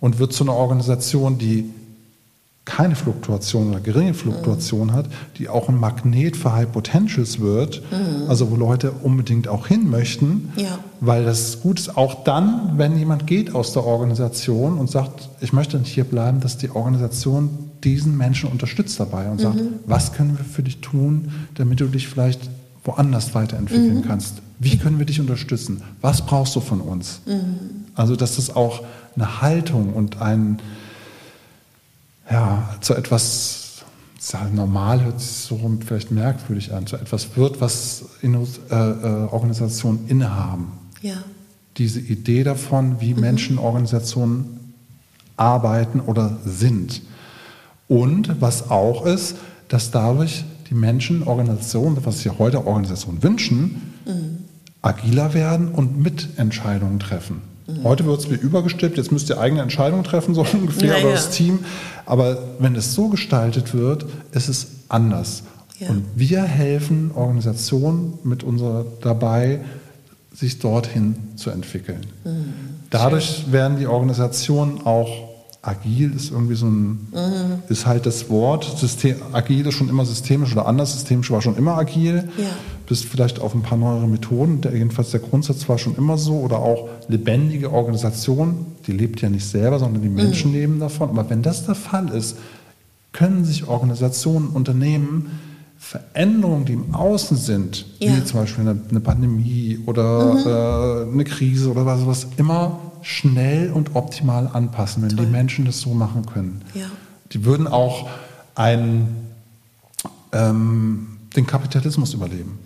[0.00, 1.70] und wird zu einer Organisation, die
[2.66, 5.06] keine Fluktuation oder geringe Fluktuation hat,
[5.38, 7.82] die auch ein Magnet für High Potentials wird,
[8.28, 10.78] also wo Leute unbedingt auch hin möchten, Ja.
[11.00, 11.96] weil das gut ist.
[11.96, 16.40] Auch dann, wenn jemand geht aus der Organisation und sagt, ich möchte nicht hier bleiben,
[16.40, 21.32] dass die Organisation diesen Menschen unterstützt dabei und sagt, was können wir für dich tun,
[21.54, 22.50] damit du dich vielleicht
[22.84, 24.42] woanders weiterentwickeln kannst?
[24.58, 25.82] Wie können wir dich unterstützen?
[26.00, 27.20] Was brauchst du von uns?
[27.94, 28.82] Also, dass das auch
[29.16, 30.58] eine Haltung und ein,
[32.30, 33.82] ja, zu etwas,
[34.54, 40.06] normal hört sich so vielleicht merkwürdig an, zu etwas wird, was Inno- äh, äh, Organisationen
[40.08, 40.72] innehaben.
[41.02, 41.14] Ja.
[41.78, 44.74] Diese Idee davon, wie Menschen Organisationen
[45.36, 47.00] arbeiten oder sind.
[47.90, 49.34] Und was auch ist,
[49.66, 53.94] dass dadurch die Menschen Organisationen, was sich heute Organisationen wünschen,
[54.80, 57.42] agiler werden und Mitentscheidungen treffen.
[57.82, 61.14] Heute wird es wie übergestülpt, jetzt müsst ihr eigene Entscheidungen treffen, so ungefähr, Ja, oder
[61.14, 61.60] das Team.
[62.06, 65.42] Aber wenn es so gestaltet wird, ist es anders.
[65.80, 65.88] Ja.
[65.88, 69.62] Und wir helfen Organisationen mit unserer dabei,
[70.32, 72.06] sich dorthin zu entwickeln.
[72.24, 72.54] Mhm.
[72.90, 75.29] Dadurch werden die Organisationen auch
[75.62, 77.62] agil, ist irgendwie so ein, Mhm.
[77.68, 78.64] ist halt das Wort.
[78.78, 80.92] System, agil ist schon immer systemisch oder anders.
[80.94, 82.28] Systemisch war schon immer agil.
[82.38, 82.44] Ja.
[82.86, 84.62] Bis vielleicht auf ein paar neuere Methoden.
[84.62, 86.38] Der, jedenfalls der Grundsatz war schon immer so.
[86.38, 90.14] Oder auch lebendige Organisation, die lebt ja nicht selber, sondern die Mhm.
[90.14, 91.10] Menschen leben davon.
[91.10, 92.36] Aber wenn das der Fall ist,
[93.12, 95.26] können sich Organisationen, Unternehmen
[95.78, 98.14] Veränderungen, die im Außen sind, Ja.
[98.16, 103.72] wie zum Beispiel eine, eine Pandemie oder äh, eine Krise oder was, was immer schnell
[103.72, 105.26] und optimal anpassen, wenn Toll.
[105.26, 106.62] die Menschen das so machen können.
[106.74, 106.86] Ja.
[107.32, 108.08] Die würden auch
[108.54, 109.28] einen,
[110.32, 111.06] ähm,
[111.36, 112.58] den Kapitalismus überleben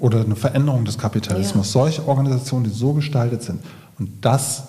[0.00, 1.68] oder eine Veränderung des Kapitalismus.
[1.68, 1.80] Ja.
[1.80, 3.60] Solche Organisationen, die so gestaltet sind.
[3.98, 4.64] Und das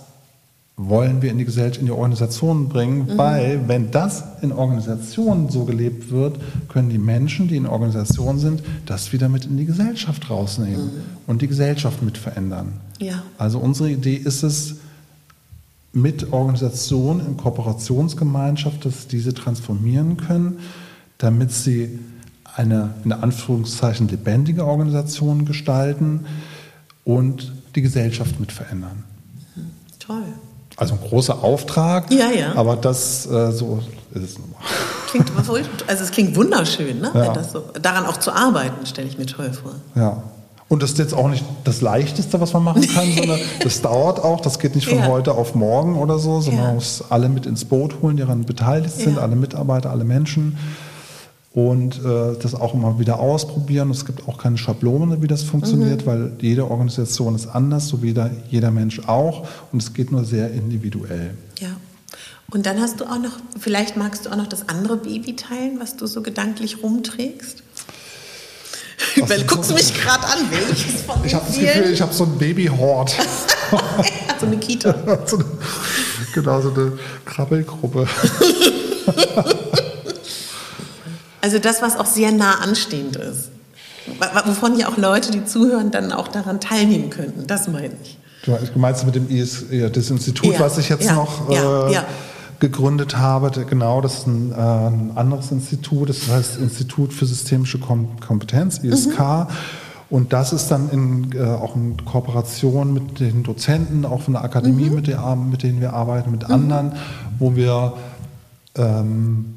[0.78, 5.64] wollen wir in die Gesellschaft, in die Organisationen bringen, weil wenn das in Organisationen so
[5.64, 6.38] gelebt wird,
[6.68, 10.92] können die Menschen, die in Organisationen sind, das wieder mit in die Gesellschaft rausnehmen
[11.28, 12.74] und die Gesellschaft mit verändern.
[13.00, 13.24] Ja.
[13.38, 14.76] Also unsere Idee ist es,
[15.96, 20.60] mit Organisationen in Kooperationsgemeinschaft, dass diese transformieren können,
[21.18, 22.00] damit sie
[22.56, 26.26] eine in Anführungszeichen lebendige Organisation gestalten
[27.06, 29.06] und die Gesellschaft mit verändern.
[30.00, 30.24] Toll.
[30.76, 32.56] Also ein großer Auftrag, Ja, ja.
[32.56, 33.82] aber das äh, so
[34.14, 34.60] ist es nun mal.
[35.10, 35.32] Klingt
[35.88, 37.12] also es klingt wunderschön, ne?
[37.14, 37.42] Ja.
[37.42, 39.76] So, daran auch zu arbeiten, stelle ich mir toll vor.
[39.96, 40.24] Ja.
[40.68, 44.20] Und das ist jetzt auch nicht das Leichteste, was man machen kann, sondern das dauert
[44.24, 44.42] auch.
[44.42, 45.08] Das geht nicht von Ja.
[45.08, 46.68] heute auf morgen oder so, sondern Ja.
[46.70, 49.22] man muss alle mit ins Boot holen, die daran beteiligt sind, Ja.
[49.22, 50.58] alle Mitarbeiter, alle Menschen.
[51.54, 53.90] Und äh, das auch immer wieder ausprobieren.
[53.90, 56.06] Es gibt auch keine Schablone, wie das funktioniert, Mhm.
[56.06, 59.48] weil jede Organisation ist anders, so wie da jeder Mensch auch.
[59.72, 61.36] Und es geht nur sehr individuell.
[61.60, 61.70] Ja.
[62.52, 65.80] Und dann hast du auch noch, vielleicht magst du auch noch das andere Baby teilen,
[65.80, 67.64] was du so gedanklich rumträgst?
[69.22, 71.58] Weil guckst du mich gerade an, welches von Ich habe das?
[71.58, 73.16] Gefühl, ich habe so ein Babyhort.
[74.40, 74.94] so eine Kita.
[75.26, 75.46] so eine,
[76.34, 76.94] genau, so eine
[77.26, 78.08] Krabbelgruppe.
[81.42, 83.52] Also das, was auch sehr nah anstehend ist.
[84.48, 87.46] Wovon ja auch Leute, die zuhören, dann auch daran teilnehmen könnten.
[87.46, 88.18] Das meine ich.
[88.46, 91.94] Du meinst mit dem IS, ja, das Institut, Ja, was ich jetzt ja, noch äh,
[91.94, 92.04] ja.
[92.60, 97.80] Gegründet habe, genau, das ist ein, äh, ein anderes Institut, das heißt Institut für systemische
[97.80, 99.20] Kom Kompetenz, ISK.
[99.20, 99.48] Mhm.
[100.10, 104.44] Und das ist dann in, äh, auch in Kooperation mit den Dozenten, auch von der
[104.44, 104.96] Akademie, Mhm.
[104.96, 106.94] mit, der, mit denen wir arbeiten, mit anderen,
[107.40, 107.94] wo wir
[108.76, 109.56] ähm,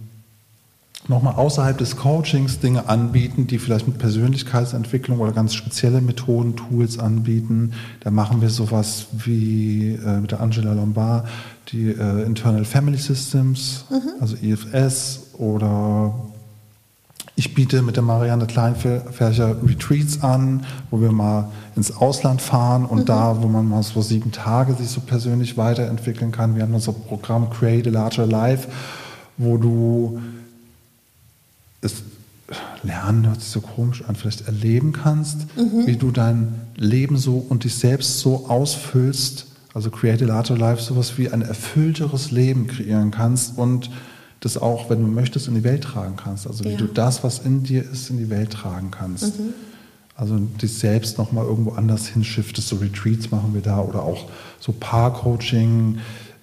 [1.07, 6.99] nochmal außerhalb des Coachings Dinge anbieten, die vielleicht mit Persönlichkeitsentwicklung oder ganz spezielle Methoden, Tools
[6.99, 7.73] anbieten.
[8.01, 11.27] Da machen wir sowas wie äh, mit der Angela Lombard
[11.69, 13.85] die äh, Internal Family Systems,
[14.21, 16.15] also IFS oder
[17.39, 23.09] ich biete mit der Marianne Kleinfärcher Retreats an, wo wir mal ins Ausland fahren und
[23.09, 26.57] da, wo man mal so sieben Tage sich so persönlich weiterentwickeln kann.
[26.57, 28.67] Wir haben unser Programm Create a Larger Life,
[29.37, 30.21] wo du
[31.81, 32.03] es
[32.83, 35.87] lernen hört sich so komisch an, vielleicht erleben kannst, mhm.
[35.87, 40.83] wie du dein Leben so und dich selbst so ausfüllst, also Create a Larger Life,
[40.83, 43.91] sowas wie ein erfüllteres Leben kreieren kannst und
[44.41, 46.47] das auch, wenn du möchtest, in die Welt tragen kannst.
[46.47, 46.77] Also wie ja.
[46.77, 49.39] du das, was in dir ist, in die Welt tragen kannst.
[49.39, 49.55] Mhm.
[50.15, 52.69] Also dich selbst nochmal irgendwo anders hinschiftest.
[52.69, 54.27] So Retreats machen wir da oder auch
[54.59, 55.99] so Paar-Coaching,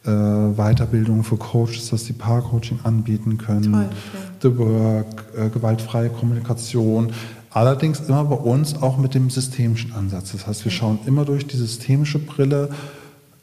[0.06, 3.72] äh, Weiterbildung für Coaches, dass die Paar-Coaching anbieten können.
[3.72, 4.20] Toll, ja.
[4.42, 7.12] The Work, äh, gewaltfreie Kommunikation.
[7.50, 10.34] Allerdings immer bei uns auch mit dem systemischen Ansatz.
[10.34, 12.70] Das heißt, wir schauen immer durch die systemische Brille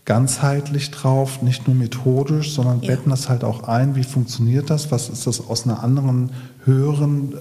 [0.05, 2.89] ganzheitlich drauf, nicht nur methodisch, sondern ja.
[2.89, 3.95] betten das halt auch ein.
[3.95, 4.91] Wie funktioniert das?
[4.91, 6.31] Was ist das aus einer anderen,
[6.65, 7.35] höheren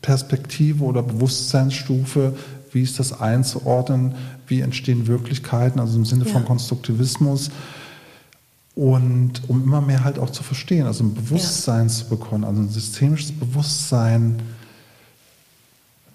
[0.00, 2.34] Perspektive oder Bewusstseinsstufe?
[2.72, 4.14] Wie ist das einzuordnen?
[4.46, 5.80] Wie entstehen Wirklichkeiten?
[5.80, 6.32] Also im Sinne ja.
[6.32, 7.50] von Konstruktivismus.
[8.74, 11.92] Und um immer mehr halt auch zu verstehen, also ein Bewusstsein ja.
[11.92, 14.40] zu bekommen, also ein systemisches Bewusstsein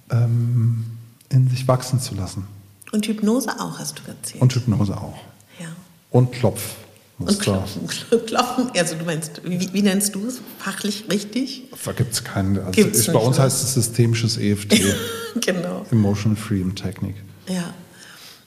[0.09, 0.85] ähm,
[1.29, 2.45] in sich wachsen zu lassen.
[2.91, 4.41] Und Hypnose auch, hast du erzählt.
[4.41, 5.17] Und Hypnose auch.
[5.59, 5.67] Ja.
[6.11, 6.75] Und Klopf.
[7.19, 7.87] Und klopfen,
[8.27, 11.63] klopfen, also du meinst, wie, wie nennst du es fachlich richtig?
[11.83, 12.59] Da gibt es keinen.
[12.59, 14.79] Also ich, bei uns heißt es systemisches EFT.
[15.41, 15.83] genau.
[15.89, 17.15] Emotional Freedom Technik.
[17.49, 17.73] Ja.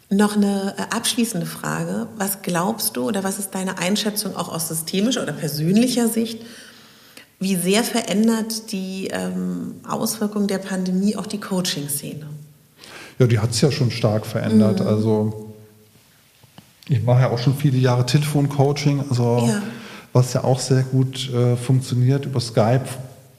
[0.08, 2.06] Noch eine äh, abschließende Frage.
[2.16, 6.40] Was glaubst du oder was ist deine Einschätzung auch aus systemischer oder persönlicher Sicht?
[7.40, 12.26] Wie sehr verändert die ähm, Auswirkung der Pandemie auch die Coaching-Szene?
[13.20, 14.80] Ja, die hat es ja schon stark verändert.
[14.80, 14.86] Mhm.
[14.86, 15.50] Also
[16.88, 19.60] ich mache ja auch schon viele Jahre Telefoncoaching, also ja.
[20.14, 22.86] was ja auch sehr gut äh, funktioniert über Skype.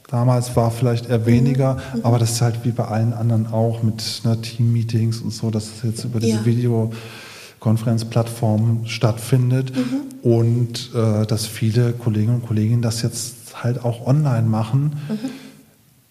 [0.07, 2.01] Damals war vielleicht eher weniger, mhm.
[2.03, 5.65] aber das ist halt wie bei allen anderen auch mit ne, Team-Meetings und so, dass
[5.65, 6.45] es jetzt über diese ja.
[6.45, 10.03] Videokonferenzplattformen stattfindet mhm.
[10.21, 14.97] und äh, dass viele Kolleginnen und Kollegen das jetzt halt auch online machen.
[15.09, 15.50] Mhm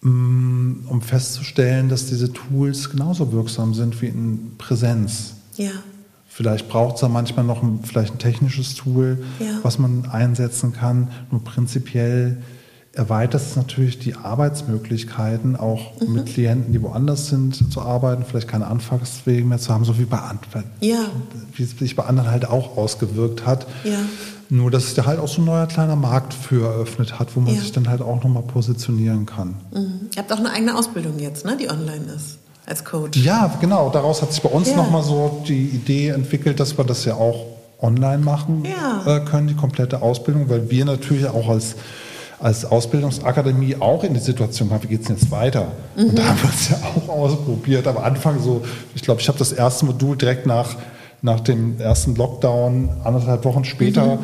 [0.03, 5.33] um festzustellen, dass diese Tools genauso wirksam sind wie in Präsenz.
[5.57, 5.71] Ja.
[6.27, 9.59] Vielleicht braucht es da manchmal noch ein, vielleicht ein technisches Tool, ja.
[9.63, 11.09] was man einsetzen kann.
[11.29, 12.37] Nur prinzipiell
[12.93, 16.13] erweitert es natürlich die Arbeitsmöglichkeiten, auch mhm.
[16.13, 20.05] mit Klienten, die woanders sind, zu arbeiten, vielleicht keine Anfangswege mehr zu haben, so wie
[20.05, 21.05] bei anderen, ja.
[21.53, 23.67] wie es sich bei anderen halt auch ausgewirkt hat.
[23.83, 23.99] Ja.
[24.53, 27.39] Nur, dass es da halt auch so ein neuer kleiner Markt für eröffnet hat, wo
[27.39, 27.61] man ja.
[27.61, 29.55] sich dann halt auch nochmal positionieren kann.
[29.73, 30.09] Mhm.
[30.13, 33.17] Ihr habt auch eine eigene Ausbildung jetzt, ne, die online ist, als Coach.
[33.17, 33.89] Ja, genau.
[33.91, 34.75] Daraus hat sich bei uns ja.
[34.75, 37.45] nochmal so die Idee entwickelt, dass wir das ja auch
[37.79, 39.15] online machen ja.
[39.15, 41.75] äh, können, die komplette Ausbildung, weil wir natürlich auch als
[42.41, 45.71] als Ausbildungsakademie auch in die Situation kamen, wie geht es denn jetzt weiter?
[45.95, 46.09] Mhm.
[46.09, 47.87] Und da haben wir es ja auch ausprobiert.
[47.87, 48.63] Am Anfang so,
[48.95, 50.75] ich glaube, ich habe das erste Modul direkt nach
[51.21, 54.19] nach dem ersten Lockdown, anderthalb Wochen später, mhm.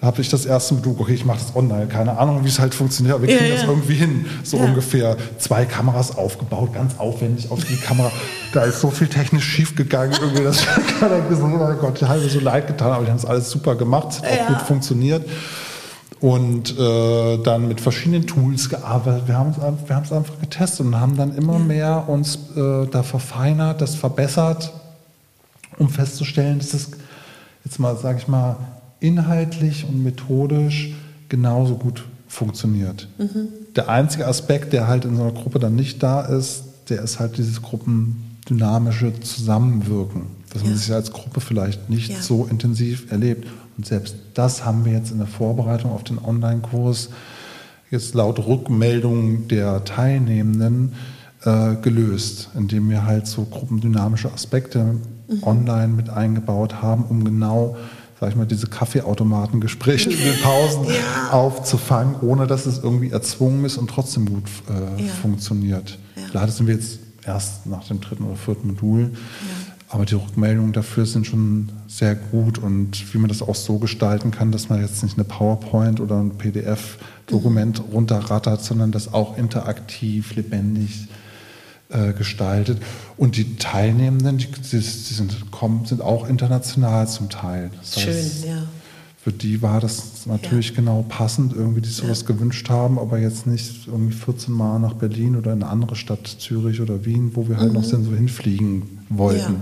[0.00, 2.74] habe ich das erste Modul, okay, ich mache das online, keine Ahnung, wie es halt
[2.74, 4.26] funktioniert, aber wir kriegen ja, das irgendwie hin.
[4.44, 4.64] So ja.
[4.64, 8.12] ungefähr zwei Kameras aufgebaut, ganz aufwendig auf die Kamera.
[8.52, 10.64] da ist so viel technisch schief gegangen, irgendwie, dass
[11.00, 13.50] keiner gesehen hat, oh Gott, die halbe so leid getan, aber die haben es alles
[13.50, 15.24] super gemacht, es hat auch gut funktioniert
[16.20, 19.24] und äh, dann mit verschiedenen Tools gearbeitet.
[19.26, 23.80] Wir haben es wir einfach getestet und haben dann immer mehr uns äh, da verfeinert,
[23.80, 24.72] das verbessert
[25.78, 26.90] um festzustellen, dass es
[27.64, 28.56] jetzt mal, sage ich mal,
[29.00, 30.94] inhaltlich und methodisch
[31.28, 33.08] genauso gut funktioniert.
[33.18, 33.48] Mhm.
[33.74, 37.18] Der einzige Aspekt, der halt in so einer Gruppe dann nicht da ist, der ist
[37.18, 40.22] halt dieses gruppendynamische Zusammenwirken,
[40.52, 40.68] dass ja.
[40.68, 42.20] man sich als Gruppe vielleicht nicht ja.
[42.20, 43.46] so intensiv erlebt.
[43.76, 47.10] Und selbst das haben wir jetzt in der Vorbereitung auf den Online-Kurs
[47.90, 50.92] jetzt laut Rückmeldungen der Teilnehmenden
[51.44, 54.96] äh, gelöst, indem wir halt so gruppendynamische Aspekte
[55.28, 55.42] mhm.
[55.42, 57.76] online mit eingebaut haben, um genau
[58.20, 61.30] sag ich mal, diese Kaffeeautomatengespräche in den Pausen ja.
[61.32, 65.12] aufzufangen, ohne dass es irgendwie erzwungen ist und trotzdem gut äh, ja.
[65.20, 65.98] funktioniert.
[66.16, 66.28] Ja.
[66.28, 69.10] Klar, das sind wir jetzt erst nach dem dritten oder vierten Modul,
[69.88, 74.30] aber die Rückmeldungen dafür sind schon sehr gut und wie man das auch so gestalten
[74.30, 77.92] kann, dass man jetzt nicht eine PowerPoint oder ein PDF-Dokument mhm.
[77.92, 81.08] runterrattert, sondern das auch interaktiv, lebendig
[81.88, 82.82] äh, gestaltet.
[83.16, 87.70] Und die Teilnehmenden, die, die, sind, kommen, sind auch international zum Teil.
[87.80, 88.62] Das Schön, heißt, ja.
[89.26, 90.76] Für die war das natürlich ja.
[90.76, 92.28] genau passend, irgendwie die sowas ja.
[92.28, 96.28] gewünscht haben, aber jetzt nicht irgendwie 14 Mal nach Berlin oder in eine andere Stadt,
[96.28, 97.80] Zürich oder Wien, wo wir halt mhm.
[97.80, 99.54] noch so hinfliegen wollten.
[99.54, 99.60] Ja.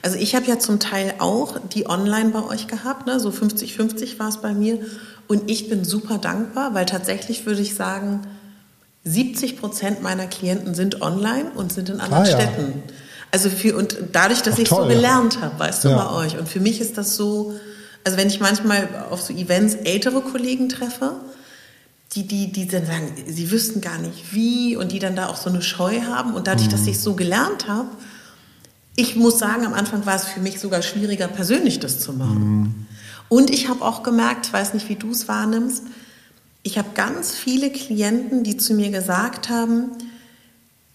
[0.00, 3.20] Also ich habe ja zum Teil auch die online bei euch gehabt, ne?
[3.20, 4.78] so 50-50 war es bei mir.
[5.26, 8.20] Und ich bin super dankbar, weil tatsächlich würde ich sagen,
[9.06, 12.40] 70 Prozent meiner Klienten sind online und sind in anderen ah, ja.
[12.40, 12.82] Städten.
[13.30, 15.42] Also für, und dadurch, dass Ach, ich toll, so gelernt ja.
[15.42, 15.96] habe, weißt du, ja.
[15.96, 16.36] bei euch.
[16.36, 17.54] Und für mich ist das so,
[18.02, 21.12] also wenn ich manchmal auf so Events ältere Kollegen treffe,
[22.14, 25.36] die, die, die dann sagen, sie wüssten gar nicht wie und die dann da auch
[25.36, 26.34] so eine Scheu haben.
[26.34, 26.72] Und dadurch, mhm.
[26.72, 27.88] dass ich so gelernt habe,
[28.96, 32.60] ich muss sagen, am Anfang war es für mich sogar schwieriger, persönlich das zu machen.
[32.60, 32.74] Mhm.
[33.28, 35.84] Und ich habe auch gemerkt, ich weiß nicht, wie du es wahrnimmst,
[36.66, 39.92] ich habe ganz viele Klienten, die zu mir gesagt haben,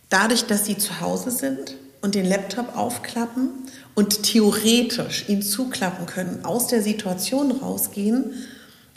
[0.10, 3.52] dadurch, dass sie zu Hause sind und den Laptop aufklappen
[3.96, 8.32] und theoretisch ihn zuklappen können, aus der Situation rausgehen,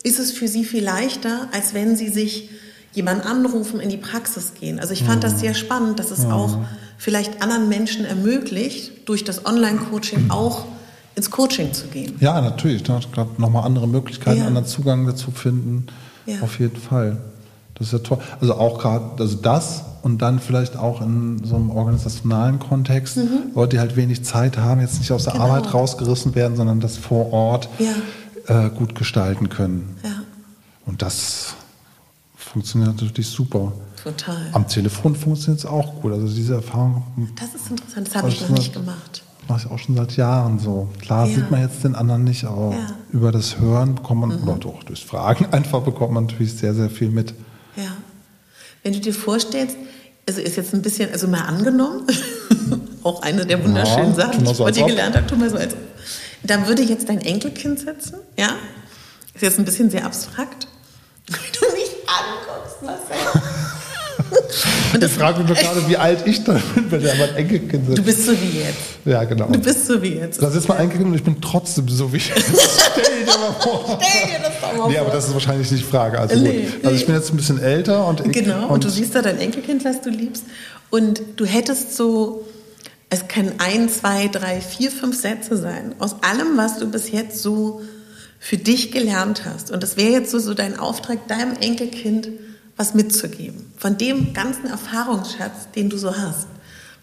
[0.03, 2.51] ist es für sie viel leichter, als wenn sie sich
[2.93, 4.81] jemanden anrufen, in die Praxis gehen.
[4.81, 5.29] Also ich fand mhm.
[5.29, 6.33] das sehr spannend, dass es mhm.
[6.33, 6.59] auch
[6.99, 10.65] vielleicht anderen Menschen ermöglicht, durch das Online-Coaching auch
[11.15, 12.17] ins Coaching zu gehen.
[12.19, 12.89] Ja, natürlich.
[12.89, 14.47] Hat gerade nochmal andere Möglichkeiten, ja.
[14.49, 15.87] anderen Zugang dazu finden.
[16.27, 16.41] Ja.
[16.43, 17.19] Auf jeden Fall.
[17.75, 18.19] Das ist ja toll.
[18.41, 23.53] Also auch gerade, also das und dann vielleicht auch in so einem organisationalen Kontext, mhm.
[23.55, 25.47] Leute, die halt wenig Zeit haben, jetzt nicht aus der genau.
[25.47, 28.67] Arbeit rausgerissen werden, sondern das vor Ort ja.
[28.67, 29.97] äh, gut gestalten können.
[30.05, 30.11] Ja.
[30.87, 31.55] Und das
[32.37, 33.73] funktioniert natürlich super.
[34.03, 34.37] Total.
[34.53, 36.13] Am Telefon funktioniert es auch gut.
[36.13, 37.03] Also diese Erfahrung.
[37.37, 39.23] Das ist interessant, das habe ich noch nicht gemacht.
[39.49, 40.89] Mache ich auch schon seit Jahren so.
[41.01, 41.35] Klar ja.
[41.35, 42.87] sieht man jetzt den anderen nicht, aber ja.
[43.13, 44.49] über das Hören bekommt man, mhm.
[44.49, 47.35] oder doch durch Fragen einfach bekommt man natürlich sehr, sehr viel mit.
[47.77, 47.97] Ja.
[48.83, 49.77] Wenn du dir vorstellst,
[50.27, 52.07] also ist jetzt ein bisschen, also mal angenommen,
[53.03, 55.75] auch eine der wunderschönen ja, Sachen, die ich heute gelernt habe, tu mal so als.
[56.43, 58.51] Da würde jetzt dein Enkelkind sitzen, ja?
[59.35, 60.69] Ist jetzt ein bisschen sehr abstrakt.
[61.27, 63.74] Wenn du mich anguckst, Marcel.
[64.93, 67.99] Und ich frage mich gerade, wie alt ich da bin, wenn er mein Enkelkind ist.
[67.99, 68.79] Du bist so wie jetzt.
[69.05, 69.47] Ja, genau.
[69.47, 70.43] Du bist so wie jetzt.
[70.43, 72.31] Das ist mein Enkelkind und ich bin trotzdem so wie jetzt.
[72.93, 73.99] Stell dir mal vor.
[74.01, 74.91] Stell dir das doch mal vor.
[74.91, 76.19] Nee, aber das ist wahrscheinlich nicht die Frage.
[76.19, 76.85] Also, nee, gut.
[76.85, 78.33] also ich bin jetzt ein bisschen älter und.
[78.33, 80.45] Genau, und, und du siehst da dein Enkelkind, was du liebst.
[80.91, 82.45] Und du hättest so
[83.15, 85.95] es können ein, zwei, drei, vier, fünf Sätze sein.
[86.01, 87.83] Aus allem, was du bis jetzt so
[88.41, 89.71] für dich gelernt hast.
[89.71, 92.29] Und das wäre jetzt so, so dein Auftrag, deinem Enkelkind
[92.77, 93.73] was mitzugeben.
[93.77, 96.49] Von dem ganzen Erfahrungsschatz, den du so hast.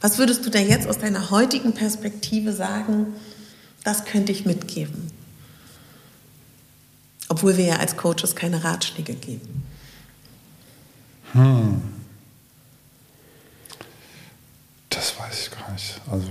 [0.01, 3.13] Was würdest du da jetzt aus deiner heutigen Perspektive sagen,
[3.83, 5.11] das könnte ich mitgeben?
[7.29, 9.63] Obwohl wir ja als Coaches keine Ratschläge geben.
[11.33, 11.81] Hm.
[14.89, 16.01] Das weiß ich gar nicht.
[16.11, 16.27] Also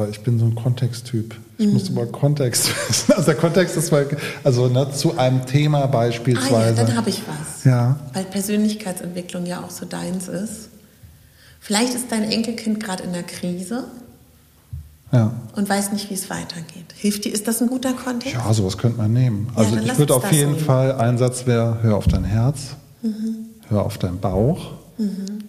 [0.00, 1.34] weil ich bin so ein Kontexttyp.
[1.58, 1.74] Ich mhm.
[1.74, 3.12] muss immer Kontext wissen.
[3.16, 4.06] Also der Kontext ist mal,
[4.42, 6.54] also ne, zu einem Thema beispielsweise.
[6.56, 7.64] Ah ja, dann habe ich was.
[7.64, 8.00] Ja.
[8.14, 10.70] Weil Persönlichkeitsentwicklung ja auch so deins ist.
[11.60, 13.84] Vielleicht ist dein Enkelkind gerade in der Krise.
[15.12, 15.34] Ja.
[15.54, 16.94] Und weiß nicht, wie es weitergeht.
[16.96, 18.34] Hilft dir, ist das ein guter Kontext?
[18.34, 19.50] Ja, sowas könnte man nehmen.
[19.54, 20.64] Also ja, ich würde auf jeden nehmen.
[20.64, 23.50] Fall, ein Satz wäre, hör auf dein Herz, mhm.
[23.68, 25.40] hör auf deinen Bauch, mhm.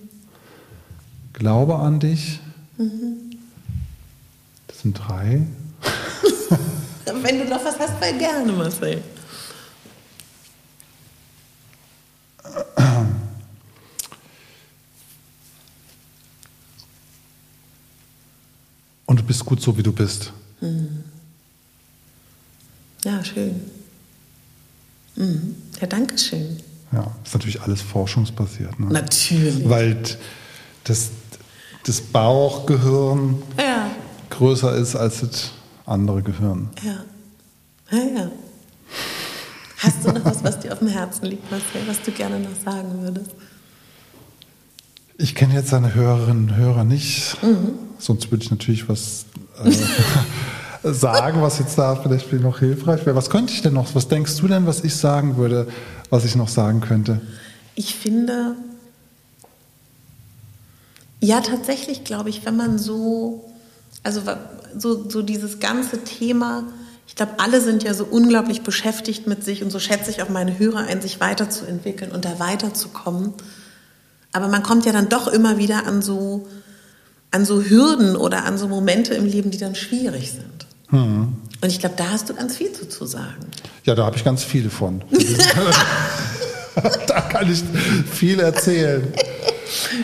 [1.32, 2.42] glaube an dich,
[2.78, 3.31] mhm
[4.82, 5.46] sind drei.
[7.06, 9.04] Wenn du noch was hast, voll gerne, Marcel.
[19.06, 20.32] Und du bist gut so, wie du bist.
[20.62, 21.04] Mhm.
[23.04, 23.60] Ja, schön.
[25.16, 25.56] Mhm.
[25.80, 26.58] Ja, danke schön.
[26.92, 28.80] Ja, ist natürlich alles forschungsbasiert.
[28.80, 28.88] Ne?
[28.88, 29.68] Natürlich.
[29.68, 30.02] Weil
[30.84, 31.10] das,
[31.84, 33.92] das Bauchgehirn ja
[34.42, 35.52] größer ist als das
[35.86, 36.70] andere Gehirn.
[36.84, 37.04] Ja.
[37.96, 38.32] Ja, ja.
[39.78, 42.56] Hast du noch was, was dir auf dem Herzen liegt, Marcel, was du gerne noch
[42.66, 43.30] sagen würdest?
[45.20, 47.74] Ich kenne jetzt seine Hörerinnen und Hörer nicht, mhm.
[48.00, 49.26] sonst würde ich natürlich was
[49.64, 49.72] äh,
[50.92, 53.16] sagen, was jetzt da vielleicht noch hilfreich wäre.
[53.16, 53.94] Was könnte ich denn noch?
[53.94, 55.68] Was denkst du denn, was ich sagen würde,
[56.10, 57.22] was ich noch sagen könnte?
[57.76, 58.56] Ich finde,
[61.20, 63.51] ja, tatsächlich glaube ich, wenn man so
[64.04, 64.22] also
[64.78, 66.64] so, so dieses ganze Thema,
[67.08, 70.30] ich glaube, alle sind ja so unglaublich beschäftigt mit sich und so schätze ich auch
[70.30, 73.34] meine Hörer ein, sich weiterzuentwickeln und da weiterzukommen.
[74.32, 76.48] Aber man kommt ja dann doch immer wieder an so,
[77.32, 80.68] an so Hürden oder an so Momente im Leben, die dann schwierig sind.
[80.90, 81.36] Hm.
[81.62, 83.46] Und ich glaube, da hast du ganz viel zu, zu sagen.
[83.84, 85.04] Ja, da habe ich ganz viele von.
[87.08, 87.62] da kann ich
[88.12, 89.14] viel erzählen.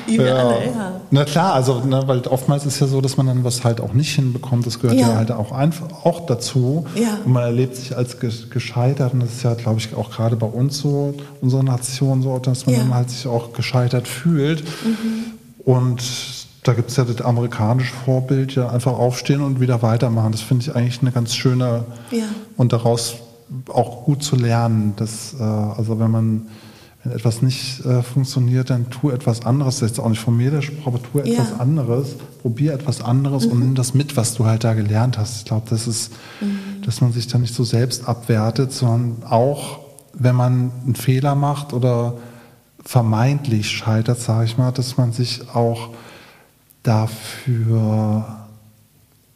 [0.08, 0.26] Ja.
[0.26, 1.02] ja.
[1.12, 3.94] Na klar, also ne, weil oftmals ist ja so, dass man dann was halt auch
[3.94, 4.66] nicht hinbekommt.
[4.66, 6.86] Das gehört ja, ja halt auch einfach auch dazu.
[6.96, 7.20] Ja.
[7.26, 9.14] Und man erlebt sich als gescheitert.
[9.14, 12.66] Und das ist ja, glaube ich, auch gerade bei uns so, unserer Nation so, dass
[12.66, 14.64] man dann halt sich auch gescheitert fühlt.
[14.64, 15.34] Mhm.
[15.64, 16.02] Und
[16.64, 20.34] da gibt es ja das amerikanische Vorbild, ja einfach aufstehen und wieder weitermachen.
[20.34, 21.86] Das finde ich eigentlich eine ganz schöne
[22.58, 23.16] und daraus
[23.70, 24.94] auch gut zu lernen.
[24.98, 26.48] Dass, äh, also wenn man
[27.04, 29.80] wenn etwas nicht äh, funktioniert, dann tu etwas anderes.
[29.80, 31.58] Das ist auch nicht von mir der Spruch, aber tu etwas ja.
[31.58, 33.52] anderes, probier etwas anderes mhm.
[33.52, 35.38] und nimm das mit, was du halt da gelernt hast.
[35.38, 36.12] Ich glaube, das ist,
[36.42, 36.82] mhm.
[36.84, 39.80] dass man sich da nicht so selbst abwertet, sondern auch,
[40.14, 42.16] wenn man einen Fehler macht oder
[42.84, 45.90] vermeintlich scheitert, sage ich mal, dass man sich auch
[46.84, 48.48] dafür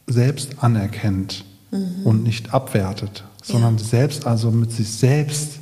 [0.08, 2.06] selbst anerkennt mhm.
[2.06, 3.84] und nicht abwertet, sondern ja.
[3.84, 5.61] selbst also mit sich selbst,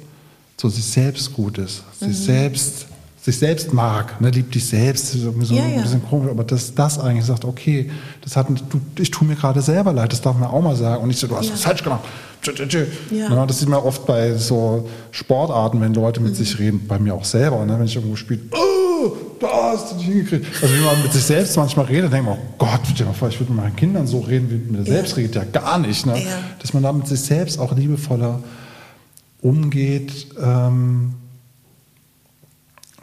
[0.60, 2.07] so sich selbst gut ist, mhm.
[2.07, 2.86] sich selbst
[3.22, 6.73] sich selbst mag, ne, liebt dich selbst, so, so ja, ein bisschen komisch, aber dass
[6.73, 7.91] das eigentlich sagt, okay,
[8.22, 11.02] das hat, du, ich tue mir gerade selber leid, das darf man auch mal sagen
[11.02, 11.53] und nicht so, du hast ja.
[11.53, 12.02] was falsch gemacht.
[13.11, 13.30] Ja.
[13.30, 16.36] Ne, das sieht man oft bei so Sportarten, wenn Leute mit mhm.
[16.36, 19.11] sich reden, bei mir auch selber, ne, wenn ich irgendwo spiele, oh,
[19.41, 20.45] da hast du nicht hingekriegt.
[20.61, 23.49] Also wie man mit sich selbst manchmal redet, denkt man, oh Gott, ich würde mit
[23.49, 26.06] meinen Kindern so reden, wie mit mir selbst redet, ja gar nicht.
[26.06, 26.22] Ne?
[26.60, 28.40] Dass man da mit sich selbst auch liebevoller
[29.41, 30.28] umgeht.
[30.40, 31.16] Ähm,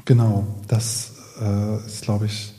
[0.06, 1.10] Genau, das
[1.42, 2.54] äh, ist, glaube ich,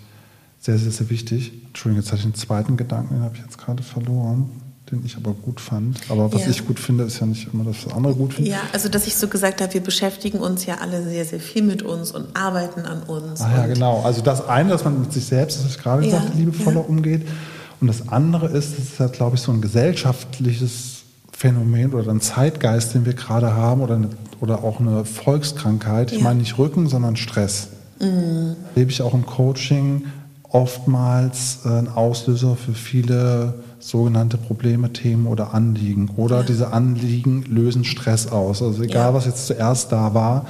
[0.59, 1.53] sehr, sehr, sehr wichtig.
[1.67, 4.49] Entschuldigung, jetzt hatte ich einen zweiten Gedanken, den habe ich jetzt gerade verloren,
[4.91, 5.97] den ich aber gut fand.
[6.09, 6.49] Aber was ja.
[6.49, 8.51] ich gut finde, ist ja nicht immer, dass andere gut finden.
[8.51, 11.63] Ja, also dass ich so gesagt habe, wir beschäftigen uns ja alle sehr, sehr viel
[11.63, 13.39] mit uns und arbeiten an uns.
[13.39, 14.01] Ah, ja, genau.
[14.01, 16.85] Also das eine, dass man mit sich selbst, das ich gerade ja, gesagt liebevoller ja.
[16.85, 17.25] umgeht.
[17.79, 20.96] Und das andere ist, das ist ja, glaube ich, so ein gesellschaftliches
[21.37, 24.09] Phänomen oder ein Zeitgeist, den wir gerade haben oder, eine,
[24.41, 26.11] oder auch eine Volkskrankheit.
[26.11, 26.23] Ich ja.
[26.23, 27.67] meine nicht Rücken, sondern Stress.
[27.99, 28.55] Mhm.
[28.73, 30.05] Lebe ich auch im Coaching
[30.49, 36.09] oftmals äh, ein Auslöser für viele sogenannte Probleme, Themen oder Anliegen.
[36.17, 36.43] Oder ja.
[36.43, 38.63] diese Anliegen lösen Stress aus.
[38.63, 39.13] Also egal, ja.
[39.13, 40.47] was jetzt zuerst da war.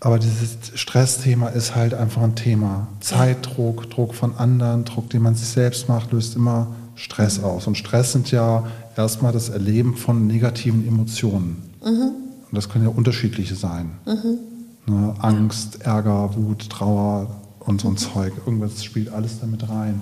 [0.00, 2.88] Aber dieses Stressthema ist halt einfach ein Thema.
[2.98, 6.66] Zeitdruck, Druck von anderen, Druck, den man sich selbst macht, löst immer
[6.96, 7.68] Stress aus.
[7.68, 8.64] Und Stress sind ja
[8.96, 11.62] erstmal das Erleben von negativen Emotionen.
[11.84, 12.10] Mhm.
[12.50, 13.92] Und das können ja unterschiedliche sein.
[14.06, 14.38] Mhm.
[14.86, 17.28] Ne, Angst, Ärger, Wut, Trauer
[17.60, 18.32] und so ein Zeug.
[18.46, 20.00] Irgendwas spielt alles damit rein.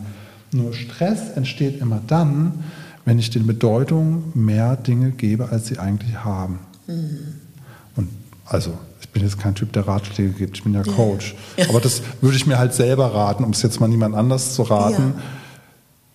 [0.52, 2.64] Nur Stress entsteht immer dann,
[3.04, 6.58] wenn ich den Bedeutung mehr Dinge gebe, als sie eigentlich haben.
[6.86, 7.18] Mhm.
[7.96, 8.08] Und
[8.44, 11.34] also, ich bin jetzt kein Typ, der Ratschläge gibt, ich bin ja Coach.
[11.56, 11.66] Ja.
[11.68, 14.62] Aber das würde ich mir halt selber raten, um es jetzt mal niemand anders zu
[14.62, 15.14] raten.
[15.16, 15.22] Ja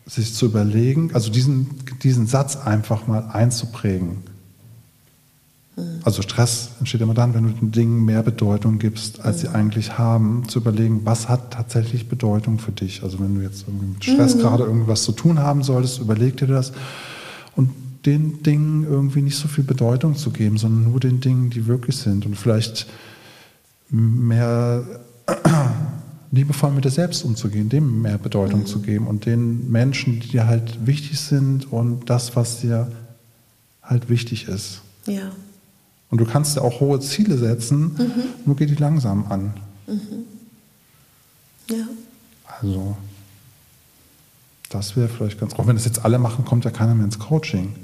[0.07, 1.69] sich zu überlegen, also diesen,
[2.01, 4.17] diesen Satz einfach mal einzuprägen.
[6.03, 9.99] Also Stress entsteht immer dann, wenn du den Dingen mehr Bedeutung gibst, als sie eigentlich
[9.99, 13.03] haben, zu überlegen, was hat tatsächlich Bedeutung für dich.
[13.03, 14.39] Also wenn du jetzt irgendwie mit Stress mhm.
[14.39, 16.71] gerade irgendwas zu tun haben solltest, überleg dir das
[17.55, 17.69] und
[18.07, 21.97] den Dingen irgendwie nicht so viel Bedeutung zu geben, sondern nur den Dingen, die wirklich
[21.97, 22.87] sind und vielleicht
[23.89, 24.83] mehr
[26.31, 28.65] liebevoll mit dir selbst umzugehen, dem mehr Bedeutung mhm.
[28.65, 32.91] zu geben und den Menschen, die dir halt wichtig sind und das, was dir
[33.81, 34.81] halt wichtig ist.
[35.05, 35.31] Ja.
[36.09, 38.23] Und du kannst ja auch hohe Ziele setzen, mhm.
[38.45, 39.53] nur geh die langsam an.
[39.87, 40.25] Mhm.
[41.69, 41.87] Ja.
[42.59, 42.97] Also,
[44.69, 47.19] das wäre vielleicht ganz, auch wenn das jetzt alle machen, kommt ja keiner mehr ins
[47.19, 47.75] Coaching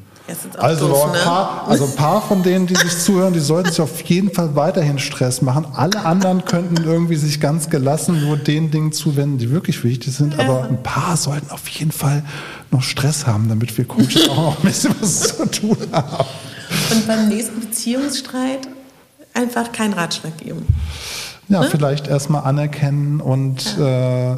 [0.58, 1.18] also, doof, ein ne?
[1.20, 4.56] paar, also ein paar von denen, die sich zuhören, die sollten sich auf jeden Fall
[4.56, 5.68] weiterhin Stress machen.
[5.74, 10.36] Alle anderen könnten irgendwie sich ganz gelassen nur den Dingen zuwenden, die wirklich wichtig sind.
[10.36, 10.46] Ja.
[10.46, 12.24] Aber ein paar sollten auf jeden Fall
[12.72, 16.26] noch Stress haben, damit wir Coaches auch noch ein bisschen was zu tun haben.
[16.92, 18.68] Und beim nächsten Beziehungsstreit
[19.34, 20.66] einfach keinen Ratschlag geben.
[21.50, 21.68] Ja, ne?
[21.70, 24.36] vielleicht erstmal anerkennen und ja.
[24.36, 24.38] äh,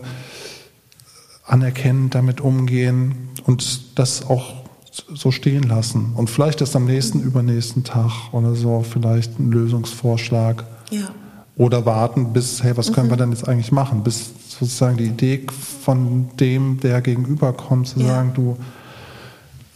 [1.46, 4.65] anerkennen, damit umgehen und das auch
[5.14, 6.14] so stehen lassen.
[6.16, 10.64] Und vielleicht ist am nächsten, übernächsten Tag oder so vielleicht ein Lösungsvorschlag.
[10.90, 11.10] Ja.
[11.58, 13.12] Oder warten bis, hey, was können mhm.
[13.12, 14.04] wir denn jetzt eigentlich machen?
[14.04, 15.46] Bis sozusagen die Idee
[15.84, 18.08] von dem, der gegenüberkommt, zu ja.
[18.08, 18.58] sagen, du,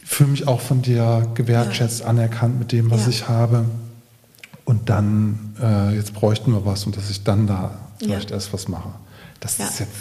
[0.04, 2.08] ich fühle mich auch von dir gewertschätzt, ja.
[2.08, 3.66] anerkannt mit dem, was ich habe.
[4.66, 8.68] Und dann, äh, jetzt bräuchten wir was und dass ich dann da vielleicht erst was
[8.68, 8.90] mache.
[9.40, 9.92] Das ist jetzt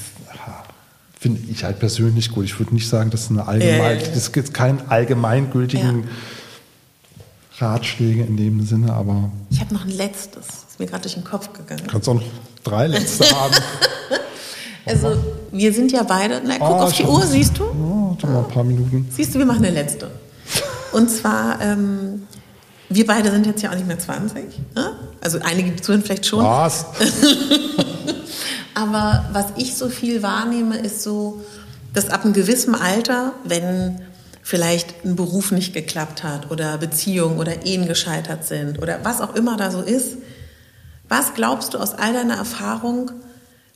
[1.19, 2.45] finde ich halt persönlich gut.
[2.45, 6.05] Ich würde nicht sagen, das ist eine allgemein, ja, das gibt keinen allgemeingültigen
[7.59, 9.31] Ratschläge in dem Sinne, aber.
[9.51, 11.82] Ich habe noch ein letztes, ist mir gerade durch den Kopf gegangen.
[11.85, 12.23] Du kannst auch noch
[12.62, 13.55] drei letzte haben.
[14.86, 15.16] Also,
[15.51, 17.65] wir sind ja beide, na, guck oh, auf die Uhr, siehst du?
[17.65, 19.07] Oh, doch mal ein paar Minuten.
[19.11, 20.11] Siehst du, wir machen eine letzte.
[20.93, 22.23] Und zwar, ähm,
[22.89, 24.45] wir beide sind jetzt ja auch nicht mehr 20.
[24.74, 24.93] Ne?
[25.20, 26.43] Also einige zuhören vielleicht schon.
[26.43, 26.86] Was?
[28.79, 31.45] Aber was ich so viel wahrnehme, ist so,
[31.95, 34.01] dass ab einem gewissen Alter, wenn
[34.41, 39.35] vielleicht ein Beruf nicht geklappt hat oder Beziehungen oder Ehen gescheitert sind oder was auch
[39.35, 40.19] immer da so ist,
[41.09, 43.11] was glaubst du aus all deiner Erfahrung,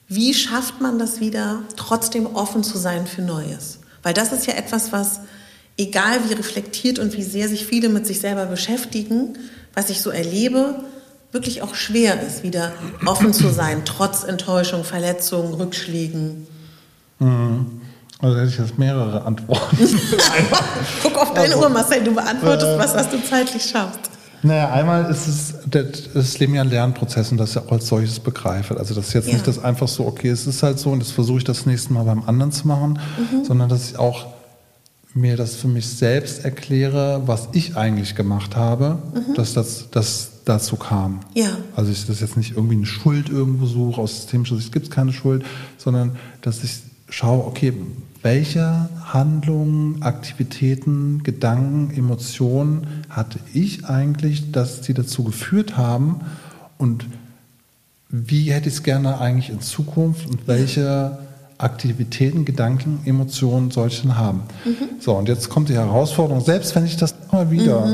[0.07, 3.81] wie schafft man das wieder, trotzdem offen zu sein für Neues?
[4.05, 5.19] Weil das ist ja etwas, was,
[5.77, 9.37] egal wie reflektiert und wie sehr sich viele mit sich selber beschäftigen,
[9.75, 10.77] was ich so erlebe,
[11.33, 12.73] wirklich auch schwer ist, wieder
[13.07, 16.47] offen zu sein, trotz Enttäuschung, Verletzungen, Rückschlägen.
[17.19, 17.81] Mhm.
[18.21, 19.77] Also hätte ich jetzt mehrere Antworten.
[21.03, 23.99] Guck auf deine also, Uhr, Marcel, du beantwortest äh, was, was du zeitlich schaffst.
[24.45, 28.19] Naja, einmal ist es das Leben ja ein Lernprozess und das ja auch als solches
[28.21, 28.77] begreife.
[28.77, 29.35] Also das ist jetzt Ja.
[29.35, 31.93] nicht das einfach so, okay, es ist halt so und das versuche ich das nächste
[31.93, 33.45] Mal beim anderen zu machen, Mhm.
[33.45, 34.27] sondern dass ich auch
[35.15, 38.99] mir das für mich selbst erkläre, was ich eigentlich gemacht habe,
[39.37, 41.13] dass das dass dazu kam.
[41.13, 41.19] Mhm.
[41.35, 41.57] Ja.
[41.77, 44.91] Also ich das jetzt nicht irgendwie eine Schuld irgendwo suche, aus systemischer Sicht gibt es
[44.91, 45.45] keine Schuld,
[45.79, 47.73] sondern dass ich schaue, okay,
[48.23, 56.21] welche Handlungen, Aktivitäten, Gedanken, Emotionen hatte ich eigentlich, dass die dazu geführt haben
[56.79, 57.07] und
[58.09, 61.19] wie hätte ich es gerne eigentlich in Zukunft und welche
[61.59, 64.43] Aktivitäten, Gedanken, Emotionen soll ich denn haben?
[65.01, 67.89] So, und jetzt kommt die Herausforderung, selbst wenn ich das immer wieder,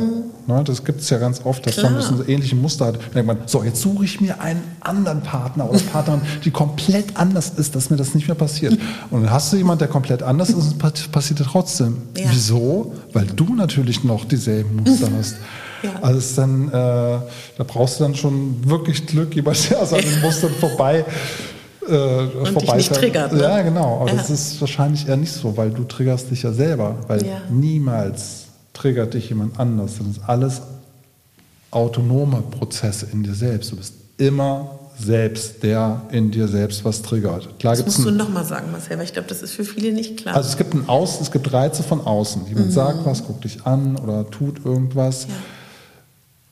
[0.48, 2.00] ne, das gibt es ja ganz oft, dass man Klar.
[2.00, 5.20] das so ähnliche Muster hat, dann denkt man, so, jetzt suche ich mir einen anderen
[5.20, 8.76] Partner oder Partnerin, die komplett anders ist, dass mir das nicht mehr passiert.
[9.10, 11.98] Und dann hast du jemanden, der komplett anders ist und es pa- passiert trotzdem.
[12.16, 12.26] Ja.
[12.30, 12.92] Wieso?
[13.12, 15.36] Weil du natürlich noch dieselben Muster hast.
[15.80, 15.90] Ja.
[16.02, 17.20] Also ist dann, äh, da
[17.64, 21.04] brauchst du dann schon wirklich Glück, jemand, der an den Mustern vorbei
[21.88, 23.42] äh, dich vorbei nicht triggert, ne?
[23.42, 24.00] Ja, genau.
[24.00, 24.16] Aber Ja.
[24.16, 26.96] das ist wahrscheinlich eher nicht so, weil du triggerst dich ja selber.
[27.06, 27.42] Weil Ja.
[27.48, 28.37] niemals
[28.78, 29.98] triggert dich jemand anders.
[29.98, 30.62] Das ist alles
[31.70, 33.72] autonome Prozesse in dir selbst.
[33.72, 37.58] Du bist immer selbst der in dir selbst was triggert.
[37.60, 39.92] Klar Das musst du ein- nochmal sagen, Marcel, weil ich glaube, das ist für viele
[39.92, 40.34] nicht klar.
[40.34, 42.42] also es gibt ein Aus, es gibt Reize von außen.
[42.42, 42.48] Mhm.
[42.48, 45.24] Jemand sagt was, guckt dich an oder tut irgendwas.
[45.28, 45.34] Ja.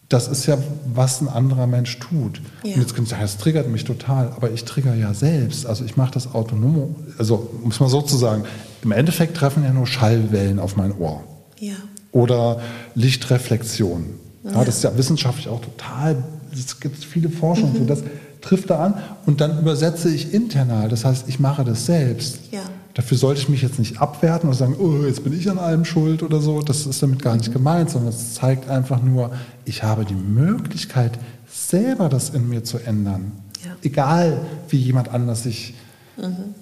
[0.09, 0.57] Das ist ja,
[0.95, 2.41] was ein anderer Mensch tut.
[2.63, 2.75] Ja.
[2.77, 5.67] Und jetzt können Sie sagen, das triggert mich total, aber ich trigger ja selbst.
[5.67, 6.95] Also ich mache das autonom.
[7.19, 8.45] Also muss man so zu sagen,
[8.85, 11.25] im Endeffekt treffen ja nur Schallwellen auf mein Ohr
[11.59, 11.75] ja.
[12.17, 12.61] Oder
[12.95, 14.07] Lichtreflexion.
[14.45, 14.65] Ja.
[14.65, 16.17] Das ist ja wissenschaftlich auch total,
[16.53, 18.03] es gibt viele Forschungen, so das
[18.41, 18.95] trifft da an
[19.27, 22.39] und dann übersetze ich internal, das heißt, ich mache das selbst.
[22.53, 22.61] Ja.
[22.95, 25.85] Dafür sollte ich mich jetzt nicht abwerten und sagen, oh, jetzt bin ich an allem
[25.85, 29.33] schuld oder so, das ist damit gar nicht gemeint, sondern es zeigt einfach nur,
[29.67, 31.19] ich habe die Möglichkeit,
[31.53, 33.33] selber das in mir zu ändern.
[33.63, 33.73] Ja.
[33.83, 34.41] Egal,
[34.71, 35.75] wie jemand anders sich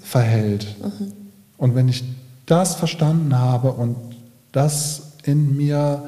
[0.00, 0.74] verhält.
[1.58, 2.02] Und wenn ich
[2.46, 3.94] das verstanden habe und
[4.50, 6.04] das in mir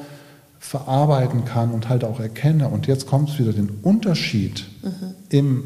[0.59, 4.65] verarbeiten kann und halt auch erkenne, und jetzt kommt es wieder, den Unterschied
[5.29, 5.63] im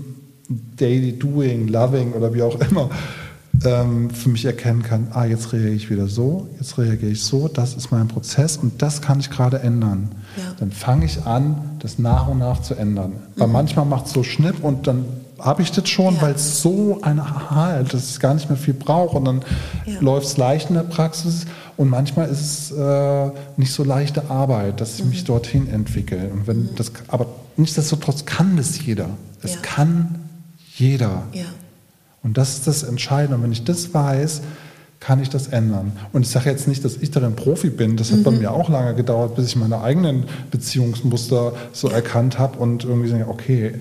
[0.78, 2.90] Daily Doing, Loving oder wie auch immer,
[3.64, 7.48] ähm, für mich erkennen kann, ah, jetzt reagiere ich wieder so, jetzt reagiere ich so,
[7.48, 10.10] das ist mein Prozess und das kann ich gerade ändern.
[10.38, 10.56] Ja.
[10.60, 13.14] Dann fange ich an, das nach und nach zu ändern.
[13.36, 15.06] Weil manchmal macht es so Schnipp und dann
[15.42, 16.22] habe ich das schon, Ja.
[16.22, 19.42] weil es so ein Aha ist, dass ich gar nicht mehr viel brauche und dann
[19.86, 20.00] Ja.
[20.00, 21.46] läuft es leicht in der Praxis
[21.78, 25.10] und manchmal ist es äh, nicht so leichte Arbeit, dass ich Mhm.
[25.10, 26.30] mich dorthin entwickle.
[26.32, 27.26] Und wenn das, aber
[27.58, 29.10] nichtsdestotrotz kann das jeder.
[29.44, 29.60] Es Ja.
[29.62, 30.16] kann
[30.78, 31.24] jeder.
[32.24, 33.36] Und das ist das Entscheidende.
[33.38, 34.42] Und wenn ich das weiß,
[35.00, 35.94] kann ich das ändern.
[36.14, 37.98] Und ich sage jetzt nicht, dass ich darin Profi bin.
[37.98, 42.60] Das hat bei mir auch lange gedauert, bis ich meine eigenen Beziehungsmuster so erkannt habe
[42.60, 43.74] und irgendwie sage, okay,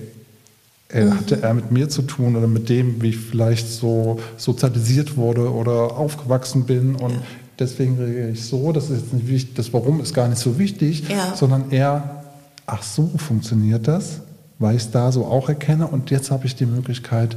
[0.91, 5.17] ey, hatte er mit mir zu tun oder mit dem, wie ich vielleicht so sozialisiert
[5.17, 6.95] wurde oder aufgewachsen bin.
[6.95, 7.21] Und Ja.
[7.59, 8.71] deswegen reagiere ich so.
[8.71, 11.35] Das ist jetzt nicht wichtig, das Warum ist gar nicht so wichtig, Ja.
[11.35, 12.23] sondern eher,
[12.65, 14.21] ach so funktioniert das,
[14.59, 17.35] weil ich es da so auch erkenne und jetzt habe ich die Möglichkeit,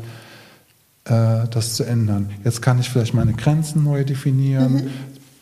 [1.06, 2.30] äh, das zu ändern.
[2.44, 4.88] Jetzt kann ich vielleicht meine Grenzen neu definieren.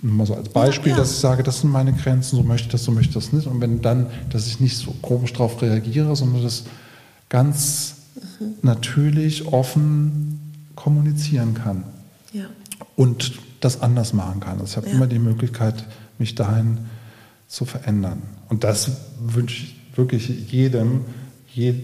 [0.05, 0.97] Nur Mal so als Beispiel, Mhm.
[0.97, 1.03] Ja, ja.
[1.05, 3.33] dass ich sage, das sind meine Grenzen, so möchte ich das, so möchte ich das
[3.33, 3.47] nicht.
[3.47, 6.65] Und wenn dann, dass ich nicht so komisch darauf reagiere, sondern das
[7.29, 8.55] ganz Mhm.
[8.63, 10.41] natürlich, offen
[10.75, 11.85] kommunizieren kann
[12.33, 12.45] Ja.
[12.97, 14.59] und das anders machen kann.
[14.61, 14.95] Also ich habe Ja.
[14.95, 15.85] immer die Möglichkeit,
[16.19, 16.79] mich dahin
[17.49, 18.23] zu verändern.
[18.49, 18.91] Und das
[19.21, 21.03] wünsche ich wirklich jedem,
[21.53, 21.75] je,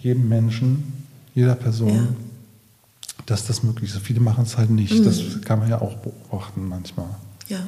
[0.00, 0.92] jedem Menschen,
[1.34, 2.06] jeder Person, Ja.
[3.26, 3.98] dass das möglich ist.
[4.00, 5.04] Viele machen es halt nicht.
[5.04, 7.08] Das kann man ja auch beobachten manchmal.
[7.48, 7.58] Ja.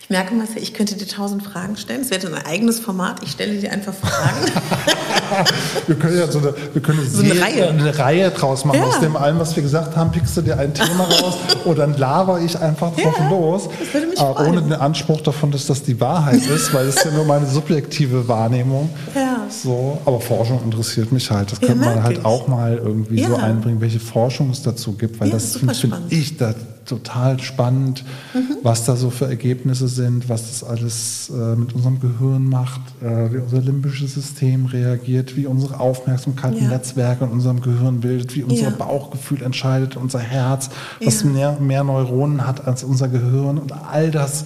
[0.00, 2.02] Ich merke, Marcel, ich könnte dir tausend Fragen stellen.
[2.02, 3.22] Es wäre ein eigenes Format.
[3.22, 4.36] Ich stelle dir einfach Fragen.
[5.86, 7.68] Wir können ja so eine, wir können So eine Reihe.
[7.70, 8.80] eine Reihe draus machen.
[8.80, 8.86] Ja.
[8.86, 11.96] Aus dem allem, was wir gesagt haben, pickst du dir ein Thema raus und dann
[11.96, 13.68] laber ich einfach drauf Ja, los.
[13.80, 14.50] das würde mich Aber freuen.
[14.58, 17.46] ohne den Anspruch davon, dass das die Wahrheit ist, weil es ist ja nur meine
[17.46, 18.90] subjektive Wahrnehmung.
[19.14, 19.46] Ja.
[19.48, 21.50] So, aber Forschung interessiert mich halt.
[21.52, 25.18] Das Ja, könnte man halt auch mal irgendwie so einbringen, welche Forschung es dazu gibt,
[25.20, 28.04] weil das finde find ich da total spannend,
[28.34, 28.56] Mhm.
[28.62, 33.32] was da so für Ergebnisse sind, was das alles äh, mit unserem Gehirn macht, äh,
[33.32, 36.68] wie unser limbisches System reagiert, wie unsere Aufmerksamkeit Ja.
[36.68, 38.70] Netzwerke in unserem Gehirn bildet, wie unser Ja.
[38.70, 40.70] Bauchgefühl entscheidet, unser Herz,
[41.04, 41.28] was Ja.
[41.28, 44.44] mehr, mehr Neuronen hat als unser Gehirn und all das,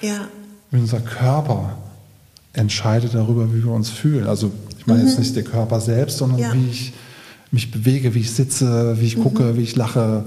[0.00, 0.28] ja.
[0.70, 1.70] wie unser Körper
[2.52, 4.26] entscheidet darüber, wie wir uns fühlen.
[4.26, 6.54] Also ich meine jetzt nicht der Körper selbst, sondern Mhm.
[6.66, 6.92] Wie ich
[7.50, 10.24] mich bewege, wie ich sitze, wie ich gucke, wie ich lache.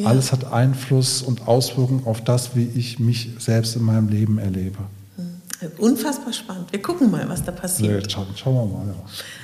[0.00, 0.06] Ja.
[0.08, 4.78] Alles hat Einfluss und Auswirkungen auf das, wie ich mich selbst in meinem Leben erlebe.
[5.76, 6.72] Unfassbar spannend.
[6.72, 8.06] Wir gucken mal, was da passiert.
[8.06, 8.94] Nee, schauen, schauen wir mal, ja.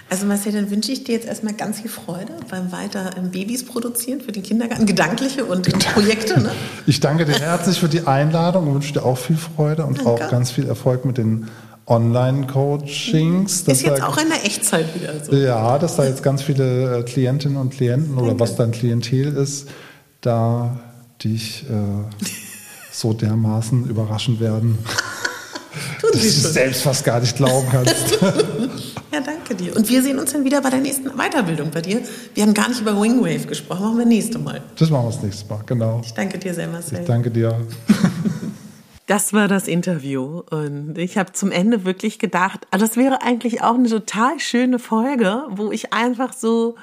[0.08, 4.22] Also Marcel, dann wünsche ich dir jetzt erstmal ganz viel Freude beim weiter Babys produzieren
[4.22, 6.40] für den Kindergarten, gedankliche und Projekte.
[6.40, 6.52] Ne?
[6.86, 10.10] Ich danke dir herzlich für die Einladung und wünsche dir auch viel Freude und danke.
[10.10, 11.48] auch ganz viel Erfolg mit den
[11.86, 13.62] Online-Coachings.
[13.62, 15.34] Ist jetzt auch in der Echtzeit wieder so.
[15.34, 18.30] Ja, dass da jetzt ganz viele äh, Klientinnen und Klienten danke.
[18.30, 19.68] oder was dein Klientel ist,
[20.26, 20.76] da
[21.22, 22.26] dich äh,
[22.92, 24.78] so dermaßen überraschen werden.
[26.02, 28.18] Dass du es selbst fast gar nicht glauben kannst.
[29.12, 29.76] ja, danke dir.
[29.76, 32.00] Und wir sehen uns dann wieder bei der nächsten Weiterbildung bei dir.
[32.34, 34.62] Wir haben gar nicht über Wingwave gesprochen, machen wir nächste Mal.
[34.78, 36.00] Das machen wir das nächste Mal, genau.
[36.04, 37.00] Ich danke dir sehr, Marcel.
[37.00, 37.60] Ich danke dir.
[39.08, 43.62] Das war das Interview und ich habe zum Ende wirklich gedacht, ah, das wäre eigentlich
[43.62, 46.74] auch eine total schöne Folge, wo ich einfach so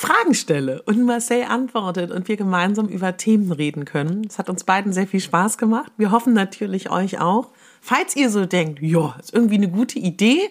[0.00, 4.24] Fragen stelle und Marcel antwortet und wir gemeinsam über Themen reden können.
[4.28, 5.90] Es hat uns beiden sehr viel Spaß gemacht.
[5.96, 7.48] Wir hoffen natürlich euch auch.
[7.80, 10.50] Falls ihr so denkt, ja, ist irgendwie eine gute Idee,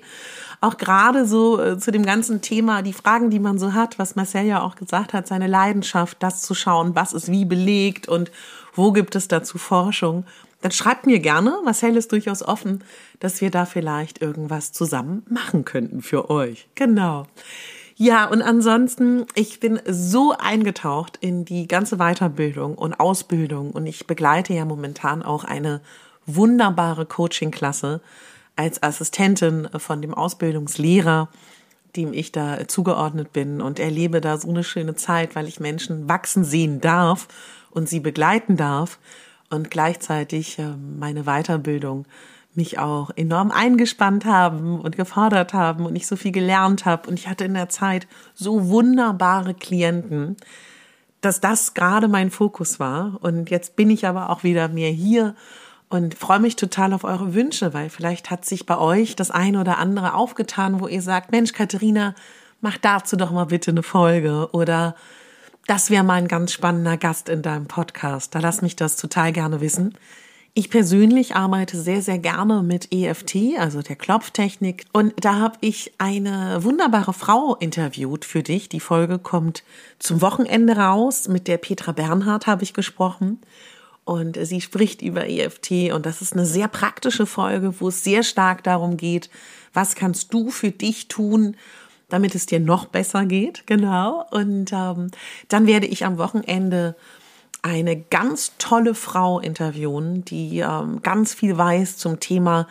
[0.60, 4.18] auch gerade so äh, zu dem ganzen Thema, die Fragen, die man so hat, was
[4.18, 8.34] Marcel ja auch gesagt hat, seine Leidenschaft, das zu schauen, was ist wie belegt und
[8.76, 10.26] wo gibt es dazu Forschung,
[10.60, 12.84] dann schreibt mir gerne, Marcel ist durchaus offen,
[13.22, 16.68] dass wir da vielleicht irgendwas zusammen machen könnten für euch.
[16.76, 17.28] Genau.
[18.00, 24.06] Ja, und ansonsten, ich bin so eingetaucht in die ganze Weiterbildung und Ausbildung und ich
[24.06, 25.82] begleite ja momentan auch eine
[26.28, 28.02] wunderbare Coaching-Klasse
[28.56, 31.30] als Assistentin von dem Ausbildungslehrer,
[31.96, 36.08] dem ich da zugeordnet bin und erlebe da so eine schöne Zeit, weil ich Menschen
[36.08, 37.28] wachsen sehen darf
[37.72, 39.00] und sie begleiten darf
[39.50, 40.68] und gleichzeitig äh,
[41.00, 42.06] meine Weiterbildung
[42.58, 47.20] mich auch enorm eingespannt haben und gefordert haben und ich so viel gelernt habe und
[47.20, 50.36] ich hatte in der Zeit so wunderbare Klienten,
[51.22, 55.36] dass das gerade mein Fokus war und jetzt bin ich aber auch wieder mehr hier
[55.90, 59.62] und freue mich total auf eure Wünsche, weil vielleicht hat sich bei euch das eine
[59.62, 62.14] oder andere aufgetan, wo ihr sagt, Mensch, Katharina,
[62.60, 64.96] mach dazu doch mal bitte eine Folge oder
[65.68, 68.34] das wäre mal ein ganz spannender Gast in deinem Podcast.
[68.34, 69.98] Da lass mich das total gerne wissen.
[70.58, 74.86] Ich persönlich arbeite sehr, sehr gerne mit EFT, also der Klopftechnik.
[74.92, 78.68] Und da habe ich eine wunderbare Frau interviewt für dich.
[78.68, 79.64] Die Folge kommt
[80.00, 81.28] zum Wochenende raus.
[81.28, 83.40] Mit der Petra Bernhardt habe ich gesprochen
[84.04, 88.24] und sie spricht über EFT und das ist eine sehr praktische Folge, wo es sehr
[88.24, 89.30] stark darum geht,
[89.74, 91.56] was kannst du für dich tun,
[92.10, 94.26] damit es dir noch besser geht, genau.
[94.32, 95.12] Und ähm,
[95.50, 96.96] dann werde ich am Wochenende
[97.62, 102.68] eine ganz tolle Frau interviewen, die ähm, ganz viel weiß zum Thema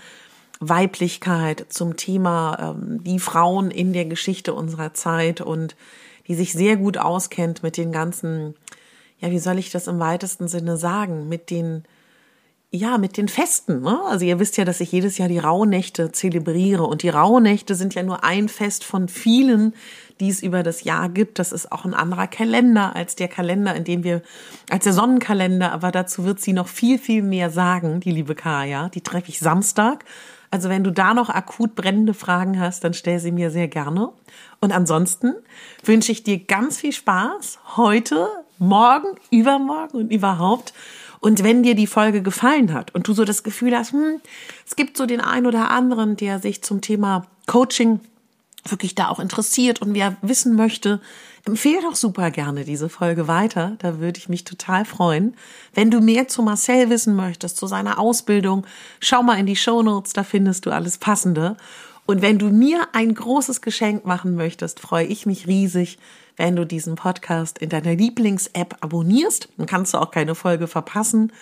[0.61, 5.77] Weiblichkeit, zum Thema ähm, die Frauen in der Geschichte unserer Zeit und
[6.29, 8.55] die sich sehr gut auskennt mit den ganzen
[9.19, 11.85] ja, wie soll ich das im weitesten Sinne sagen, mit den,
[12.73, 13.81] ja, mit den Festen.
[13.81, 14.01] Ne?
[14.07, 17.95] Also ihr wisst ja, dass ich jedes Jahr die Rauhnächte zelebriere und die Rauhnächte sind
[17.95, 19.73] ja nur ein Fest von vielen,
[20.21, 21.39] die es über das Jahr gibt.
[21.39, 24.23] Das ist auch ein anderer Kalender als der Kalender, in dem wir,
[24.69, 28.89] als der Sonnenkalender, aber dazu wird sie noch viel, viel mehr sagen, die liebe Kaya.
[28.89, 30.05] Die treffe ich Samstag.
[30.51, 34.11] Also wenn du da noch akut brennende Fragen hast, dann stell sie mir sehr gerne.
[34.61, 35.35] Und ansonsten
[35.85, 38.29] wünsche ich dir ganz viel Spaß heute
[38.59, 40.73] morgen, übermorgen und überhaupt.
[41.27, 44.21] Und wenn dir die Folge gefallen hat und du so das Gefühl hast, hm,
[44.65, 47.99] es gibt so den einen oder anderen, der sich zum Thema Coaching
[48.65, 51.01] wirklich da auch interessiert und wer wissen möchte,
[51.45, 53.75] empfehle doch super gerne diese Folge weiter.
[53.81, 55.35] Da würde ich mich total freuen.
[55.75, 58.65] Wenn du mehr zu Marcel wissen möchtest, zu seiner Ausbildung,
[59.01, 61.57] schau mal in die Show Notes, da findest du alles Passende.
[62.07, 65.99] Und wenn du mir ein großes Geschenk machen möchtest, freue ich mich riesig,
[66.37, 69.49] wenn du diesen Podcast in deiner Lieblings-App abonnierst.
[69.57, 71.33] Dann kannst du auch keine Folge verpassen.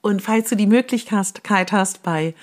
[0.00, 2.34] Und falls du die Möglichkeit hast, bei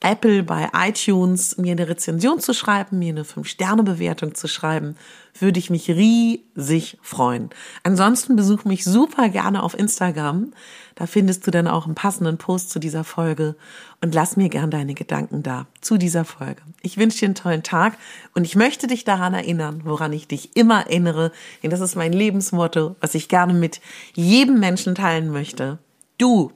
[0.00, 4.96] Apple, bei iTunes mir eine Rezension zu schreiben, mir eine 5-Sterne-Bewertung zu schreiben,
[5.38, 7.50] würde ich mich riesig freuen.
[7.82, 10.52] Ansonsten besuch mich super gerne auf Instagram.
[10.96, 13.54] Da findest du dann auch einen passenden Post zu dieser Folge
[14.00, 16.62] und lass mir gern deine Gedanken da zu dieser Folge.
[16.80, 17.98] Ich wünsche dir einen tollen Tag
[18.34, 21.32] und ich möchte dich daran erinnern, woran ich dich immer erinnere,
[21.62, 23.82] denn das ist mein Lebensmotto, was ich gerne mit
[24.14, 25.78] jedem Menschen teilen möchte.
[26.16, 26.50] Du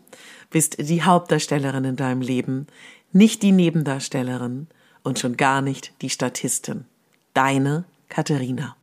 [0.49, 2.67] bist die Hauptdarstellerin in deinem Leben,
[3.13, 4.69] nicht die Nebendarstellerin
[5.03, 6.87] und schon gar nicht die Statistin.
[7.35, 8.75] Deine Katharina.